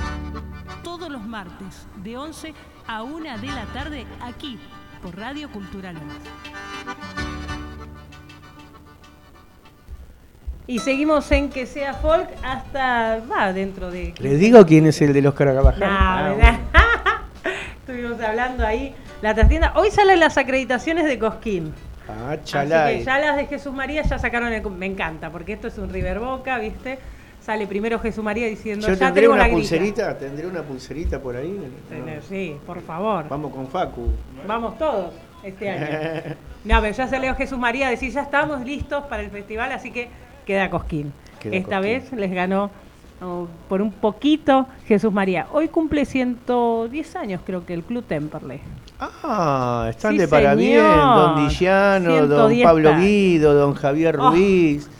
Todos 0.83 1.09
los 1.09 1.23
martes, 1.23 1.87
de 1.97 2.17
11 2.17 2.53
a 2.87 3.03
1 3.03 3.37
de 3.39 3.47
la 3.47 3.65
tarde, 3.73 4.05
aquí, 4.21 4.59
por 5.01 5.15
Radio 5.17 5.49
Cultural. 5.51 5.95
Y 10.67 10.79
seguimos 10.79 11.29
en 11.31 11.49
que 11.49 11.65
sea 11.65 11.93
folk 11.95 12.27
hasta 12.43 13.19
va 13.31 13.51
dentro 13.51 13.91
de. 13.91 14.13
¿Les 14.19 14.39
digo 14.39 14.65
quién 14.65 14.85
es 14.87 15.01
el 15.01 15.11
de 15.13 15.21
los 15.21 15.33
Carabajal? 15.33 15.79
No, 16.37 16.43
Ah. 16.73 17.23
Estuvimos 17.79 18.21
hablando 18.21 18.65
ahí. 18.65 18.95
La 19.21 19.33
trastienda. 19.35 19.73
Hoy 19.75 19.91
salen 19.91 20.19
las 20.19 20.37
acreditaciones 20.37 21.05
de 21.05 21.19
Cosquín. 21.19 21.73
Ah, 22.07 22.33
Así 22.41 22.51
que 22.51 23.03
ya 23.03 23.19
las 23.19 23.37
de 23.37 23.45
Jesús 23.47 23.73
María 23.73 24.01
ya 24.03 24.17
sacaron 24.17 24.51
el. 24.53 24.61
Me 24.71 24.85
encanta, 24.85 25.29
porque 25.29 25.53
esto 25.53 25.67
es 25.67 25.77
un 25.77 25.89
River 25.89 26.19
Boca, 26.19 26.57
¿viste? 26.57 26.99
Sale 27.41 27.65
primero 27.67 27.97
Jesús 27.99 28.23
María 28.23 28.47
diciendo. 28.47 28.87
Yo 28.87 28.93
ya 28.93 29.07
tendré 29.07 29.27
una 29.27 29.37
la 29.39 29.43
grilla". 29.45 29.57
pulserita, 29.57 30.17
tendré 30.17 30.47
una 30.47 30.61
pulserita 30.61 31.19
por 31.19 31.35
ahí. 31.35 31.59
Sí, 32.29 32.55
por 32.67 32.81
favor. 32.81 33.25
Vamos 33.29 33.51
con 33.51 33.67
Facu. 33.67 34.09
Vamos 34.47 34.77
todos 34.77 35.13
este 35.43 35.69
año. 35.69 36.35
No, 36.63 36.79
pero 36.79 36.93
ya 36.95 37.07
salió 37.07 37.33
Jesús 37.33 37.57
María 37.57 37.87
a 37.87 37.89
decir, 37.89 38.11
ya 38.11 38.21
estamos 38.21 38.61
listos 38.63 39.03
para 39.05 39.23
el 39.23 39.31
festival, 39.31 39.71
así 39.71 39.89
que 39.89 40.09
queda 40.45 40.69
Cosquín. 40.69 41.11
Queda 41.39 41.55
Esta 41.55 41.77
Cosquín. 41.77 41.81
vez 41.93 42.11
les 42.13 42.31
ganó 42.31 42.69
por 43.69 43.81
un 43.81 43.91
poquito 43.91 44.67
Jesús 44.87 45.13
María. 45.13 45.47
Hoy 45.51 45.67
cumple 45.67 46.05
110 46.05 47.15
años, 47.15 47.41
creo 47.45 47.65
que 47.65 47.73
el 47.73 47.83
Club 47.83 48.03
Temperley. 48.03 48.59
Ah, 48.99 49.87
están 49.89 50.13
Sí, 50.13 50.17
de 50.19 50.27
parabien, 50.27 50.83
don 50.83 51.47
Dillano, 51.47 52.27
don 52.27 52.49
110 52.49 52.63
Pablo 52.63 52.89
años. 52.89 53.01
Guido, 53.01 53.53
don 53.53 53.73
Javier 53.73 54.17
Oh. 54.19 54.29
Ruiz. 54.31 54.89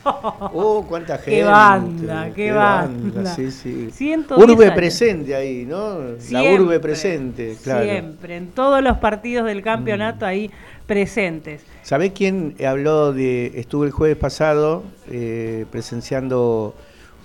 Oh, 0.53 0.85
cuánta 0.88 1.18
gente. 1.18 1.31
Qué 1.31 1.43
banda, 1.43 2.31
qué 2.35 2.52
banda. 2.52 3.26
Sí, 3.35 3.52
sí. 3.52 3.89
110 3.91 4.49
Urbe 4.49 4.65
años. 4.65 4.76
presente 4.76 5.35
ahí, 5.35 5.65
¿no? 5.65 5.98
la 6.31 6.43
urbe 6.43 6.80
presente, 6.80 7.56
claro. 7.64 7.84
Siempre, 7.84 8.38
en 8.38 8.48
todos 8.48 8.81
los 8.81 8.98
partidos 8.98 9.45
del 9.45 9.61
campeonato 9.61 10.26
ahí 10.26 10.49
presentes. 10.88 11.64
¿Sabés 11.84 12.11
quién 12.14 12.56
habló 12.68 13.14
de, 13.14 13.52
estuvo 13.56 13.84
el 13.85 13.91
jueves 13.91 14.18
pasado 14.18 14.84
eh, 15.10 15.65
presenciando 15.72 16.76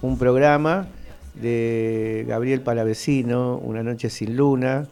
un 0.02 0.18
programa 0.18 0.86
de 1.34 2.24
Gabriel 2.28 2.60
Palavecino, 2.62 3.56
Una 3.58 3.82
noche 3.82 4.08
sin 4.10 4.36
luna, 4.36 4.86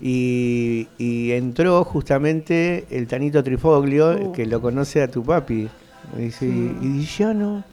y, 0.00 0.88
y 0.98 1.32
entró 1.32 1.84
justamente 1.84 2.84
el 2.90 3.06
Tanito 3.06 3.42
Trifoglio, 3.44 4.10
Uh. 4.28 4.32
que 4.32 4.46
lo 4.46 4.60
conoce 4.60 5.02
a 5.02 5.08
tu 5.08 5.22
papi. 5.24 5.68
Me 6.16 6.22
dice, 6.24 6.46
Mm. 6.46 6.78
y 6.82 6.88
Dillano, 6.98 7.64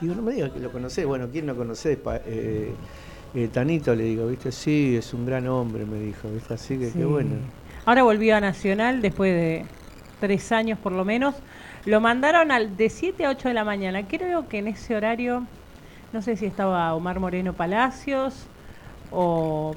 digo, 0.00 0.14
no 0.14 0.22
me 0.22 0.32
digas 0.32 0.50
que 0.52 0.60
lo 0.60 0.70
conocés, 0.70 1.06
bueno, 1.06 1.28
¿quién 1.32 1.46
no 1.46 1.56
conoce 1.56 1.98
eh, 2.26 2.70
eh, 3.34 3.48
Tanito? 3.52 3.94
Le 3.94 4.04
digo, 4.04 4.26
viste, 4.28 4.52
sí, 4.52 4.94
es 4.96 5.12
un 5.14 5.24
gran 5.26 5.46
hombre, 5.48 5.84
me 5.86 5.98
dijo, 5.98 6.28
viste, 6.32 6.54
así 6.54 6.78
que 6.78 6.86
Sí. 6.90 6.98
qué 6.98 7.04
bueno. 7.04 7.36
Ahora 7.86 8.02
volvió 8.02 8.36
a 8.36 8.40
Nacional 8.40 9.00
después 9.02 9.32
de 9.34 9.64
tres 10.20 10.52
años 10.52 10.78
por 10.78 10.92
lo 10.92 11.04
menos. 11.04 11.34
Lo 11.86 11.98
mandaron 12.00 12.50
al 12.52 12.76
de 12.76 12.90
7 12.90 13.24
a 13.24 13.30
8 13.30 13.48
de 13.48 13.54
la 13.54 13.64
mañana. 13.64 14.06
Creo 14.06 14.46
que 14.48 14.58
en 14.58 14.66
ese 14.68 14.94
horario, 14.94 15.44
no 16.12 16.22
sé 16.22 16.36
si 16.36 16.46
estaba 16.46 16.94
Omar 16.94 17.20
Moreno 17.20 17.52
Palacios 17.52 18.46
o 19.10 19.74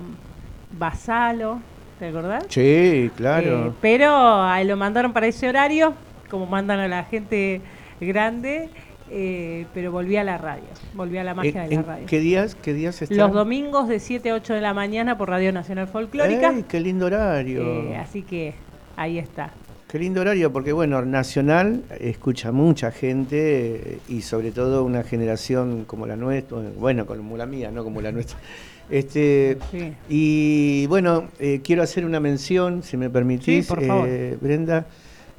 Basalo, 0.78 1.60
¿te 2.00 2.08
acordás? 2.08 2.46
Sí, 2.50 3.12
claro. 3.16 3.68
Eh, 3.68 3.72
pero 3.82 4.10
ah, 4.12 4.64
lo 4.64 4.76
mandaron 4.78 5.14
para 5.14 5.28
ese 5.28 5.48
horario, 5.48 5.94
como 6.30 6.46
mandan 6.46 6.80
a 6.80 6.88
la 6.88 7.04
gente 7.04 7.62
grande, 8.02 8.70
eh, 9.10 9.68
pero 9.74 9.92
volví 9.92 10.18
a 10.18 10.24
la 10.24 10.38
radio, 10.38 10.64
volví 10.94 11.18
a 11.18 11.24
la 11.24 11.34
magia 11.36 11.64
¿En- 11.66 11.70
de 11.70 11.76
la 11.76 11.82
radio. 11.84 12.06
¿Qué 12.08 12.20
días, 12.20 12.56
qué 12.56 12.74
días 12.74 13.02
están? 13.02 13.18
Los 13.18 13.32
domingos 13.32 13.88
de 13.88 14.00
7 14.00 14.32
a 14.32 14.36
8 14.36 14.54
de 14.56 14.62
la 14.62 14.74
mañana 14.74 15.18
por 15.18 15.30
Radio 15.30 15.52
Nacional 15.52 15.88
Folclórica. 15.88 16.52
¡Ey, 16.52 16.64
qué 16.68 16.80
lindo 16.80 17.06
horario! 17.06 17.62
Eh, 17.64 17.98
así 17.98 18.24
que 18.24 18.56
ahí 18.96 19.20
está. 19.20 19.52
Qué 19.94 20.00
lindo 20.00 20.22
horario, 20.22 20.52
porque 20.52 20.74
bueno, 20.74 21.06
Nacional 21.06 21.84
escucha 22.00 22.52
mucha 22.52 22.90
gente 22.92 24.00
y 24.10 24.24
sobre 24.24 24.50
todo 24.50 24.84
una 24.84 25.04
generación 25.04 25.84
como 25.86 26.08
la 26.08 26.16
nuestra, 26.16 26.58
bueno, 26.80 27.06
como 27.06 27.38
la 27.38 27.46
mía, 27.46 27.70
no 27.70 27.84
como 27.84 28.02
la 28.02 28.12
nuestra. 28.12 28.38
Este, 28.90 29.58
Sí. 29.72 29.94
Y 30.10 30.88
bueno, 30.88 31.30
eh, 31.40 31.62
quiero 31.64 31.84
hacer 31.84 32.06
una 32.06 32.20
mención, 32.20 32.82
si 32.84 32.98
me 32.98 33.10
permitís, 33.10 33.66
Sí, 33.66 33.70
por 33.70 33.82
favor. 33.86 34.08
eh, 34.10 34.36
Brenda. 34.42 34.88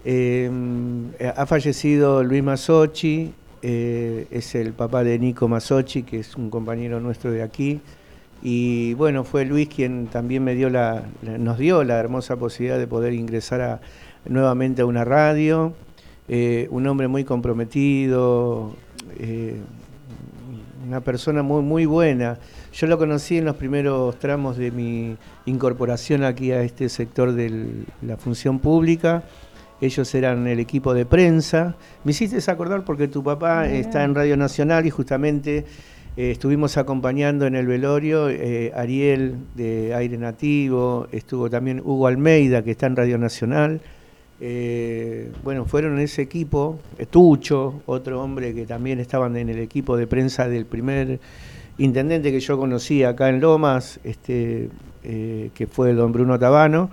Eh, 0.05 0.49
ha 1.37 1.45
fallecido 1.47 2.23
Luis 2.23 2.43
Masochi, 2.43 3.33
eh, 3.61 4.27
es 4.31 4.55
el 4.55 4.73
papá 4.73 5.03
de 5.05 5.19
Nico 5.19 5.47
Masochi, 5.49 6.05
que 6.05 6.21
es 6.21 6.37
un 6.37 6.49
compañero 6.49 7.01
nuestro 7.01 7.33
de 7.33 7.43
aquí. 7.43 7.81
Y 8.43 8.95
bueno, 8.95 9.25
fue 9.25 9.45
Luis 9.45 9.69
quien 9.69 10.07
también 10.07 10.43
me 10.45 10.55
dio 10.55 10.71
la, 10.71 11.03
la- 11.23 11.37
nos 11.39 11.59
dio 11.59 11.83
la 11.85 11.99
hermosa 11.99 12.37
posibilidad 12.37 12.79
de 12.79 12.87
poder 12.87 13.13
ingresar 13.13 13.61
a, 13.61 13.81
nuevamente 14.27 14.83
a 14.83 14.87
una 14.87 15.05
radio. 15.05 15.73
Eh, 16.29 16.69
un 16.71 16.87
hombre 16.87 17.07
muy 17.07 17.25
comprometido, 17.25 18.75
eh, 19.19 19.57
una 20.87 21.01
persona 21.01 21.43
muy, 21.43 21.63
muy 21.63 21.87
buena. 21.87 22.39
Yo 22.73 22.87
lo 22.87 22.99
conocí 22.99 23.39
en 23.39 23.45
los 23.45 23.57
primeros 23.57 24.19
tramos 24.19 24.57
de 24.57 24.71
mi 24.71 25.17
incorporación 25.47 26.25
aquí 26.25 26.53
a 26.53 26.63
este 26.63 26.89
sector 26.89 27.33
de 27.33 27.85
la 28.03 28.17
función 28.17 28.59
pública. 28.59 29.25
Ellos 29.81 30.15
eran 30.15 30.47
el 30.47 30.61
equipo 30.61 30.95
de 30.95 31.05
prensa. 31.05 31.77
Me 32.05 32.13
hiciste 32.13 32.51
acordar 32.51 32.85
porque 32.85 33.09
tu 33.09 33.23
papá 33.23 33.69
está 33.69 34.05
en 34.05 34.15
Radio 34.15 34.37
Nacional 34.37 34.87
y 34.87 34.91
justamente 34.91 35.65
eh, 36.17 36.31
estuvimos 36.31 36.77
acompañando 36.77 37.45
en 37.47 37.57
el 37.57 37.67
velorio 37.67 38.31
eh, 38.31 38.73
Ariel 38.77 39.35
de 39.57 39.95
Aire 39.95 40.17
Nativo, 40.17 41.09
estuvo 41.11 41.51
también 41.51 41.81
Hugo 41.81 42.07
Almeida 42.07 42.63
que 42.63 42.71
está 42.71 42.87
en 42.87 42.95
Radio 42.95 43.19
Nacional. 43.19 43.81
Eh, 44.47 45.33
bueno, 45.43 45.65
fueron 45.65 45.99
ese 45.99 46.21
equipo, 46.21 46.79
eh, 46.99 47.07
Tucho, 47.07 47.81
otro 47.87 48.23
hombre 48.23 48.53
que 48.53 48.67
también 48.67 49.01
estaban 49.01 49.39
en 49.39 49.49
el 49.49 49.59
equipo 49.59 49.97
de 49.97 50.07
prensa 50.07 50.49
del 50.49 50.67
primer 50.67 51.19
intendente 51.79 52.31
que 52.31 52.41
yo 52.41 52.59
conocí 52.59 53.05
acá 53.05 53.31
en 53.31 53.41
Lomas, 53.41 54.01
este, 54.05 54.69
eh, 55.03 55.51
que 55.55 55.67
fue 55.67 55.95
don 55.95 56.13
Bruno 56.13 56.39
Tabano. 56.39 56.91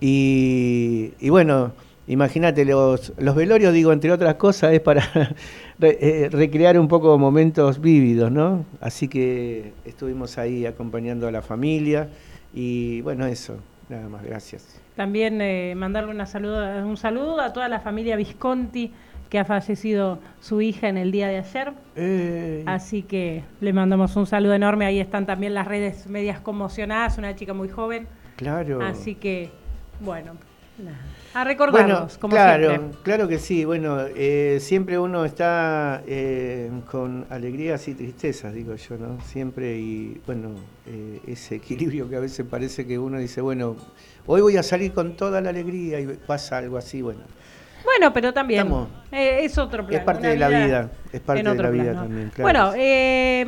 Y, 0.00 1.12
bueno, 1.28 1.74
imagínate, 2.08 2.64
los, 2.64 3.12
velorios, 3.36 3.72
digo, 3.72 3.92
entre 3.92 4.10
otras 4.10 4.34
cosas, 4.34 4.72
es 4.72 4.80
para 4.80 5.04
eh, 5.80 6.28
recrear 6.32 6.76
un 6.76 6.88
poco 6.88 7.16
momentos 7.18 7.80
vívidos, 7.80 8.32
¿no? 8.32 8.64
Así 8.80 9.06
que 9.06 9.74
estuvimos 9.84 10.38
ahí 10.38 10.66
acompañando 10.66 11.28
a 11.28 11.30
la 11.30 11.42
familia 11.42 12.08
y 12.52 13.00
bueno, 13.02 13.26
eso, 13.26 13.58
nada 13.88 14.08
más, 14.08 14.24
gracias. 14.24 14.80
También 15.00 15.40
eh, 15.40 15.72
mandarle 15.78 16.10
una 16.10 16.26
saludo, 16.26 16.86
un 16.86 16.98
saludo 16.98 17.40
a 17.40 17.54
toda 17.54 17.70
la 17.70 17.80
familia 17.80 18.16
Visconti 18.16 18.92
que 19.30 19.38
ha 19.38 19.46
fallecido 19.46 20.18
su 20.42 20.60
hija 20.60 20.90
en 20.90 20.98
el 20.98 21.10
día 21.10 21.28
de 21.28 21.38
ayer. 21.38 21.72
Eh, 21.96 22.62
Así 22.66 23.02
que 23.02 23.42
le 23.62 23.72
mandamos 23.72 24.14
un 24.16 24.26
saludo 24.26 24.52
enorme. 24.52 24.84
Ahí 24.84 25.00
están 25.00 25.24
también 25.24 25.54
las 25.54 25.66
redes 25.66 26.06
medias 26.06 26.38
conmocionadas, 26.40 27.16
una 27.16 27.34
chica 27.34 27.54
muy 27.54 27.70
joven. 27.70 28.08
Claro. 28.36 28.82
Así 28.82 29.14
que, 29.14 29.48
bueno, 30.00 30.32
a 31.32 31.44
recordarlos, 31.44 31.98
Bueno, 31.98 32.20
como 32.20 32.34
claro, 32.34 32.68
siempre. 32.68 32.98
claro 33.02 33.26
que 33.26 33.38
sí. 33.38 33.64
Bueno, 33.64 34.00
eh, 34.14 34.58
siempre 34.60 34.98
uno 34.98 35.24
está 35.24 36.02
eh, 36.06 36.70
con 36.90 37.24
alegrías 37.30 37.88
y 37.88 37.94
tristezas, 37.94 38.52
digo 38.52 38.74
yo, 38.74 38.98
¿no? 38.98 39.18
Siempre 39.22 39.78
y, 39.78 40.20
bueno, 40.26 40.50
ese 41.26 41.54
equilibrio 41.54 42.06
que 42.10 42.16
a 42.16 42.20
veces 42.20 42.44
parece 42.44 42.86
que 42.86 42.98
uno 42.98 43.16
dice, 43.18 43.40
bueno, 43.40 43.76
hoy 44.26 44.40
voy 44.40 44.56
a 44.56 44.62
salir 44.62 44.92
con 44.92 45.16
toda 45.16 45.40
la 45.40 45.50
alegría 45.50 46.00
y 46.00 46.06
pasa 46.26 46.58
algo 46.58 46.76
así, 46.78 47.02
bueno. 47.02 47.20
Bueno, 47.84 48.12
pero 48.12 48.32
también 48.32 48.68
eh, 49.10 49.40
es 49.42 49.56
otro 49.58 49.86
plan. 49.86 50.00
Es 50.00 50.04
parte 50.04 50.28
de 50.28 50.36
la 50.36 50.48
vida, 50.48 50.90
es 51.12 51.20
parte 51.20 51.42
de 51.42 51.54
la 51.62 51.70
vida 51.70 51.92
también, 51.94 52.30
claro. 52.30 52.42
Bueno, 52.42 52.72
eh, 52.76 53.44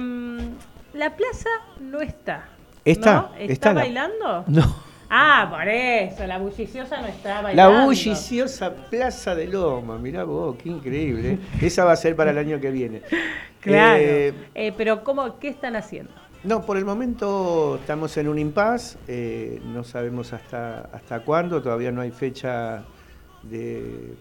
la 0.95 1.15
plaza 1.17 1.49
no 1.81 2.01
está. 2.01 2.47
¿Está? 2.85 3.15
¿no? 3.15 3.31
¿Está, 3.39 3.53
¿Está 3.53 3.73
la- 3.75 3.81
bailando? 3.83 4.45
No. 4.49 4.93
Ah, 5.15 5.47
por 5.51 5.69
eso, 5.69 6.27
la 6.27 6.39
bulliciosa 6.39 7.03
no 7.03 7.07
está 7.07 7.35
La 7.37 7.43
bailando. 7.43 7.85
bulliciosa 7.85 8.73
Plaza 8.89 9.35
de 9.35 9.47
Loma, 9.47 9.99
mirá 9.99 10.25
vos, 10.25 10.57
qué 10.57 10.71
increíble. 10.71 11.33
¿eh? 11.33 11.39
Esa 11.61 11.85
va 11.85 11.93
a 11.93 11.97
ser 11.97 12.17
para 12.17 12.31
el 12.31 12.39
año 12.39 12.59
que 12.61 12.71
viene. 12.71 13.03
Claro. 13.61 14.03
Eh, 14.03 14.73
pero 14.77 15.05
¿cómo, 15.05 15.39
¿qué 15.39 15.47
están 15.47 15.77
haciendo? 15.77 16.11
No, 16.45 16.67
por 16.67 16.77
el 16.77 16.85
momento 16.85 17.77
estamos 17.81 18.17
en 18.17 18.27
un 18.27 18.37
impasse, 18.37 18.99
eh, 19.07 19.61
no 19.65 19.85
sabemos 19.85 20.33
hasta, 20.33 20.81
hasta 20.93 21.21
cuándo, 21.21 21.63
todavía 21.63 21.93
no 21.93 22.01
hay 22.01 22.11
fecha 22.11 22.83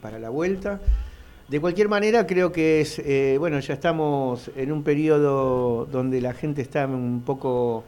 para 0.02 0.20
la 0.20 0.30
vuelta. 0.30 0.80
De 1.48 1.60
cualquier 1.60 1.90
manera, 1.90 2.28
creo 2.28 2.52
que 2.52 2.82
es, 2.82 3.00
eh, 3.00 3.38
bueno, 3.40 3.60
ya 3.60 3.74
estamos 3.74 4.52
en 4.56 4.72
un 4.72 4.84
periodo 4.84 5.88
donde 5.88 6.22
la 6.22 6.36
gente 6.36 6.62
está 6.62 6.86
un 6.86 7.24
poco 7.26 7.86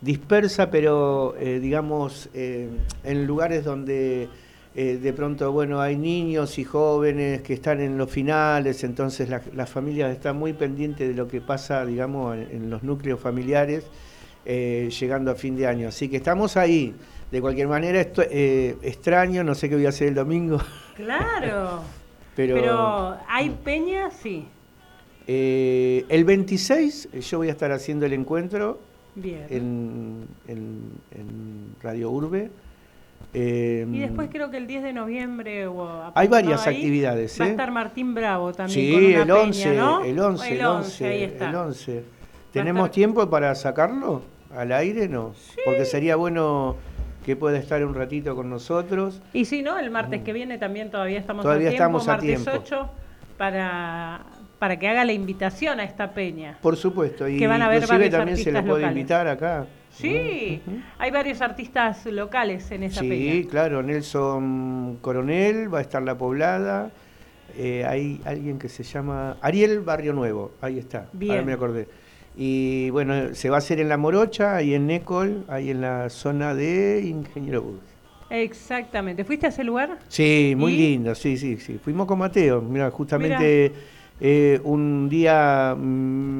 dispersa, 0.00 0.68
pero 0.68 1.36
eh, 1.38 1.60
digamos 1.60 2.28
en 2.34 3.24
lugares 3.24 3.64
donde 3.64 4.28
eh, 4.76 4.98
de 5.02 5.12
pronto, 5.14 5.50
bueno, 5.52 5.80
hay 5.80 5.96
niños 5.96 6.58
y 6.58 6.64
jóvenes 6.64 7.40
que 7.40 7.54
están 7.54 7.80
en 7.80 7.96
los 7.96 8.10
finales, 8.10 8.84
entonces 8.84 9.28
la- 9.30 9.40
las 9.54 9.70
familias 9.70 10.12
están 10.12 10.36
muy 10.36 10.52
pendientes 10.52 11.08
de 11.08 11.14
lo 11.14 11.26
que 11.26 11.40
pasa, 11.40 11.84
digamos, 11.86 12.36
en, 12.36 12.42
en 12.52 12.70
los 12.70 12.82
núcleos 12.82 13.18
familiares, 13.18 13.84
eh, 14.44 14.90
llegando 15.00 15.30
a 15.30 15.34
fin 15.34 15.56
de 15.56 15.66
año. 15.66 15.88
Así 15.88 16.08
que 16.08 16.18
estamos 16.18 16.56
ahí. 16.56 16.94
De 17.30 17.40
cualquier 17.40 17.66
manera, 17.68 18.00
esto, 18.00 18.22
eh, 18.30 18.76
extraño, 18.82 19.42
no 19.42 19.54
sé 19.56 19.68
qué 19.68 19.74
voy 19.74 19.86
a 19.86 19.88
hacer 19.88 20.08
el 20.08 20.14
domingo, 20.14 20.58
Claro. 20.94 21.80
pero, 22.36 22.54
Pero 22.54 23.16
hay 23.28 23.50
peña, 23.64 24.10
sí. 24.10 24.46
el 25.26 26.24
26 26.24 27.08
yo 27.28 27.38
voy 27.38 27.48
a 27.48 27.52
estar 27.52 27.72
haciendo 27.72 28.06
el 28.06 28.12
encuentro 28.12 28.78
Bien. 29.16 29.46
en, 29.50 30.26
en- 30.46 30.90
en 31.12 31.74
Radio 31.82 32.10
Urbe. 32.10 32.50
Eh, 33.38 33.86
Y 33.92 33.98
después 33.98 34.30
creo 34.32 34.50
que 34.50 34.56
el 34.56 34.66
10 34.66 34.82
de 34.82 34.92
noviembre 34.94 35.66
o 35.66 35.86
a- 35.86 36.12
Hay 36.14 36.26
varias. 36.26 36.66
Ahí 36.66 36.76
actividades, 36.76 37.38
Va 37.38 37.44
a 37.44 37.48
¿eh? 37.48 37.50
estar 37.50 37.70
Martín 37.70 38.14
Bravo 38.14 38.52
también 38.54 38.74
Sí, 38.86 38.92
con 38.92 39.04
una 39.04 39.22
el 39.22 39.30
11, 39.30 39.68
peña, 39.68 39.80
¿no? 39.82 40.04
el 40.04 40.18
11, 40.18 40.54
el 40.58 40.64
11, 40.66 41.06
ahí 41.06 41.22
está. 41.24 41.50
el 41.50 41.54
11. 41.54 42.04
¿Tenemos 42.52 42.90
tiempo 42.90 43.28
para 43.28 43.54
sacarlo 43.54 44.22
al 44.56 44.72
aire? 44.72 45.06
No. 45.08 45.34
Porque 45.66 45.84
sería 45.84 46.16
bueno 46.16 46.76
que 47.26 47.36
pueda 47.36 47.58
estar 47.58 47.84
un 47.84 47.94
ratito 47.94 48.34
con 48.34 48.48
nosotros. 48.48 49.20
Y 49.34 49.44
si 49.44 49.60
no, 49.60 49.78
el 49.78 49.90
martes 49.90 50.22
que 50.22 50.32
viene 50.32 50.56
también 50.56 50.90
todavía 50.90 51.18
estamos 51.18 51.42
Todavía 51.42 51.68
a 51.68 51.70
tiempo, 51.72 51.98
estamos 51.98 52.08
a 52.08 52.12
martes 52.12 52.42
tiempo. 52.42 52.50
8, 52.64 52.90
para, 53.36 54.20
para 54.58 54.78
que 54.78 54.88
haga 54.88 55.04
la 55.04 55.12
invitación 55.12 55.78
a 55.80 55.84
esta 55.84 56.12
peña. 56.12 56.56
Por 56.62 56.76
supuesto. 56.76 57.28
Y 57.28 57.38
Que 57.38 57.46
van 57.46 57.60
a 57.60 57.66
haber 57.66 57.82
inclusive 57.82 58.08
también 58.08 58.36
se 58.38 58.42
artistas 58.44 58.62
puede 58.62 58.80
locales. 58.82 58.96
invitar 58.96 59.28
acá. 59.28 59.66
Sí, 59.96 60.60
hay 60.98 61.10
varios 61.10 61.40
artistas 61.40 62.04
locales 62.06 62.70
en 62.70 62.82
esa 62.82 63.00
Sí, 63.00 63.08
peña. 63.08 63.48
claro, 63.50 63.82
Nelson 63.82 64.98
Coronel, 65.00 65.72
va 65.72 65.78
a 65.78 65.80
estar 65.82 66.02
La 66.02 66.16
Poblada, 66.18 66.90
eh, 67.56 67.84
hay 67.88 68.20
alguien 68.24 68.58
que 68.58 68.68
se 68.68 68.82
llama 68.82 69.36
Ariel 69.40 69.80
Barrio 69.80 70.12
Nuevo, 70.12 70.52
ahí 70.60 70.78
está, 70.78 71.08
Bien. 71.12 71.32
ahora 71.32 71.44
me 71.44 71.52
acordé. 71.54 71.88
Y 72.36 72.90
bueno, 72.90 73.34
se 73.34 73.48
va 73.48 73.56
a 73.56 73.58
hacer 73.58 73.80
en 73.80 73.88
La 73.88 73.96
Morocha, 73.96 74.56
ahí 74.56 74.74
en 74.74 74.86
Necol, 74.86 75.44
ahí 75.48 75.70
en 75.70 75.80
la 75.80 76.10
zona 76.10 76.54
de 76.54 77.02
Ingeniero 77.06 77.62
Bus. 77.62 77.80
Exactamente. 78.28 79.24
¿Fuiste 79.24 79.46
a 79.46 79.48
ese 79.48 79.64
lugar? 79.64 79.98
Sí, 80.08 80.54
muy 80.56 80.72
¿Y? 80.74 80.76
lindo, 80.76 81.14
sí, 81.14 81.36
sí, 81.38 81.56
sí. 81.58 81.78
Fuimos 81.82 82.06
con 82.06 82.18
Mateo, 82.18 82.60
mira, 82.60 82.90
justamente 82.90 83.72
eh, 84.20 84.60
un 84.64 85.08
día 85.08 85.74
mm, 85.76 85.80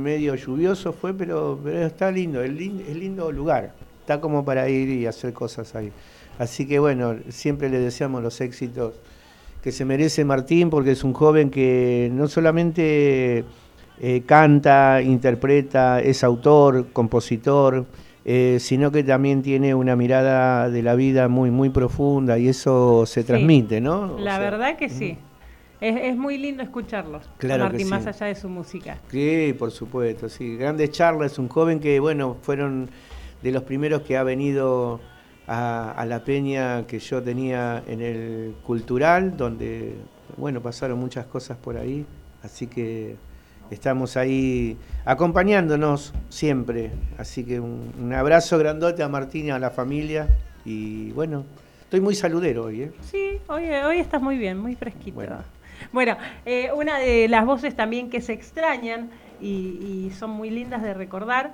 medio 0.03 0.35
lluvioso 0.35 0.93
fue, 0.93 1.12
pero, 1.15 1.59
pero 1.62 1.86
está 1.86 2.11
lindo, 2.11 2.43
es 2.43 2.53
lindo, 2.53 2.82
es 2.89 2.97
lindo 2.97 3.31
lugar, 3.32 3.73
está 4.01 4.20
como 4.20 4.44
para 4.44 4.69
ir 4.69 4.89
y 4.89 5.07
hacer 5.07 5.32
cosas 5.32 5.74
ahí. 5.74 5.90
Así 6.39 6.66
que 6.66 6.78
bueno, 6.78 7.16
siempre 7.28 7.69
le 7.69 7.78
deseamos 7.78 8.23
los 8.23 8.40
éxitos 8.40 8.94
que 9.62 9.73
se 9.73 9.85
merece 9.85 10.24
Martín, 10.24 10.70
porque 10.70 10.93
es 10.93 11.03
un 11.05 11.12
joven 11.12 11.51
que 11.51 12.09
no 12.12 12.28
solamente 12.28 13.44
eh, 14.01 14.23
canta, 14.27 15.01
interpreta, 15.03 16.01
es 16.01 16.23
autor, 16.23 16.86
compositor, 16.93 17.85
eh, 18.24 18.59
sino 18.61 18.90
que 18.93 19.03
también 19.05 19.43
tiene 19.43 19.74
una 19.74 19.97
mirada 19.97 20.69
de 20.69 20.82
la 20.82 20.94
vida 20.94 21.28
muy, 21.28 21.51
muy 21.51 21.70
profunda 21.70 22.39
y 22.39 22.48
eso 22.48 23.07
se 23.07 23.23
Sí. 23.23 23.27
transmite, 23.27 23.81
¿no? 23.81 24.15
O 24.16 24.19
La 24.19 24.36
sea, 24.36 24.51
verdad 24.51 24.77
que 24.77 24.89
sí. 24.89 25.16
Es, 25.81 25.97
es 26.03 26.16
muy 26.16 26.39
lindo 26.39 26.62
escucharlos. 26.62 27.28
Claro 27.39 27.65
que 27.65 27.70
Martín, 27.70 27.86
sí. 27.86 27.90
más 27.90 28.07
allá 28.07 28.27
de 28.27 28.35
su 28.35 28.48
música. 28.48 28.98
Sí, 29.11 29.55
por 29.59 29.70
supuesto, 29.70 30.28
sí. 30.28 30.57
Grandes 30.57 30.90
charlas, 30.90 31.32
es 31.32 31.39
un 31.39 31.48
joven 31.48 31.81
que, 31.81 32.01
bueno, 32.01 32.36
fueron 32.40 32.89
de 33.43 33.53
los 33.53 33.62
primeros 33.62 34.03
que 34.03 34.16
ha 34.16 34.23
venido 34.23 35.01
a, 35.47 35.93
a 35.93 36.07
la 36.07 36.24
peña 36.24 36.86
que 36.86 36.98
yo 36.98 37.23
tenía 37.23 37.82
en 37.86 38.01
el 38.01 38.55
cultural, 38.65 39.36
donde, 39.36 39.94
bueno, 40.36 40.61
pasaron 40.62 40.98
muchas 40.98 41.27
cosas 41.27 41.57
por 41.59 41.77
ahí, 41.77 42.07
así 42.43 42.66
que 42.66 43.16
estamos 43.70 44.16
ahí 44.16 44.77
acompañándonos 45.05 46.15
siempre. 46.31 46.90
Así 47.19 47.44
que 47.44 47.61
un, 47.61 47.93
un 48.01 48.12
abrazo 48.15 48.59
grandote 48.59 49.03
a 49.03 49.09
Martín 49.09 49.47
y 49.47 49.51
a 49.51 49.59
la 49.59 49.70
familia 49.70 50.27
y, 50.65 51.11
bueno, 51.12 51.44
estoy 51.82 52.01
muy 52.01 52.15
saludero 52.15 52.65
hoy, 52.65 52.82
¿eh? 52.82 52.93
Sí, 53.03 53.39
hoy, 53.48 53.66
hoy 53.69 53.98
estás 53.98 54.23
muy 54.23 54.39
bien, 54.39 54.59
muy 54.59 54.74
fresquito. 54.74 55.15
Bueno, 55.15 55.36
eh, 56.45 56.71
una 56.75 56.99
de 56.99 57.29
las 57.29 57.45
voces 57.47 57.75
también 57.75 58.11
que 58.11 58.21
se 58.21 58.33
extrañan 58.33 59.11
y, 59.41 60.07
y 60.09 60.13
son 60.19 60.31
muy 60.31 60.51
lindas 60.51 60.83
de 60.83 60.95
recordar 60.95 61.53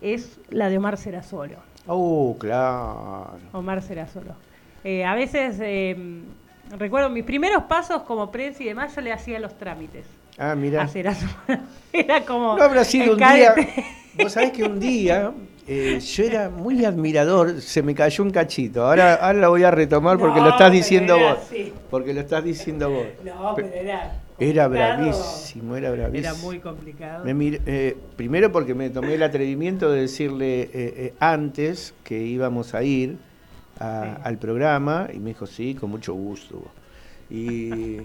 es 0.00 0.38
la 0.48 0.68
de 0.68 0.78
Omar 0.78 0.96
Serasolo. 0.96 1.56
Oh, 1.86 2.36
claro. 2.38 3.36
Omar 3.52 3.82
Serasolo. 3.82 4.34
Eh, 4.84 5.04
a 5.04 5.14
veces, 5.14 5.58
eh, 5.60 5.96
recuerdo 6.78 7.10
mis 7.10 7.24
primeros 7.24 7.64
pasos 7.64 8.02
como 8.02 8.30
prensa 8.30 8.62
y 8.62 8.66
demás, 8.66 8.94
yo 8.94 9.00
le 9.02 9.12
hacía 9.12 9.38
los 9.38 9.56
trámites 9.58 10.06
Ah, 10.38 10.54
mira. 10.54 10.82
a 10.82 10.88
Serasolo. 10.88 11.32
Era 11.92 12.24
como... 12.24 12.56
No 12.56 12.62
habrá 12.62 12.84
sido 12.84 13.12
un 13.12 13.18
día. 13.18 13.54
Vos 14.14 14.32
sabés 14.32 14.52
que 14.52 14.64
un 14.64 14.80
día 14.80 15.32
eh, 15.72 16.00
yo 16.00 16.24
era 16.24 16.50
muy 16.50 16.84
admirador, 16.84 17.60
se 17.60 17.82
me 17.82 17.94
cayó 17.94 18.24
un 18.24 18.30
cachito. 18.30 18.84
Ahora, 18.84 19.14
ahora 19.22 19.38
lo 19.38 19.50
voy 19.50 19.62
a 19.62 19.70
retomar 19.70 20.18
porque 20.18 20.38
No, 20.38 20.44
lo 20.46 20.50
estás 20.50 20.72
diciendo 20.72 21.14
era 21.14 21.34
vos. 21.34 21.38
así. 21.38 21.72
Porque 21.90 22.12
lo 22.12 22.20
estás 22.20 22.42
diciendo 22.42 22.90
vos. 22.90 23.06
No, 23.24 23.52
pero 23.54 23.68
era... 23.68 24.16
Era 24.40 24.68
bravísimo, 24.68 25.76
era 25.76 25.90
bravísimo. 25.90 26.18
Era 26.32 26.34
muy 26.42 26.58
complicado. 26.60 27.24
Me 27.26 27.34
mir- 27.34 27.60
eh, 27.66 27.94
primero 28.16 28.50
porque 28.50 28.74
me 28.74 28.88
tomé 28.90 29.14
el 29.14 29.22
atrevimiento 29.22 29.90
de 29.92 30.00
decirle 30.00 30.62
eh, 30.62 30.70
eh, 30.74 31.14
antes 31.20 31.92
que 32.04 32.18
íbamos 32.22 32.74
a 32.74 32.82
ir 32.82 33.16
a- 33.78 34.14
al 34.24 34.38
programa 34.38 35.08
y 35.12 35.18
me 35.18 35.30
dijo, 35.30 35.46
sí, 35.46 35.74
con 35.74 35.90
mucho 35.90 36.14
gusto. 36.14 36.62
Y, 37.30 37.98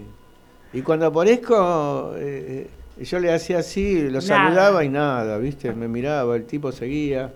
y 0.72 0.82
cuando 0.84 1.06
aparezco, 1.06 2.12
eh, 2.16 2.68
eh, 2.98 3.04
yo 3.04 3.18
le 3.18 3.32
hacía 3.32 3.58
así, 3.60 4.02
lo 4.02 4.20
Nada. 4.20 4.22
saludaba 4.22 4.84
y 4.84 4.88
nada, 4.90 5.38
¿viste? 5.38 5.72
Me 5.72 5.88
miraba, 5.88 6.36
el 6.36 6.44
tipo 6.44 6.70
seguía, 6.70 7.32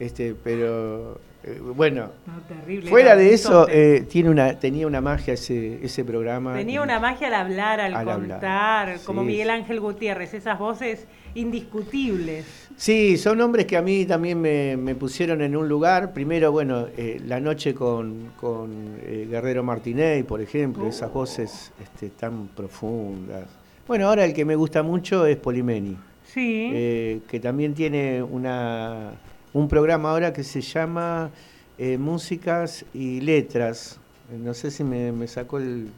este, 0.00 0.34
pero 0.42 1.20
Eh, 1.42 1.58
bueno, 1.74 2.10
No, 2.26 2.34
terrible, 2.42 2.90
fuera 2.90 3.12
era 3.12 3.16
de 3.22 3.32
eso, 3.32 3.66
eh, 3.70 4.04
tiene 4.10 4.28
una, 4.28 4.58
tenía 4.58 4.86
una 4.86 5.00
magia 5.00 5.32
ese, 5.32 5.78
ese 5.82 6.04
programa. 6.04 6.52
Tenía 6.54 6.82
una 6.82 7.00
magia 7.00 7.28
al 7.28 7.32
hablar, 7.34 7.80
al, 7.80 7.94
Al 7.94 8.08
hablar, 8.10 8.30
contar, 8.40 9.00
como 9.06 9.22
sí. 9.22 9.28
Miguel 9.28 9.48
Ángel 9.48 9.80
Gutiérrez, 9.80 10.34
esas 10.34 10.58
voces 10.58 11.06
indiscutibles. 11.34 12.44
Sí, 12.76 13.16
son 13.16 13.40
hombres 13.40 13.64
que 13.64 13.76
a 13.78 13.82
mí 13.82 14.04
también 14.04 14.38
me, 14.38 14.76
me 14.76 14.94
pusieron 14.94 15.40
en 15.40 15.56
un 15.56 15.66
lugar. 15.68 16.12
Primero, 16.12 16.52
bueno, 16.52 16.86
eh, 16.96 17.18
la 17.26 17.40
noche 17.40 17.74
con, 17.74 18.32
con 18.38 18.98
eh, 19.02 19.26
Guerrero 19.30 19.62
Martinez, 19.62 20.24
por 20.26 20.42
ejemplo, 20.42 20.86
esas 20.88 21.10
voces 21.12 21.72
este, 21.82 22.10
tan 22.10 22.48
profundas. 22.48 23.44
Bueno, 23.88 24.08
ahora 24.08 24.24
el 24.26 24.34
que 24.34 24.44
me 24.44 24.56
gusta 24.56 24.82
mucho 24.82 25.24
es 25.26 25.36
Polimeni, 25.38 25.96
Sí. 26.24 27.20
que 27.28 27.40
también 27.40 27.74
tiene 27.74 28.22
una, 28.22 29.12
un 29.52 29.68
programa 29.68 30.10
ahora 30.10 30.32
que 30.32 30.44
se 30.44 30.60
llama 30.60 31.30
eh, 31.78 31.98
Músicas 31.98 32.84
y 32.94 33.20
Letras. 33.20 33.98
No 34.30 34.54
sé 34.54 34.70
si 34.70 34.84
me, 34.84 35.12
me 35.12 35.26
sacó 35.26 35.58
el... 35.58 35.88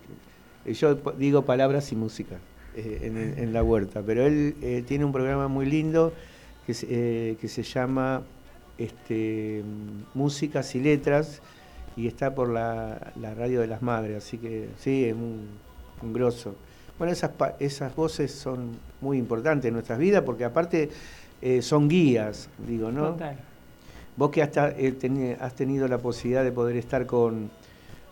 Yo 0.65 0.95
digo 1.19 1.43
palabras 1.43 1.91
y 1.93 1.97
música 1.97 2.37
eh, 2.77 3.35
en, 3.37 3.53
la 3.53 3.63
huerta, 3.63 4.01
pero 4.07 4.25
él 4.25 4.55
eh, 4.63 4.85
tiene 4.87 5.05
un 5.05 5.13
programa 5.13 5.49
muy 5.49 5.67
lindo 5.67 6.13
que, 6.67 6.73
se- 6.73 6.87
eh, 6.89 7.37
que 7.41 7.49
se 7.49 7.63
llama 7.65 8.23
este, 8.79 9.63
Músicas 10.15 10.75
y 10.77 10.81
Letras 10.81 11.43
y 11.97 12.07
está 12.07 12.35
por 12.35 12.49
la, 12.49 13.13
radio 13.37 13.61
de 13.61 13.67
las 13.67 13.83
madres, 13.83 14.25
así 14.25 14.39
que 14.39 14.69
sí, 14.79 15.05
es 15.05 15.15
un, 15.15 15.49
grosso. 16.13 16.55
Bueno, 16.97 17.13
esas, 17.13 17.33
esas 17.59 17.95
voces 17.95 18.33
son 18.33 18.77
muy 19.01 19.19
importantes 19.19 19.67
en 19.69 19.75
nuestras 19.75 19.99
vidas 19.99 20.23
porque 20.23 20.45
aparte 20.45 20.91
eh, 21.43 21.61
son 21.63 21.89
guías, 21.89 22.49
digo, 22.67 22.91
¿no? 22.91 23.09
Total. 23.11 23.37
Vos 24.17 24.31
que 24.31 24.43
has, 24.43 24.53
ta- 24.53 24.73
eh, 24.77 25.37
has 25.41 25.55
tenido 25.55 25.89
la 25.89 25.99
posibilidad 25.99 26.45
de 26.45 26.53
poder 26.53 26.77
estar 26.77 27.07
con, 27.07 27.51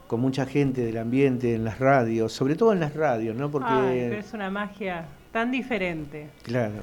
con 0.06 0.20
mucha 0.20 0.46
gente 0.46 0.82
del 0.84 0.98
ambiente 0.98 1.54
en 1.54 1.64
las 1.64 1.78
radios, 1.78 2.32
sobre 2.32 2.56
todo 2.56 2.72
en 2.72 2.80
las 2.80 2.94
radios, 2.94 3.36
¿no? 3.36 3.50
Porque, 3.50 3.68
Ay, 3.70 4.06
pero 4.08 4.20
es 4.20 4.32
una 4.32 4.50
magia 4.50 5.06
tan 5.32 5.50
diferente. 5.50 6.28
claro. 6.42 6.74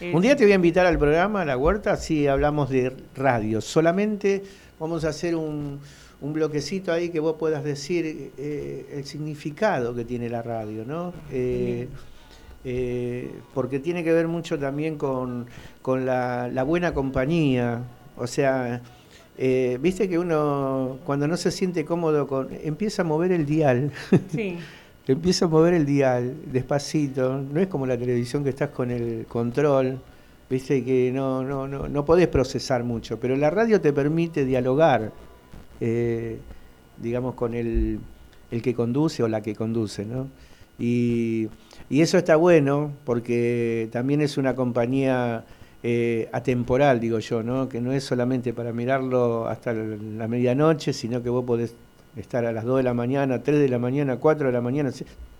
Eh, 0.00 0.12
Un 0.12 0.22
día 0.22 0.34
te 0.34 0.42
voy 0.42 0.50
a 0.50 0.56
invitar 0.56 0.86
al 0.86 0.98
programa, 0.98 1.42
a 1.42 1.44
la 1.44 1.56
huerta, 1.56 1.96
si 1.96 2.26
hablamos 2.26 2.68
de 2.68 2.92
radio. 3.14 3.60
Solamente 3.60 4.42
vamos 4.80 5.04
a 5.04 5.10
hacer 5.10 5.36
un, 5.36 5.78
un 6.20 6.32
bloquecito 6.32 6.92
ahí 6.92 7.10
que 7.10 7.20
vos 7.20 7.36
puedas 7.38 7.62
decir 7.62 8.32
eh, 8.36 8.86
el 8.92 9.04
significado 9.04 9.94
que 9.94 10.04
tiene 10.04 10.28
la 10.28 10.42
radio, 10.42 10.84
¿no? 10.84 11.14
Eh, 11.30 11.86
eh, 12.64 13.30
porque 13.52 13.78
tiene 13.78 14.02
que 14.02 14.12
ver 14.12 14.26
mucho 14.26 14.58
también 14.58 14.96
con, 14.96 15.46
con 15.82 16.06
la, 16.06 16.48
la 16.48 16.62
buena 16.62 16.94
compañía. 16.94 17.82
O 18.16 18.26
sea, 18.26 18.80
eh, 19.36 19.78
viste 19.80 20.08
que 20.08 20.18
uno 20.18 20.98
cuando 21.04 21.28
no 21.28 21.36
se 21.36 21.50
siente 21.50 21.84
cómodo 21.84 22.26
con, 22.26 22.48
empieza 22.62 23.02
a 23.02 23.04
mover 23.04 23.32
el 23.32 23.44
dial. 23.44 23.92
Sí. 24.30 24.56
empieza 25.06 25.44
a 25.44 25.48
mover 25.48 25.74
el 25.74 25.84
dial 25.84 26.34
despacito. 26.50 27.38
No 27.38 27.60
es 27.60 27.66
como 27.66 27.86
la 27.86 27.98
televisión 27.98 28.42
que 28.42 28.50
estás 28.50 28.70
con 28.70 28.90
el 28.90 29.26
control. 29.26 29.98
Viste 30.48 30.84
que 30.84 31.10
no, 31.12 31.42
no, 31.42 31.66
no, 31.66 31.88
no 31.88 32.04
podés 32.04 32.28
procesar 32.28 32.84
mucho, 32.84 33.18
pero 33.18 33.34
la 33.34 33.50
radio 33.50 33.80
te 33.80 33.92
permite 33.92 34.44
dialogar, 34.44 35.10
eh, 35.80 36.38
digamos, 36.98 37.34
con 37.34 37.54
el, 37.54 37.98
el 38.50 38.62
que 38.62 38.74
conduce 38.74 39.22
o 39.22 39.28
la 39.28 39.40
que 39.40 39.54
conduce, 39.54 40.04
¿no? 40.04 40.28
Y, 40.78 41.48
y 41.90 42.00
eso 42.00 42.18
está 42.18 42.36
bueno 42.36 42.92
porque 43.04 43.88
también 43.92 44.20
es 44.20 44.38
una 44.38 44.54
compañía 44.54 45.44
eh, 45.82 46.28
atemporal, 46.32 46.98
digo 46.98 47.18
yo, 47.18 47.42
¿no? 47.42 47.68
Que 47.68 47.80
no 47.80 47.92
es 47.92 48.04
solamente 48.04 48.52
para 48.52 48.72
mirarlo 48.72 49.46
hasta 49.46 49.72
la 49.72 50.26
medianoche, 50.28 50.92
sino 50.92 51.22
que 51.22 51.28
vos 51.28 51.44
podés 51.44 51.74
estar 52.16 52.44
a 52.46 52.52
las 52.52 52.64
2 52.64 52.78
de 52.78 52.82
la 52.84 52.94
mañana, 52.94 53.42
3 53.42 53.60
de 53.60 53.68
la 53.68 53.78
mañana, 53.78 54.16
4 54.16 54.46
de 54.46 54.52
la 54.52 54.60
mañana, 54.60 54.90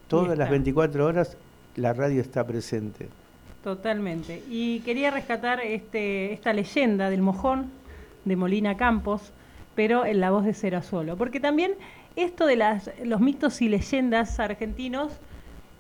todas 0.09 0.37
las 0.37 0.47
está. 0.47 0.51
24 0.51 1.07
horas 1.07 1.37
la 1.77 1.93
radio 1.93 2.21
está 2.21 2.47
presente. 2.47 3.09
Totalmente. 3.63 4.43
Y 4.51 4.81
quería 4.81 5.11
rescatar 5.11 5.61
este, 5.61 6.33
esta 6.35 6.53
leyenda 6.53 7.09
del 7.09 7.23
mojón 7.23 7.71
de 8.25 8.37
Molina 8.37 8.77
Campos, 8.77 9.33
pero 9.75 10.05
en 10.05 10.21
la 10.21 10.31
voz 10.31 10.45
de 10.45 10.83
Solo. 10.83 11.17
Porque 11.17 11.41
también 11.41 11.73
esto 12.17 12.47
de 12.47 12.57
las, 12.57 12.91
los 13.03 13.21
mitos 13.21 13.63
y 13.63 13.69
leyendas 13.69 14.39
argentinos 14.39 15.13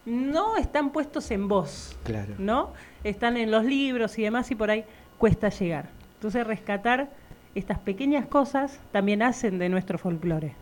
no 0.06 0.56
están 0.56 0.90
puestos 0.90 1.30
en 1.30 1.48
voz, 1.48 1.96
Claro. 2.04 2.34
¿no? 2.38 2.72
Están 3.04 3.36
en 3.36 3.50
los 3.50 3.64
libros 3.64 4.18
y 4.18 4.22
demás 4.22 4.50
y 4.50 4.54
por 4.54 4.70
ahí 4.70 4.84
cuesta 5.18 5.48
llegar. 5.48 5.88
Entonces 6.16 6.46
rescatar 6.46 7.10
estas 7.54 7.78
pequeñas 7.78 8.26
cosas 8.26 8.80
también 8.92 9.22
hacen 9.22 9.58
de 9.58 9.68
nuestro 9.68 9.98
folclore. 9.98 10.54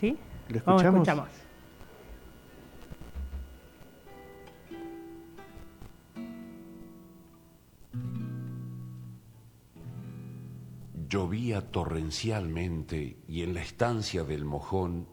¿Sí? 0.00 0.18
¿Lo 0.48 0.60
Vamos, 0.64 0.82
escuchamos? 0.82 1.08
escuchamos. 1.08 1.28
Llovía 11.08 11.60
torrencialmente 11.70 13.18
y 13.28 13.42
en 13.42 13.54
la 13.54 13.60
estancia 13.62 14.24
del 14.24 14.44
mojón, 14.44 15.06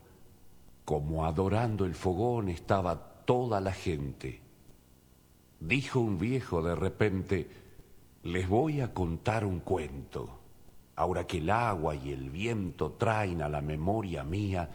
como 0.86 1.26
adorando 1.26 1.86
el 1.86 1.96
fogón, 1.96 2.50
estaba 2.50 3.11
toda 3.26 3.62
la 3.62 3.72
gente. 3.72 4.42
Dijo 5.60 6.00
un 6.00 6.18
viejo 6.18 6.62
de 6.62 6.76
repente, 6.76 7.50
les 8.24 8.48
voy 8.48 8.82
a 8.82 8.94
contar 8.94 9.46
un 9.46 9.60
cuento, 9.60 10.40
ahora 10.96 11.26
que 11.26 11.38
el 11.38 11.50
agua 11.50 11.96
y 11.96 12.12
el 12.12 12.30
viento 12.30 12.94
traen 12.94 13.42
a 13.42 13.50
la 13.50 13.62
memoria 13.62 14.24
mía 14.24 14.70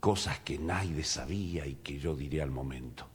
cosas 0.00 0.40
que 0.40 0.58
nadie 0.58 1.02
sabía 1.02 1.66
y 1.66 1.76
que 1.76 1.98
yo 1.98 2.14
diré 2.14 2.42
al 2.42 2.50
momento. 2.50 3.06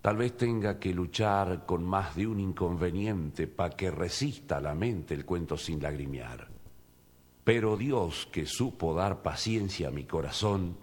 Tal 0.00 0.16
vez 0.16 0.36
tenga 0.36 0.78
que 0.78 0.94
luchar 0.94 1.66
con 1.66 1.84
más 1.84 2.14
de 2.14 2.26
un 2.26 2.38
inconveniente 2.38 3.46
para 3.46 3.74
que 3.74 3.90
resista 3.90 4.60
la 4.60 4.74
mente 4.74 5.14
el 5.14 5.24
cuento 5.24 5.56
sin 5.56 5.82
lagrimear. 5.82 6.48
Pero 7.42 7.76
Dios, 7.76 8.28
que 8.30 8.46
supo 8.46 8.94
dar 8.94 9.22
paciencia 9.22 9.88
a 9.88 9.90
mi 9.90 10.04
corazón, 10.04 10.76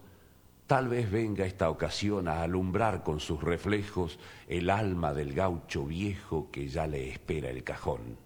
tal 0.67 0.87
vez 0.87 1.11
venga 1.11 1.45
esta 1.45 1.69
ocasión 1.69 2.27
a 2.27 2.41
alumbrar 2.41 3.03
con 3.03 3.19
sus 3.19 3.41
reflejos 3.41 4.19
el 4.47 4.69
alma 4.69 5.13
del 5.13 5.33
gaucho 5.33 5.85
viejo 5.85 6.49
que 6.51 6.67
ya 6.67 6.87
le 6.87 7.09
espera 7.09 7.49
el 7.49 7.63
cajón. 7.63 8.17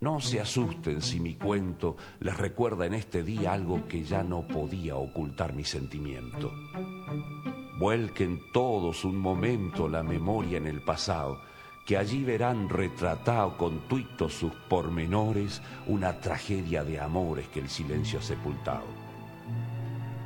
No 0.00 0.20
se 0.20 0.40
asusten 0.40 1.00
si 1.00 1.20
mi 1.20 1.36
cuento 1.36 1.96
les 2.20 2.36
recuerda 2.36 2.84
en 2.84 2.94
este 2.94 3.22
día 3.22 3.54
algo 3.54 3.88
que 3.88 4.04
ya 4.04 4.22
no 4.22 4.46
podía 4.46 4.96
ocultar 4.96 5.54
mi 5.54 5.64
sentimiento. 5.64 6.52
Vuelquen 7.78 8.40
todos 8.52 9.04
un 9.04 9.16
momento 9.18 9.88
la 9.88 10.02
memoria 10.02 10.58
en 10.58 10.66
el 10.66 10.82
pasado, 10.82 11.40
que 11.86 11.96
allí 11.96 12.24
verán 12.24 12.68
retratado 12.68 13.56
con 13.56 13.88
tuitos 13.88 14.34
sus 14.34 14.52
pormenores 14.68 15.62
una 15.86 16.20
tragedia 16.20 16.84
de 16.84 17.00
amores 17.00 17.48
que 17.48 17.60
el 17.60 17.68
silencio 17.68 18.18
ha 18.18 18.22
sepultado. 18.22 19.05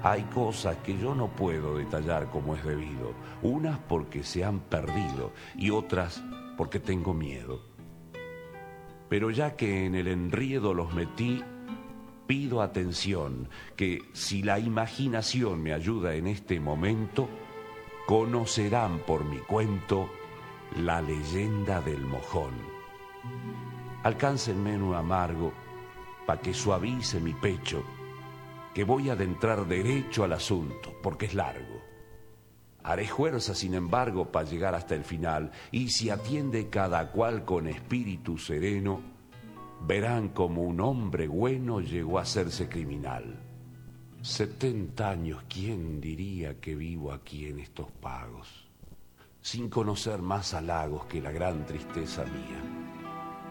Hay 0.03 0.23
cosas 0.25 0.79
que 0.79 0.97
yo 0.97 1.15
no 1.15 1.29
puedo 1.29 1.77
detallar 1.77 2.31
como 2.31 2.55
es 2.55 2.65
debido, 2.65 3.13
unas 3.43 3.79
porque 3.81 4.23
se 4.23 4.45
han 4.45 4.61
perdido 4.61 5.33
y 5.57 5.71
otras 5.71 6.23
porque 6.57 6.81
tengo 6.81 7.13
miedo. 7.13 7.61
Pero 9.11 9.31
ya 9.31 9.57
que 9.57 9.85
en 9.85 9.95
el 9.95 10.09
enriedo 10.09 10.73
los 10.73 10.95
metí, 10.95 11.43
pido 12.27 12.63
atención, 12.63 13.49
que 13.77 13.99
si 14.13 14.43
la 14.43 14.59
imaginación 14.59 15.63
me 15.63 15.75
ayuda 15.75 16.15
en 16.15 16.29
este 16.29 16.61
momento, 16.61 17.29
conocerán 18.07 19.01
por 19.01 19.25
mi 19.25 19.39
cuento 19.39 20.09
la 20.77 21.03
leyenda 21.03 21.83
del 21.83 22.07
mojón. 22.07 22.55
Alcáncenme 24.03 24.81
un 24.81 24.95
amargo 24.95 25.53
para 26.25 26.41
que 26.41 26.55
suavice 26.55 27.21
mi 27.21 27.35
pecho, 27.35 27.85
que 28.75 28.85
voy 28.85 29.11
a 29.11 29.15
adentrar 29.15 29.67
derecho 29.67 30.25
al 30.25 30.33
asunto, 30.33 30.95
porque 31.03 31.27
es 31.27 31.35
largo. 31.35 31.81
Haré 32.83 33.07
fuerza, 33.07 33.55
sin 33.55 33.75
embargo, 33.75 34.33
para 34.33 34.49
llegar 34.49 34.75
hasta 34.75 34.95
el 34.95 35.05
final, 35.05 35.51
y 35.71 35.91
si 35.91 36.09
atiende 36.11 36.69
cada 36.71 37.11
cual 37.13 37.45
con 37.45 37.67
espíritu 37.67 38.39
sereno, 38.39 39.01
verán 39.87 40.29
como 40.31 40.63
un 40.63 40.81
hombre 40.81 41.29
bueno 41.29 41.81
llegó 41.81 42.19
a 42.19 42.23
hacerse 42.23 42.69
criminal. 42.69 43.39
Setenta 44.23 45.11
años, 45.11 45.45
¿quién 45.49 46.01
diría 46.01 46.61
que 46.61 46.75
vivo 46.75 47.13
aquí 47.13 47.47
en 47.47 47.59
estos 47.59 47.91
pagos? 47.91 48.69
Sin 49.41 49.71
conocer 49.71 50.21
más 50.21 50.53
halagos 50.53 51.07
que 51.07 51.23
la 51.23 51.33
gran 51.33 51.65
tristeza 51.65 52.25
mía. 52.25 52.63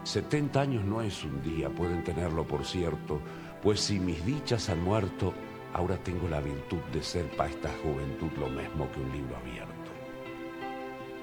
Setenta 0.03 0.61
años 0.61 0.85
no 0.85 1.01
es 1.01 1.23
un 1.23 1.41
día, 1.41 1.69
pueden 1.69 2.03
tenerlo 2.03 2.47
por 2.47 2.65
cierto, 2.65 3.19
pues 3.61 3.81
si 3.81 3.99
mis 3.99 4.25
dichas 4.25 4.69
han 4.69 4.83
muerto, 4.83 5.33
ahora 5.73 5.97
tengo 5.97 6.27
la 6.27 6.39
virtud 6.39 6.79
de 6.93 7.03
ser 7.03 7.25
para 7.35 7.49
esta 7.49 7.69
juventud 7.83 8.31
lo 8.39 8.49
mismo 8.49 8.89
que 8.91 9.01
un 9.01 9.11
libro 9.11 9.35
abierto. 9.37 9.91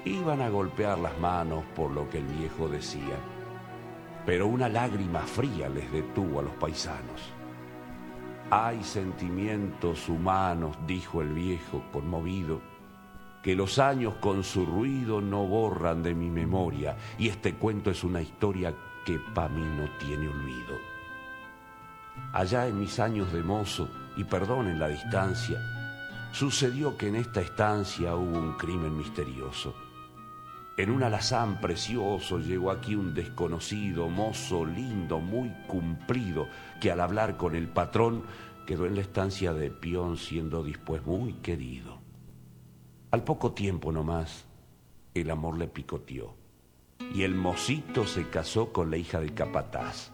Iban 0.05 0.41
a 0.41 0.49
golpear 0.49 0.99
las 0.99 1.17
manos 1.19 1.63
por 1.75 1.91
lo 1.91 2.09
que 2.09 2.19
el 2.19 2.25
viejo 2.25 2.69
decía, 2.69 3.17
pero 4.25 4.47
una 4.47 4.69
lágrima 4.69 5.21
fría 5.21 5.69
les 5.69 5.91
detuvo 5.91 6.39
a 6.39 6.43
los 6.43 6.53
paisanos. 6.53 7.33
Hay 8.49 8.83
sentimientos 8.83 10.07
humanos, 10.07 10.77
dijo 10.85 11.21
el 11.21 11.33
viejo 11.33 11.83
conmovido, 11.91 12.61
que 13.43 13.55
los 13.55 13.79
años 13.79 14.15
con 14.15 14.43
su 14.43 14.65
ruido 14.65 15.21
no 15.21 15.45
borran 15.45 16.03
de 16.03 16.13
mi 16.13 16.29
memoria, 16.29 16.95
y 17.17 17.27
este 17.27 17.55
cuento 17.55 17.91
es 17.91 18.03
una 18.03 18.21
historia 18.21 18.73
que 19.05 19.19
pa' 19.33 19.49
mí 19.49 19.61
no 19.61 19.89
tiene 19.97 20.29
olvido. 20.29 20.86
Allá 22.33 22.67
en 22.67 22.79
mis 22.79 22.99
años 22.99 23.31
de 23.31 23.43
mozo, 23.43 23.89
y 24.17 24.23
perdonen 24.23 24.79
la 24.79 24.87
distancia, 24.87 25.61
sucedió 26.31 26.97
que 26.97 27.07
en 27.07 27.15
esta 27.15 27.39
estancia 27.39 28.15
hubo 28.15 28.37
un 28.37 28.53
crimen 28.53 28.97
misterioso. 28.97 29.75
En 30.75 30.91
un 30.91 31.03
alazán 31.03 31.59
precioso 31.59 32.39
llegó 32.39 32.69
aquí 32.69 32.95
un 32.95 33.13
desconocido, 33.13 34.09
mozo 34.09 34.65
lindo, 34.65 35.19
muy 35.19 35.51
cumplido, 35.67 36.47
que 36.81 36.91
al 36.91 36.99
hablar 36.99 37.37
con 37.37 37.55
el 37.55 37.67
patrón 37.67 38.23
quedó 38.65 38.85
en 38.85 38.95
la 38.95 39.01
estancia 39.01 39.53
de 39.53 39.71
peón 39.71 40.17
siendo 40.17 40.63
después 40.63 41.05
muy 41.05 41.33
querido. 41.33 41.99
Al 43.09 43.23
poco 43.23 43.53
tiempo 43.53 43.91
nomás, 43.91 44.45
el 45.13 45.31
amor 45.31 45.57
le 45.57 45.67
picoteó 45.67 46.35
y 47.13 47.23
el 47.23 47.33
mocito 47.33 48.05
se 48.05 48.29
casó 48.29 48.71
con 48.73 48.91
la 48.91 48.97
hija 48.97 49.19
del 49.19 49.33
capataz. 49.33 50.11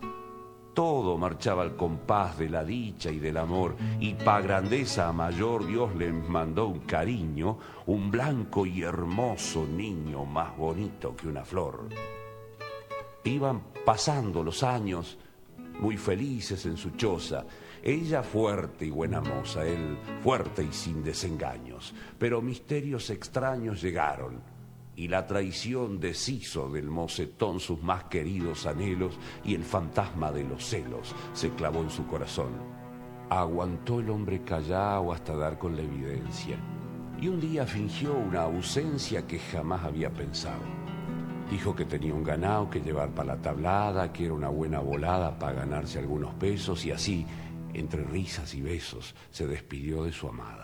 Todo 0.73 1.19
marchaba 1.19 1.61
al 1.61 1.75
compás 1.75 2.39
de 2.39 2.49
la 2.49 2.63
dicha 2.63 3.11
y 3.11 3.19
del 3.19 3.37
amor, 3.37 3.75
y 3.99 4.15
pa' 4.15 4.41
grandeza 4.41 5.11
mayor 5.13 5.67
Dios 5.67 5.95
les 5.95 6.13
mandó 6.27 6.67
un 6.67 6.79
cariño, 6.79 7.59
un 7.85 8.09
blanco 8.09 8.65
y 8.65 8.81
hermoso 8.81 9.67
niño 9.67 10.25
más 10.25 10.57
bonito 10.57 11.15
que 11.15 11.27
una 11.27 11.45
flor. 11.45 11.89
Iban 13.23 13.61
pasando 13.85 14.43
los 14.43 14.63
años, 14.63 15.17
muy 15.79 15.97
felices 15.97 16.65
en 16.65 16.77
su 16.77 16.91
choza, 16.91 17.45
ella 17.83 18.23
fuerte 18.23 18.85
y 18.85 18.89
buena 18.89 19.21
moza, 19.21 19.65
él 19.65 19.97
fuerte 20.23 20.63
y 20.63 20.73
sin 20.73 21.03
desengaños, 21.03 21.93
pero 22.17 22.41
misterios 22.41 23.11
extraños 23.11 23.81
llegaron 23.81 24.52
y 24.95 25.07
la 25.07 25.25
traición 25.25 25.99
deshizo 25.99 26.69
del 26.69 26.89
mocetón 26.89 27.59
sus 27.59 27.81
más 27.81 28.05
queridos 28.05 28.65
anhelos 28.65 29.17
y 29.43 29.55
el 29.55 29.63
fantasma 29.63 30.31
de 30.31 30.43
los 30.43 30.63
celos 30.63 31.15
se 31.33 31.49
clavó 31.51 31.81
en 31.81 31.89
su 31.89 32.05
corazón. 32.05 32.51
Aguantó 33.29 33.99
el 33.99 34.09
hombre 34.09 34.43
callado 34.43 35.11
hasta 35.11 35.35
dar 35.35 35.57
con 35.57 35.75
la 35.75 35.81
evidencia 35.81 36.57
y 37.19 37.27
un 37.27 37.39
día 37.39 37.65
fingió 37.65 38.13
una 38.13 38.41
ausencia 38.41 39.25
que 39.25 39.39
jamás 39.39 39.83
había 39.83 40.13
pensado. 40.13 40.61
Dijo 41.49 41.75
que 41.75 41.85
tenía 41.85 42.13
un 42.13 42.23
ganado 42.23 42.69
que 42.69 42.81
llevar 42.81 43.09
para 43.11 43.35
la 43.35 43.41
tablada, 43.41 44.11
que 44.11 44.25
era 44.25 44.33
una 44.33 44.49
buena 44.49 44.79
volada 44.79 45.37
para 45.37 45.53
ganarse 45.53 45.99
algunos 45.99 46.33
pesos 46.35 46.85
y 46.85 46.91
así, 46.91 47.25
entre 47.73 48.03
risas 48.03 48.53
y 48.53 48.61
besos, 48.61 49.15
se 49.29 49.47
despidió 49.47 50.03
de 50.03 50.11
su 50.11 50.27
amada. 50.27 50.62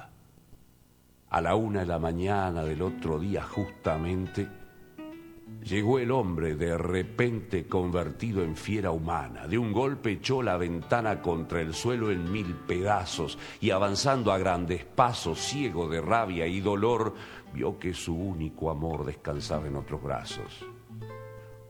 A 1.32 1.42
la 1.42 1.56
una 1.56 1.82
de 1.82 1.86
la 1.86 2.00
mañana 2.00 2.64
del 2.64 2.82
otro 2.82 3.20
día 3.20 3.44
justamente, 3.44 4.48
llegó 5.64 6.00
el 6.00 6.10
hombre 6.10 6.56
de 6.56 6.76
repente 6.76 7.68
convertido 7.68 8.44
en 8.44 8.56
fiera 8.56 8.90
humana. 8.90 9.46
De 9.46 9.56
un 9.56 9.72
golpe 9.72 10.14
echó 10.14 10.42
la 10.42 10.58
ventana 10.58 11.22
contra 11.22 11.62
el 11.62 11.76
suelo 11.76 12.10
en 12.10 12.32
mil 12.32 12.56
pedazos 12.56 13.38
y 13.62 13.70
avanzando 13.70 14.32
a 14.32 14.40
grandes 14.40 14.84
pasos, 14.86 15.38
ciego 15.40 15.88
de 15.88 16.02
rabia 16.02 16.48
y 16.48 16.62
dolor, 16.62 17.14
vio 17.54 17.78
que 17.78 17.94
su 17.94 18.16
único 18.16 18.72
amor 18.72 19.06
descansaba 19.06 19.68
en 19.68 19.76
otros 19.76 20.02
brazos. 20.02 20.66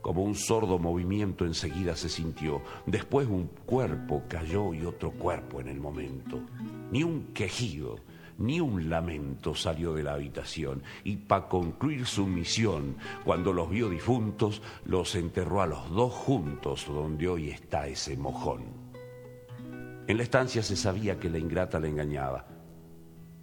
Como 0.00 0.22
un 0.22 0.34
sordo 0.34 0.78
movimiento 0.78 1.44
enseguida 1.44 1.94
se 1.94 2.08
sintió. 2.08 2.62
Después 2.86 3.28
un 3.28 3.48
cuerpo 3.66 4.22
cayó 4.26 4.72
y 4.72 4.86
otro 4.86 5.10
cuerpo 5.10 5.60
en 5.60 5.68
el 5.68 5.78
momento. 5.78 6.40
Ni 6.90 7.04
un 7.04 7.34
quejido, 7.34 7.96
ni 8.40 8.58
un 8.58 8.88
lamento 8.88 9.54
salió 9.54 9.92
de 9.92 10.02
la 10.02 10.14
habitación 10.14 10.82
y 11.04 11.16
para 11.16 11.46
concluir 11.46 12.06
su 12.06 12.26
misión, 12.26 12.96
cuando 13.24 13.52
los 13.52 13.70
vio 13.70 13.88
difuntos, 13.88 14.62
los 14.84 15.14
enterró 15.14 15.62
a 15.62 15.66
los 15.66 15.90
dos 15.90 16.12
juntos 16.12 16.86
donde 16.88 17.28
hoy 17.28 17.50
está 17.50 17.86
ese 17.86 18.16
mojón. 18.16 18.64
En 20.06 20.16
la 20.16 20.22
estancia 20.22 20.62
se 20.62 20.74
sabía 20.74 21.20
que 21.20 21.30
la 21.30 21.38
ingrata 21.38 21.78
le 21.78 21.88
engañaba, 21.88 22.46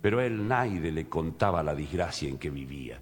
pero 0.01 0.19
a 0.19 0.25
él 0.25 0.47
nadie 0.47 0.91
le 0.91 1.07
contaba 1.07 1.63
la 1.63 1.75
desgracia 1.75 2.27
en 2.27 2.37
que 2.37 2.49
vivía. 2.49 3.01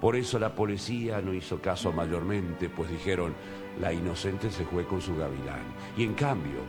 Por 0.00 0.16
eso 0.16 0.38
la 0.38 0.54
policía 0.54 1.22
no 1.22 1.32
hizo 1.32 1.62
caso 1.62 1.92
mayormente, 1.92 2.68
pues 2.68 2.90
dijeron, 2.90 3.32
la 3.80 3.92
inocente 3.92 4.50
se 4.50 4.64
fue 4.66 4.84
con 4.84 5.00
su 5.00 5.16
gavilán. 5.16 5.62
Y 5.96 6.04
en 6.04 6.14
cambio, 6.14 6.60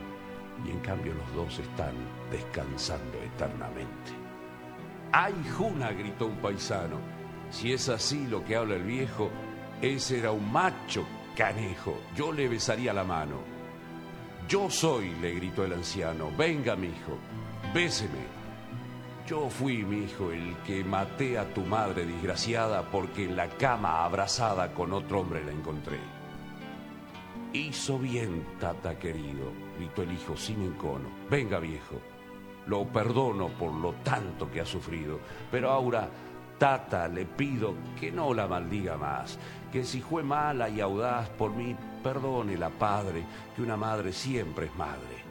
y 0.64 0.70
en 0.70 0.78
cambio 0.80 1.12
los 1.12 1.34
dos 1.34 1.58
están 1.58 1.94
descansando 2.30 3.18
eternamente. 3.36 4.12
¡Ay, 5.12 5.34
Juna! 5.56 5.92
gritó 5.92 6.26
un 6.26 6.36
paisano. 6.36 6.98
Si 7.50 7.72
es 7.72 7.88
así 7.88 8.26
lo 8.26 8.44
que 8.44 8.56
habla 8.56 8.74
el 8.74 8.82
viejo, 8.82 9.30
ese 9.80 10.18
era 10.18 10.32
un 10.32 10.50
macho 10.50 11.06
canejo. 11.36 11.98
Yo 12.16 12.32
le 12.32 12.48
besaría 12.48 12.92
la 12.92 13.04
mano. 13.04 13.36
Yo 14.48 14.70
soy, 14.70 15.10
le 15.20 15.34
gritó 15.34 15.64
el 15.64 15.74
anciano. 15.74 16.30
Venga, 16.36 16.76
mi 16.76 16.88
hijo, 16.88 17.18
béseme. 17.74 18.36
Yo 19.26 19.50
fui, 19.50 19.84
mi 19.84 20.04
hijo, 20.04 20.30
el 20.30 20.56
que 20.64 20.84
maté 20.84 21.36
a 21.36 21.52
tu 21.52 21.62
madre 21.62 22.06
desgraciada 22.06 22.82
porque 22.90 23.24
en 23.24 23.36
la 23.36 23.48
cama 23.48 24.04
abrazada 24.04 24.72
con 24.72 24.92
otro 24.92 25.20
hombre 25.20 25.44
la 25.44 25.50
encontré. 25.50 25.98
Hizo 27.52 27.98
bien, 27.98 28.44
tata 28.60 28.98
querido, 28.98 29.50
gritó 29.78 30.02
el 30.02 30.12
hijo 30.12 30.36
sin 30.36 30.62
encono. 30.62 31.08
Venga, 31.28 31.58
viejo, 31.58 32.00
lo 32.66 32.84
perdono 32.84 33.48
por 33.48 33.72
lo 33.72 33.94
tanto 34.02 34.50
que 34.50 34.60
ha 34.60 34.66
sufrido, 34.66 35.20
pero 35.50 35.70
ahora, 35.70 36.08
tata, 36.58 37.08
le 37.08 37.24
pido 37.24 37.74
que 37.98 38.10
no 38.10 38.34
la 38.34 38.46
maldiga 38.46 38.96
más, 38.96 39.38
que 39.72 39.84
si 39.84 40.00
fue 40.00 40.22
mala 40.22 40.68
y 40.68 40.80
audaz 40.80 41.28
por 41.30 41.52
mí, 41.52 41.76
perdone 42.02 42.56
la 42.56 42.70
padre, 42.70 43.24
que 43.54 43.62
una 43.62 43.76
madre 43.76 44.12
siempre 44.12 44.66
es 44.66 44.76
madre. 44.76 45.24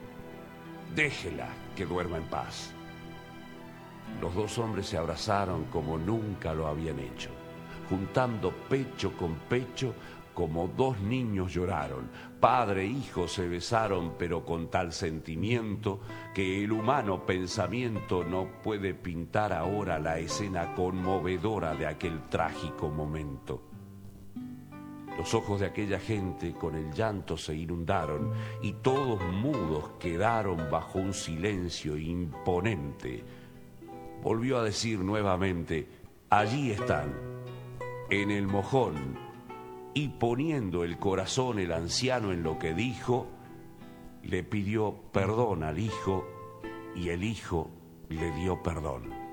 Déjela 0.95 1.49
que 1.75 1.85
duerma 1.85 2.17
en 2.17 2.25
paz. 2.25 2.71
Los 4.21 4.33
dos 4.35 4.57
hombres 4.57 4.87
se 4.87 4.97
abrazaron 4.97 5.65
como 5.65 5.97
nunca 5.97 6.53
lo 6.53 6.67
habían 6.67 6.99
hecho, 6.99 7.31
juntando 7.89 8.51
pecho 8.51 9.11
con 9.17 9.35
pecho 9.49 9.93
como 10.35 10.67
dos 10.67 10.99
niños 10.99 11.53
lloraron. 11.53 12.11
Padre 12.39 12.83
e 12.83 12.87
hijo 12.87 13.27
se 13.27 13.47
besaron, 13.47 14.13
pero 14.19 14.45
con 14.45 14.69
tal 14.69 14.93
sentimiento 14.93 16.01
que 16.35 16.63
el 16.63 16.71
humano 16.71 17.25
pensamiento 17.25 18.23
no 18.23 18.61
puede 18.61 18.93
pintar 18.93 19.51
ahora 19.51 19.97
la 19.97 20.19
escena 20.19 20.75
conmovedora 20.75 21.73
de 21.73 21.87
aquel 21.87 22.21
trágico 22.29 22.89
momento. 22.89 23.63
Los 25.17 25.33
ojos 25.33 25.61
de 25.61 25.67
aquella 25.67 25.99
gente 25.99 26.53
con 26.53 26.75
el 26.75 26.91
llanto 26.91 27.37
se 27.37 27.55
inundaron 27.55 28.33
y 28.61 28.73
todos 28.73 29.23
mudos 29.23 29.91
quedaron 29.97 30.69
bajo 30.69 30.99
un 30.99 31.13
silencio 31.13 31.97
imponente. 31.97 33.23
Volvió 34.21 34.57
a 34.57 34.63
decir 34.63 34.99
nuevamente, 34.99 35.87
allí 36.29 36.71
están, 36.71 37.13
en 38.09 38.29
el 38.29 38.47
mojón, 38.47 39.17
y 39.95 40.09
poniendo 40.09 40.83
el 40.83 40.99
corazón 40.99 41.57
el 41.57 41.71
anciano 41.71 42.33
en 42.33 42.43
lo 42.43 42.59
que 42.59 42.73
dijo, 42.73 43.27
le 44.23 44.43
pidió 44.43 44.93
perdón 45.13 45.63
al 45.63 45.79
hijo 45.79 46.27
y 46.95 47.09
el 47.09 47.23
hijo 47.23 47.71
le 48.09 48.31
dio 48.33 48.61
perdón. 48.61 49.24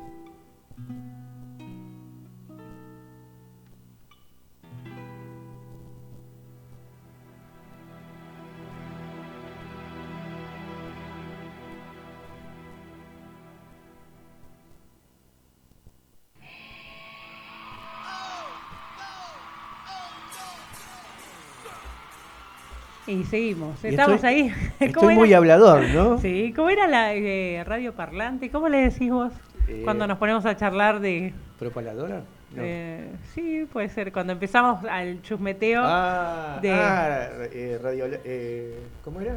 Y 23.12 23.24
seguimos, 23.24 23.82
Y 23.84 23.89
estamos 23.89 24.16
estoy- 24.16 24.28
ahí. 24.30 24.52
estoy 24.80 25.14
muy 25.14 25.32
hablador, 25.34 25.82
¿no? 25.90 26.18
Sí, 26.18 26.52
¿cómo 26.56 26.70
era 26.70 26.86
la 26.89 27.14
eh, 27.14 27.62
radio 27.66 27.93
parlante? 27.93 28.51
¿Cómo 28.51 28.68
le 28.68 28.89
decís 28.90 29.10
vos 29.10 29.32
Eh, 29.68 29.82
cuando 29.84 30.06
nos 30.06 30.18
ponemos 30.18 30.44
a 30.47 30.56
charlar 30.56 31.01
de... 31.01 31.32
¿Propaladora? 31.59 32.22
No. 32.55 32.62
eh, 32.62 33.09
sí, 33.34 33.66
puede 33.72 33.89
ser, 33.89 34.12
cuando 34.12 34.32
empezamos 34.34 34.84
al 34.84 35.22
chusmeteo 35.22 35.80
Ah, 35.84 36.59
de 36.60 36.70
ah, 36.72 37.28
eh, 37.52 37.78
radio, 37.82 38.06
eh, 38.24 38.78
¿cómo 39.05 39.20
era? 39.20 39.36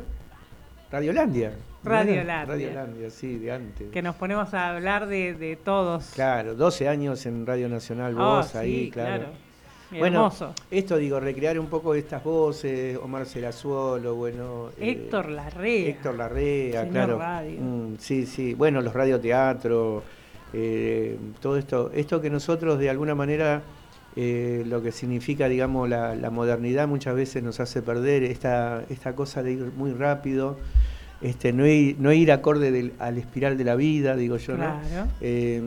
Radiolandia. 0.91 1.51
Radiolandia. 1.83 2.45
Radiolandia, 2.45 3.09
sí, 3.09 3.37
de 3.37 3.51
antes. 3.51 3.89
que 3.91 4.01
nos 4.01 4.15
ponemos 4.15 4.53
a 4.53 4.69
hablar 4.69 5.05
de, 5.07 5.33
de 5.33 5.55
todos. 5.55 6.11
Claro, 6.15 6.55
12 6.55 6.87
años 6.89 7.25
en 7.25 7.45
Radio 7.45 7.69
Nacional, 7.69 8.15
Oh, 8.19 8.37
vos 8.37 8.55
ahí, 8.55 8.85
sí, 8.85 8.91
claro. 8.91 9.23
claro. 9.25 9.33
Bueno, 9.91 10.17
Hermoso. 10.25 10.53
esto 10.71 10.97
digo, 10.97 11.19
recrear 11.19 11.59
un 11.59 11.67
poco 11.67 11.93
estas 11.95 12.23
voces, 12.23 12.97
Omar 13.01 13.25
Serazuolo, 13.25 14.15
bueno... 14.15 14.69
eh, 14.79 14.89
Héctor 14.91 15.29
Larrea. 15.29 15.89
Héctor 15.89 16.15
Larrea, 16.15 16.81
Señor 16.81 16.91
claro. 16.91 17.19
radio. 17.19 17.59
Mm, 17.61 17.95
sí, 17.99 18.25
sí. 18.25 18.53
Bueno, 18.55 18.81
los 18.81 18.93
radioteatros, 18.93 20.03
eh, 20.53 21.17
todo 21.41 21.57
esto. 21.57 21.91
Esto 21.93 22.19
que 22.19 22.29
nosotros 22.29 22.79
de 22.79 22.89
alguna 22.89 23.13
manera, 23.15 23.61
eh, 24.15 24.63
lo 24.67 24.81
que 24.81 24.91
significa, 24.91 25.47
digamos, 25.47 25.87
la, 25.87 26.15
la 26.15 26.29
modernidad 26.29 26.87
muchas 26.87 27.15
veces 27.15 27.43
nos 27.43 27.59
hace 27.59 27.81
perder 27.81 28.23
esta, 28.23 28.83
esta 28.89 29.13
cosa 29.15 29.43
de 29.43 29.51
ir 29.53 29.71
muy 29.77 29.91
rápido, 29.93 30.57
este, 31.21 31.53
no, 31.53 31.65
ir, 31.67 31.95
no 31.99 32.11
ir 32.11 32.31
acorde 32.31 32.71
del- 32.71 32.93
al 32.99 33.17
espiral 33.17 33.57
de 33.57 33.63
la 33.63 33.75
vida, 33.75 34.15
digo 34.15 34.37
yo, 34.37 34.55
Claro. 34.55 34.79
¿no? 34.93 35.07
Eh, 35.21 35.61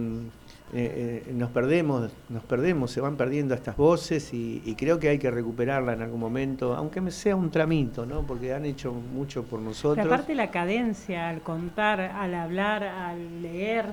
eh, 0.74 1.24
eh, 1.27 1.32
nos 1.32 1.51
perdemos, 1.51 2.11
nos 2.28 2.45
perdemos, 2.45 2.90
se 2.90 3.01
van 3.01 3.16
perdiendo 3.16 3.55
estas 3.55 3.74
voces 3.77 4.35
y, 4.35 4.62
y 4.66 4.74
creo 4.74 4.99
que 4.99 5.09
hay 5.09 5.19
que 5.19 5.31
recuperarla 5.31 5.95
en 5.95 6.03
algún 6.03 6.20
momento, 6.20 6.74
aunque 6.77 7.11
sea 7.11 7.36
un 7.36 7.51
tramito, 7.51 8.05
¿no? 8.05 8.27
Porque 8.27 8.53
han 8.53 8.66
hecho 8.66 8.93
mucho 8.93 9.45
por 9.45 9.61
Pero 9.61 9.70
nosotros. 9.70 10.05
aparte 10.05 10.35
la 10.35 10.51
cadencia, 10.51 11.31
al 11.31 11.40
contar, 11.40 12.01
al 12.01 12.35
hablar, 12.35 12.82
al 12.85 13.40
leer. 13.40 13.86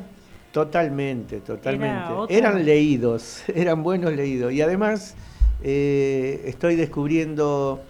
Totalmente, 0.51 1.39
totalmente. 1.39 2.13
Eran 2.29 2.65
leídos, 2.65 3.43
eran 3.55 3.81
buenos 3.81 4.13
leídos. 4.13 4.51
Y 4.51 4.61
además 4.61 5.15
eh, 5.63 6.41
estoy 6.45 6.75
descubriendo 6.75 7.81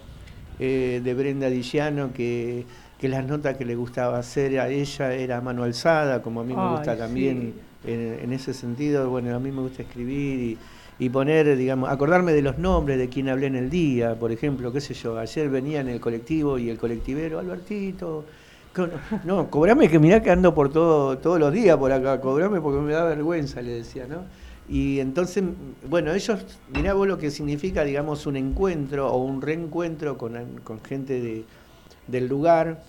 de 0.58 1.14
Brenda 1.14 1.50
Dillano 1.50 2.12
que, 2.14 2.64
que 2.98 3.08
las 3.08 3.26
notas 3.26 3.56
que 3.58 3.64
le 3.64 3.74
gustaba 3.74 4.18
hacer 4.18 4.58
a 4.58 4.68
ella 4.68 5.12
era 5.12 5.40
mano 5.40 5.64
alzada, 5.64 6.22
como 6.22 6.40
a 6.40 6.44
mí 6.44 6.54
me 6.54 6.62
Ay, 6.62 6.70
gusta 6.70 6.96
también. 6.96 7.65
En, 7.86 8.32
ese 8.32 8.54
sentido. 8.54 9.08
Bueno, 9.10 9.34
a 9.34 9.38
mí 9.38 9.50
me 9.50 9.62
gusta 9.62 9.82
escribir 9.82 10.58
y, 10.98 11.08
poner, 11.08 11.56
digamos, 11.56 11.90
acordarme 11.90 12.32
de 12.32 12.42
los 12.42 12.58
nombres 12.58 12.98
de 12.98 13.08
quien 13.08 13.28
hablé 13.28 13.46
en 13.46 13.56
el 13.56 13.70
día, 13.70 14.14
por 14.18 14.32
ejemplo, 14.32 14.72
qué 14.72 14.80
sé 14.80 14.94
yo, 14.94 15.18
ayer 15.18 15.48
venía 15.50 15.80
en 15.80 15.88
el 15.88 16.00
colectivo 16.00 16.58
y 16.58 16.70
el 16.70 16.78
colectivero, 16.78 17.38
Albertito, 17.38 18.24
no, 19.24 19.50
cobrame 19.50 19.88
que 19.88 19.98
mirá 19.98 20.22
que 20.22 20.30
ando 20.30 20.54
por 20.54 20.70
todo, 20.70 21.18
todos 21.18 21.38
los 21.38 21.52
días 21.52 21.76
por 21.76 21.92
acá, 21.92 22.20
cobrame 22.20 22.60
porque 22.60 22.80
me 22.80 22.92
da 22.92 23.04
vergüenza, 23.04 23.62
le 23.62 23.72
decía, 23.72 24.06
¿no? 24.06 24.24
Y 24.68 24.98
entonces, 25.00 25.44
bueno, 25.88 26.12
ellos, 26.12 26.40
mirá 26.74 26.94
vos 26.94 27.06
lo 27.06 27.18
que 27.18 27.30
significa, 27.30 27.84
digamos, 27.84 28.26
un 28.26 28.36
encuentro 28.36 29.08
o 29.08 29.22
un 29.22 29.40
reencuentro 29.40 30.18
con, 30.18 30.34
con 30.64 30.80
gente 30.82 31.20
de, 31.20 31.44
del 32.08 32.26
lugar, 32.26 32.82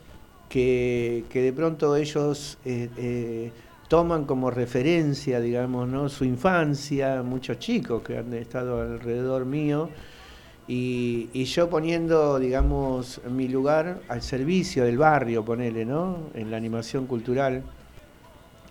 que, 0.50 1.26
que 1.30 1.42
de 1.42 1.54
pronto 1.54 1.96
ellos 1.96 2.58
eh, 2.66 2.90
eh, 2.98 3.52
toman 3.88 4.26
como 4.26 4.52
referencia, 4.52 5.40
digamos, 5.40 5.88
¿no? 5.88 6.10
su 6.10 6.26
infancia, 6.26 7.24
muchos 7.24 7.60
chicos 7.60 8.02
que 8.02 8.18
han 8.18 8.34
estado 8.34 8.82
alrededor 8.82 9.46
mío, 9.46 9.90
y, 10.68 11.44
yo 11.46 11.70
poniendo, 11.70 12.40
digamos, 12.40 13.22
mi 13.30 13.48
lugar 13.48 14.00
al 14.10 14.22
servicio 14.22 14.84
del 14.84 14.98
barrio, 14.98 15.46
ponele, 15.46 15.86
¿no? 15.86 16.18
En 16.34 16.52
la 16.52 16.58
animación 16.58 17.08
cultural. 17.08 17.64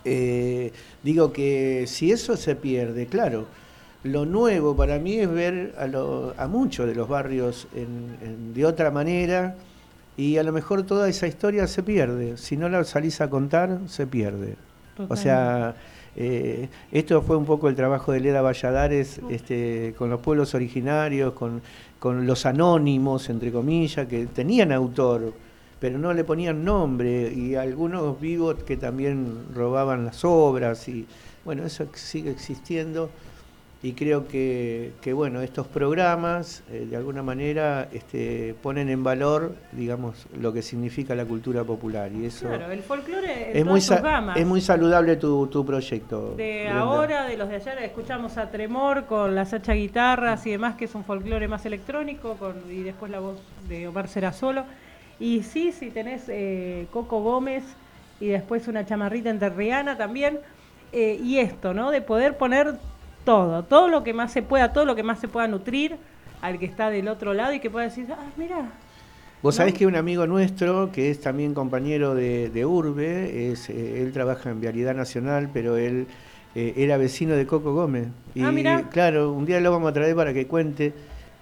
Eh, 0.05 0.73
digo 1.03 1.33
que 1.33 1.85
si 1.87 2.13
eso 2.13 2.37
se 2.37 2.55
pierde, 2.55 3.07
claro, 3.07 3.47
lo 4.05 4.27
nuevo 4.27 4.77
para 4.77 4.99
mí 4.99 5.15
es 5.19 5.31
ver 5.31 5.75
a, 5.79 5.87
lo- 5.87 6.35
a 6.37 6.47
muchos 6.47 6.87
de 6.87 6.95
los 6.95 7.09
barrios 7.09 7.67
de 8.55 8.65
otra 8.67 8.91
manera 8.91 9.57
y 10.17 10.37
a 10.37 10.43
lo 10.43 10.53
mejor 10.53 10.85
toda 10.85 11.09
esa 11.09 11.27
historia 11.27 11.67
se 11.67 11.83
pierde. 11.83 12.37
Si 12.37 12.57
no 12.57 12.69
la 12.69 12.85
salís 12.85 13.21
a 13.21 13.31
contar, 13.31 13.81
se 13.87 14.07
pierde. 14.07 14.57
O 15.09 15.17
sea, 15.17 15.75
eh, 16.17 16.69
esto 16.91 17.21
fue 17.23 17.37
un 17.37 17.45
poco 17.45 17.69
el 17.69 17.77
trabajo 17.77 18.13
de 18.13 18.21
Leda 18.21 18.41
Valladares 18.41 19.21
este, 19.29 19.95
con 19.99 20.09
los 20.09 20.21
pueblos 20.21 20.55
originarios, 20.55 21.35
con, 21.35 21.61
con 21.99 22.27
los 22.27 22.47
anónimos, 22.47 23.29
entre 23.29 23.53
comillas, 23.53 24.07
que 24.07 24.27
tenían 24.27 24.73
autor, 24.73 25.35
pero 25.79 25.99
no 25.99 26.15
le 26.15 26.25
ponían 26.25 26.65
nombre, 26.65 27.33
y 27.33 27.55
algunos 27.55 28.19
vivos 28.19 28.57
que 28.65 28.77
también 28.79 29.45
robaban 29.55 30.07
las 30.07 30.25
obras, 30.25 30.89
y 30.89 31.07
bueno, 31.45 31.65
eso 31.65 31.87
sigue 31.95 32.31
existiendo. 32.31 33.11
Y 33.83 33.93
creo 33.93 34.27
que, 34.27 34.93
que, 35.03 35.13
bueno, 35.13 35.43
estos 35.43 35.67
programas 35.67 36.63
eh, 36.73 36.87
de 36.91 36.97
alguna 36.97 37.23
manera 37.23 37.89
este, 37.93 38.55
ponen 38.63 38.89
en 38.89 39.05
valor, 39.05 39.55
digamos, 39.73 40.27
lo 40.41 40.53
que 40.53 40.63
significa 40.63 41.15
la 41.15 41.27
cultura 41.27 41.63
popular. 41.63 42.11
Y 42.11 42.25
eso 42.25 42.49
Claro, 42.49 42.73
el 42.73 42.83
folclore 42.83 43.59
es, 43.59 43.65
muy 43.67 43.81
es 44.35 44.47
muy 44.47 44.61
saludable 44.63 45.17
tu, 45.17 45.47
tu 45.49 45.65
proyecto. 45.65 46.35
De 46.37 46.63
Brenda. 46.65 46.81
ahora, 46.81 47.27
de 47.27 47.37
los 47.37 47.49
de 47.51 47.57
ayer, 47.57 47.79
escuchamos 47.83 48.39
a 48.39 48.51
Tremor 48.51 49.05
con 49.05 49.35
las 49.35 49.53
hacha 49.53 49.75
guitarras 49.75 50.47
y 50.47 50.53
demás, 50.53 50.77
que 50.77 50.87
es 50.87 50.95
un 50.95 51.05
folclore 51.05 51.47
más 51.47 51.67
electrónico, 51.67 52.35
con, 52.39 52.55
y 52.71 52.83
después 52.83 53.13
la 53.13 53.21
voz 53.21 53.39
de 53.69 53.87
Omar 53.89 54.09
Solo 54.09 54.65
Y 55.21 55.43
sí, 55.43 55.71
sí, 55.71 55.91
tenés 55.91 56.25
eh, 56.29 56.87
Coco 56.91 57.21
Gómez 57.23 57.63
y 58.21 58.29
después 58.29 58.67
una 58.69 58.87
chamarrita 58.87 59.29
enterriana 59.29 59.99
también. 59.99 60.41
eh, 60.93 61.21
y 61.23 61.39
esto, 61.39 61.75
¿no? 61.75 61.91
De 61.91 62.01
poder 62.01 62.39
poner 62.39 62.79
todo, 63.27 63.65
todo 63.65 63.89
lo 63.89 64.03
que 64.05 64.15
más 64.15 64.33
se 64.33 64.43
pueda, 64.43 64.73
todo 64.73 64.87
lo 64.87 64.97
que 64.97 65.03
más 65.03 65.21
se 65.21 65.29
pueda 65.29 65.47
nutrir 65.49 65.99
al 66.41 66.59
que 66.59 66.67
está 66.67 66.89
del 66.91 67.09
otro 67.09 67.35
lado 67.35 67.53
y 67.53 67.61
que 67.61 67.69
pueda 67.71 67.87
decir, 67.87 68.07
ah, 68.13 68.31
mira, 68.39 68.73
Vos 69.43 69.57
sabés 69.57 69.75
que 69.75 69.87
un 69.87 69.97
amigo 69.97 70.27
nuestro, 70.27 70.91
que 70.93 71.11
es 71.11 71.21
también 71.21 71.55
compañero 71.55 72.15
de, 72.15 72.49
de 72.51 72.65
Urbe, 72.67 73.51
es, 73.53 73.69
eh, 73.71 74.03
él 74.03 74.13
trabaja 74.13 74.51
en 74.51 74.61
Vialidad 74.61 74.95
Nacional, 74.95 75.51
pero 75.53 75.77
él 75.77 76.07
eh, 76.55 76.73
era 76.77 76.97
vecino 76.97 77.35
de 77.37 77.47
Coco 77.47 77.75
Gómez. 77.75 78.09
Y 78.35 78.43
Ah, 78.43 78.51
mirá. 78.51 78.89
claro, 78.91 79.33
un 79.33 79.45
día 79.47 79.61
lo 79.61 79.71
vamos 79.71 79.91
a 79.91 79.93
traer 79.93 80.17
para 80.17 80.33
que 80.33 80.47
cuente. 80.47 80.95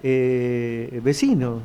eh, 0.03 0.99
vecino, 1.03 1.61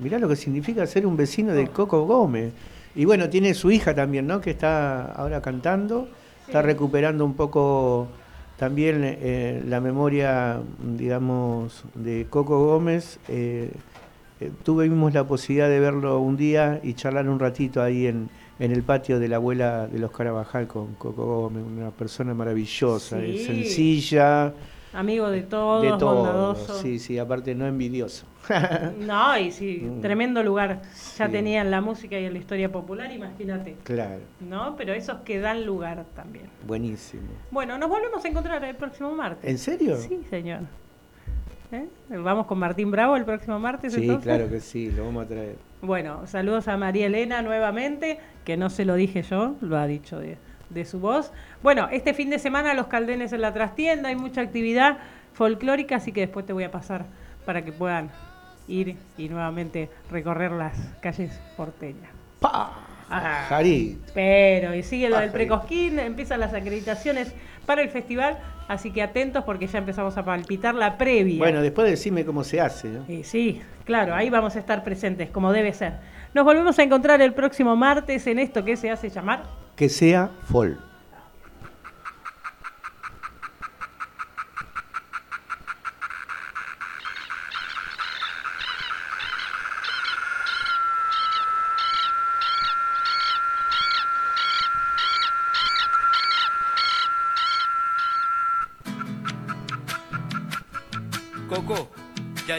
mirá 0.00 0.18
lo 0.18 0.28
que 0.28 0.36
significa 0.36 0.86
ser 0.86 1.06
un 1.06 1.16
vecino 1.16 1.52
de 1.54 1.68
Coco 1.68 2.04
Gómez. 2.04 2.52
Y 2.94 3.04
bueno, 3.06 3.30
tiene 3.30 3.54
su 3.54 3.70
hija 3.70 3.94
también, 3.94 4.26
¿no? 4.26 4.40
Que 4.40 4.50
está 4.50 5.12
ahora 5.12 5.40
cantando, 5.40 6.08
está 6.46 6.60
recuperando 6.62 7.24
un 7.24 7.34
poco 7.34 8.08
también 8.60 9.00
eh, 9.02 9.62
la 9.66 9.80
memoria, 9.80 10.60
digamos, 10.84 11.82
de 11.94 12.26
Coco 12.28 12.62
Gómez. 12.66 13.18
eh, 13.28 13.70
eh, 14.38 14.50
tuvimos 14.62 15.14
la 15.14 15.24
posibilidad 15.26 15.68
de 15.70 15.80
verlo 15.80 16.18
un 16.20 16.36
día 16.36 16.78
y 16.82 16.92
charlar 16.92 17.26
un 17.28 17.38
ratito 17.38 17.82
ahí 17.82 18.06
en, 18.06 18.28
en 18.58 18.70
el 18.72 18.82
patio 18.82 19.18
de 19.18 19.28
la 19.28 19.36
abuela 19.36 19.86
de 19.86 19.98
los 19.98 20.10
Carabajal 20.12 20.66
con 20.66 20.94
Coco 20.96 21.24
Gómez, 21.24 21.62
una 21.64 21.90
persona 21.90 22.34
maravillosa, 22.34 23.18
eh, 23.22 23.34
Sí. 23.38 23.44
sencilla, 23.46 24.52
amigo 24.92 25.28
de 25.30 25.42
todos, 25.42 25.82
de 25.82 25.88
todo. 25.98 26.16
bondadoso. 26.16 26.74
Sí, 26.80 26.98
sí, 26.98 27.18
aparte 27.18 27.54
no 27.54 27.66
envidioso. 27.66 28.26
No, 28.98 29.38
y 29.38 29.50
sí, 29.52 29.82
Mm. 29.84 30.00
tremendo 30.00 30.42
lugar. 30.42 30.80
Ya 31.18 31.26
Sí. 31.26 31.32
tenían 31.32 31.70
la 31.70 31.80
música 31.80 32.18
y 32.18 32.28
la 32.28 32.38
historia 32.38 32.70
popular, 32.72 33.10
imagínate. 33.12 33.76
Claro, 33.84 34.20
¿No? 34.40 34.74
Pero 34.76 34.92
esos 34.92 35.18
que 35.20 35.38
dan 35.40 35.64
lugar 35.64 36.04
también. 36.16 36.46
buenísimo. 36.66 37.22
Bueno, 37.50 37.78
nos 37.78 37.88
volvemos 37.88 38.24
a 38.24 38.28
encontrar 38.28 38.64
el 38.64 38.76
próximo 38.76 39.12
martes. 39.12 39.48
¿En 39.48 39.58
serio? 39.58 39.96
Sí, 39.96 40.20
señor. 40.30 40.60
¿Eh? 41.72 41.86
Vamos 42.08 42.46
con 42.46 42.58
Martín 42.58 42.90
Bravo 42.90 43.16
el 43.16 43.24
próximo 43.24 43.58
martes. 43.60 43.92
Sí, 43.92 44.00
entonces? 44.02 44.24
claro 44.24 44.50
que 44.50 44.58
sí, 44.58 44.90
lo 44.90 45.04
vamos 45.04 45.24
a 45.24 45.28
traer. 45.28 45.56
Bueno, 45.82 46.26
saludos 46.26 46.66
a 46.66 46.76
María 46.76 47.06
Elena 47.06 47.42
nuevamente, 47.42 48.18
que 48.44 48.56
no 48.56 48.70
se 48.70 48.84
lo 48.84 48.94
dije 48.96 49.22
yo, 49.22 49.54
lo 49.60 49.78
ha 49.78 49.86
dicho 49.86 50.18
de, 50.18 50.36
de 50.68 50.84
su 50.84 50.98
voz. 50.98 51.32
Bueno, 51.62 51.88
este 51.92 52.14
fin 52.14 52.30
de 52.30 52.38
semana 52.38 52.72
los 52.74 52.86
caldenes 52.86 53.32
en 53.32 53.42
la 53.42 53.52
trastienda, 53.52 54.08
hay 54.08 54.16
mucha 54.16 54.40
actividad 54.40 54.98
folclórica, 55.34 55.96
así 55.96 56.12
que 56.12 56.20
después 56.22 56.46
te 56.46 56.52
voy 56.52 56.64
a 56.64 56.70
pasar 56.70 57.04
para 57.44 57.62
que 57.64 57.72
puedan 57.72 58.10
ir 58.66 58.96
y 59.18 59.28
nuevamente 59.28 59.90
recorrer 60.10 60.52
las 60.52 60.76
calles 61.02 61.38
porteñas. 61.56 62.10
Ah, 63.12 63.46
Jari, 63.48 63.98
pero, 64.14 64.72
y 64.74 64.82
sigue 64.84 65.10
lo 65.10 65.18
del 65.18 65.30
Ah, 65.30 65.32
precosquín, 65.32 65.98
empiezan 65.98 66.38
las 66.40 66.54
acreditaciones 66.54 67.34
para 67.66 67.82
el 67.82 67.88
festival, 67.90 68.38
así 68.68 68.92
que 68.92 69.02
atentos 69.02 69.42
porque 69.44 69.66
ya 69.66 69.78
empezamos 69.78 70.16
a 70.16 70.24
palpitar 70.24 70.74
la 70.76 70.96
previa. 70.96 71.38
bueno, 71.38 71.60
después 71.60 71.90
decime 71.90 72.24
cómo 72.24 72.44
se 72.44 72.60
hace. 72.60 72.88
¿no? 72.88 73.04
Sí, 73.24 73.60
claro, 73.84 74.14
ahí 74.14 74.30
vamos 74.30 74.54
a 74.54 74.60
estar 74.60 74.84
presentes, 74.84 75.28
como 75.30 75.52
debe 75.52 75.72
ser. 75.72 75.94
Nos 76.32 76.44
volvemos 76.44 76.78
a 76.78 76.84
encontrar 76.84 77.20
el 77.20 77.34
próximo 77.34 77.74
martes 77.74 78.26
en 78.28 78.38
esto 78.38 78.64
que 78.64 78.76
se 78.76 78.90
hace 78.90 79.10
llamar. 79.10 79.42
Que 79.74 79.88
sea 79.88 80.30
folk. 80.44 80.78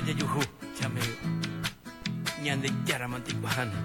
Jaya 0.06 0.18
yuhu, 0.20 0.42
chameo. 0.78 1.14
Nyande 2.44 2.70
jara 2.88 3.08
mantik 3.08 3.38
bahana. 3.44 3.78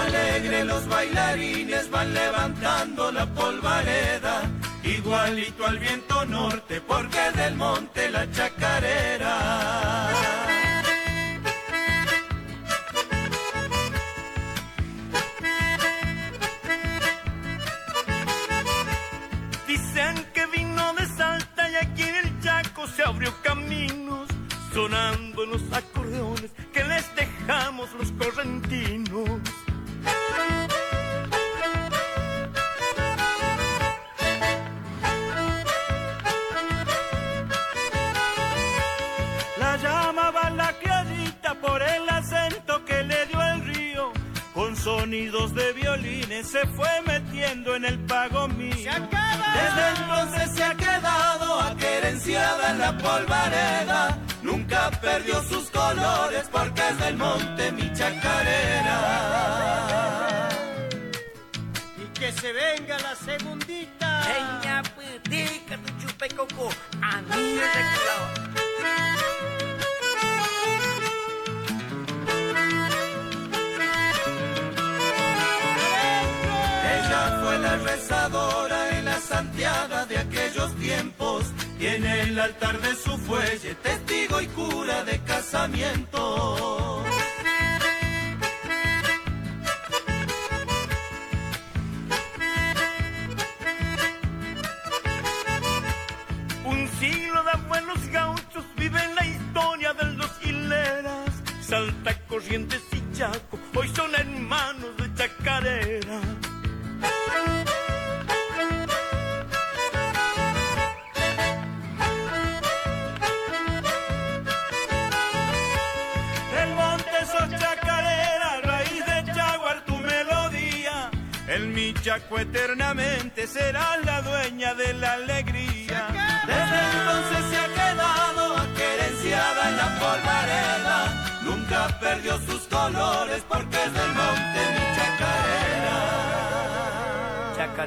Alegre 0.00 0.64
bailarines 0.88 1.90
van 1.90 2.14
levantando 2.14 3.12
la 3.12 3.26
polvareda, 3.26 4.42
igualito 4.82 5.66
al 5.66 5.78
viento 5.78 6.24
norte, 6.24 6.80
porque 6.80 7.30
del 7.36 7.54
monte 7.56 8.10
la 8.10 8.30
chacarera. 8.30 10.33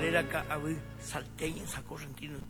Chacarera, 0.08 0.24
ca- 0.30 0.46
a 0.54 0.58
ver, 0.58 0.78
salteña, 1.02 1.68
sacorrentino, 1.68 2.38
chapochero. 2.40 2.47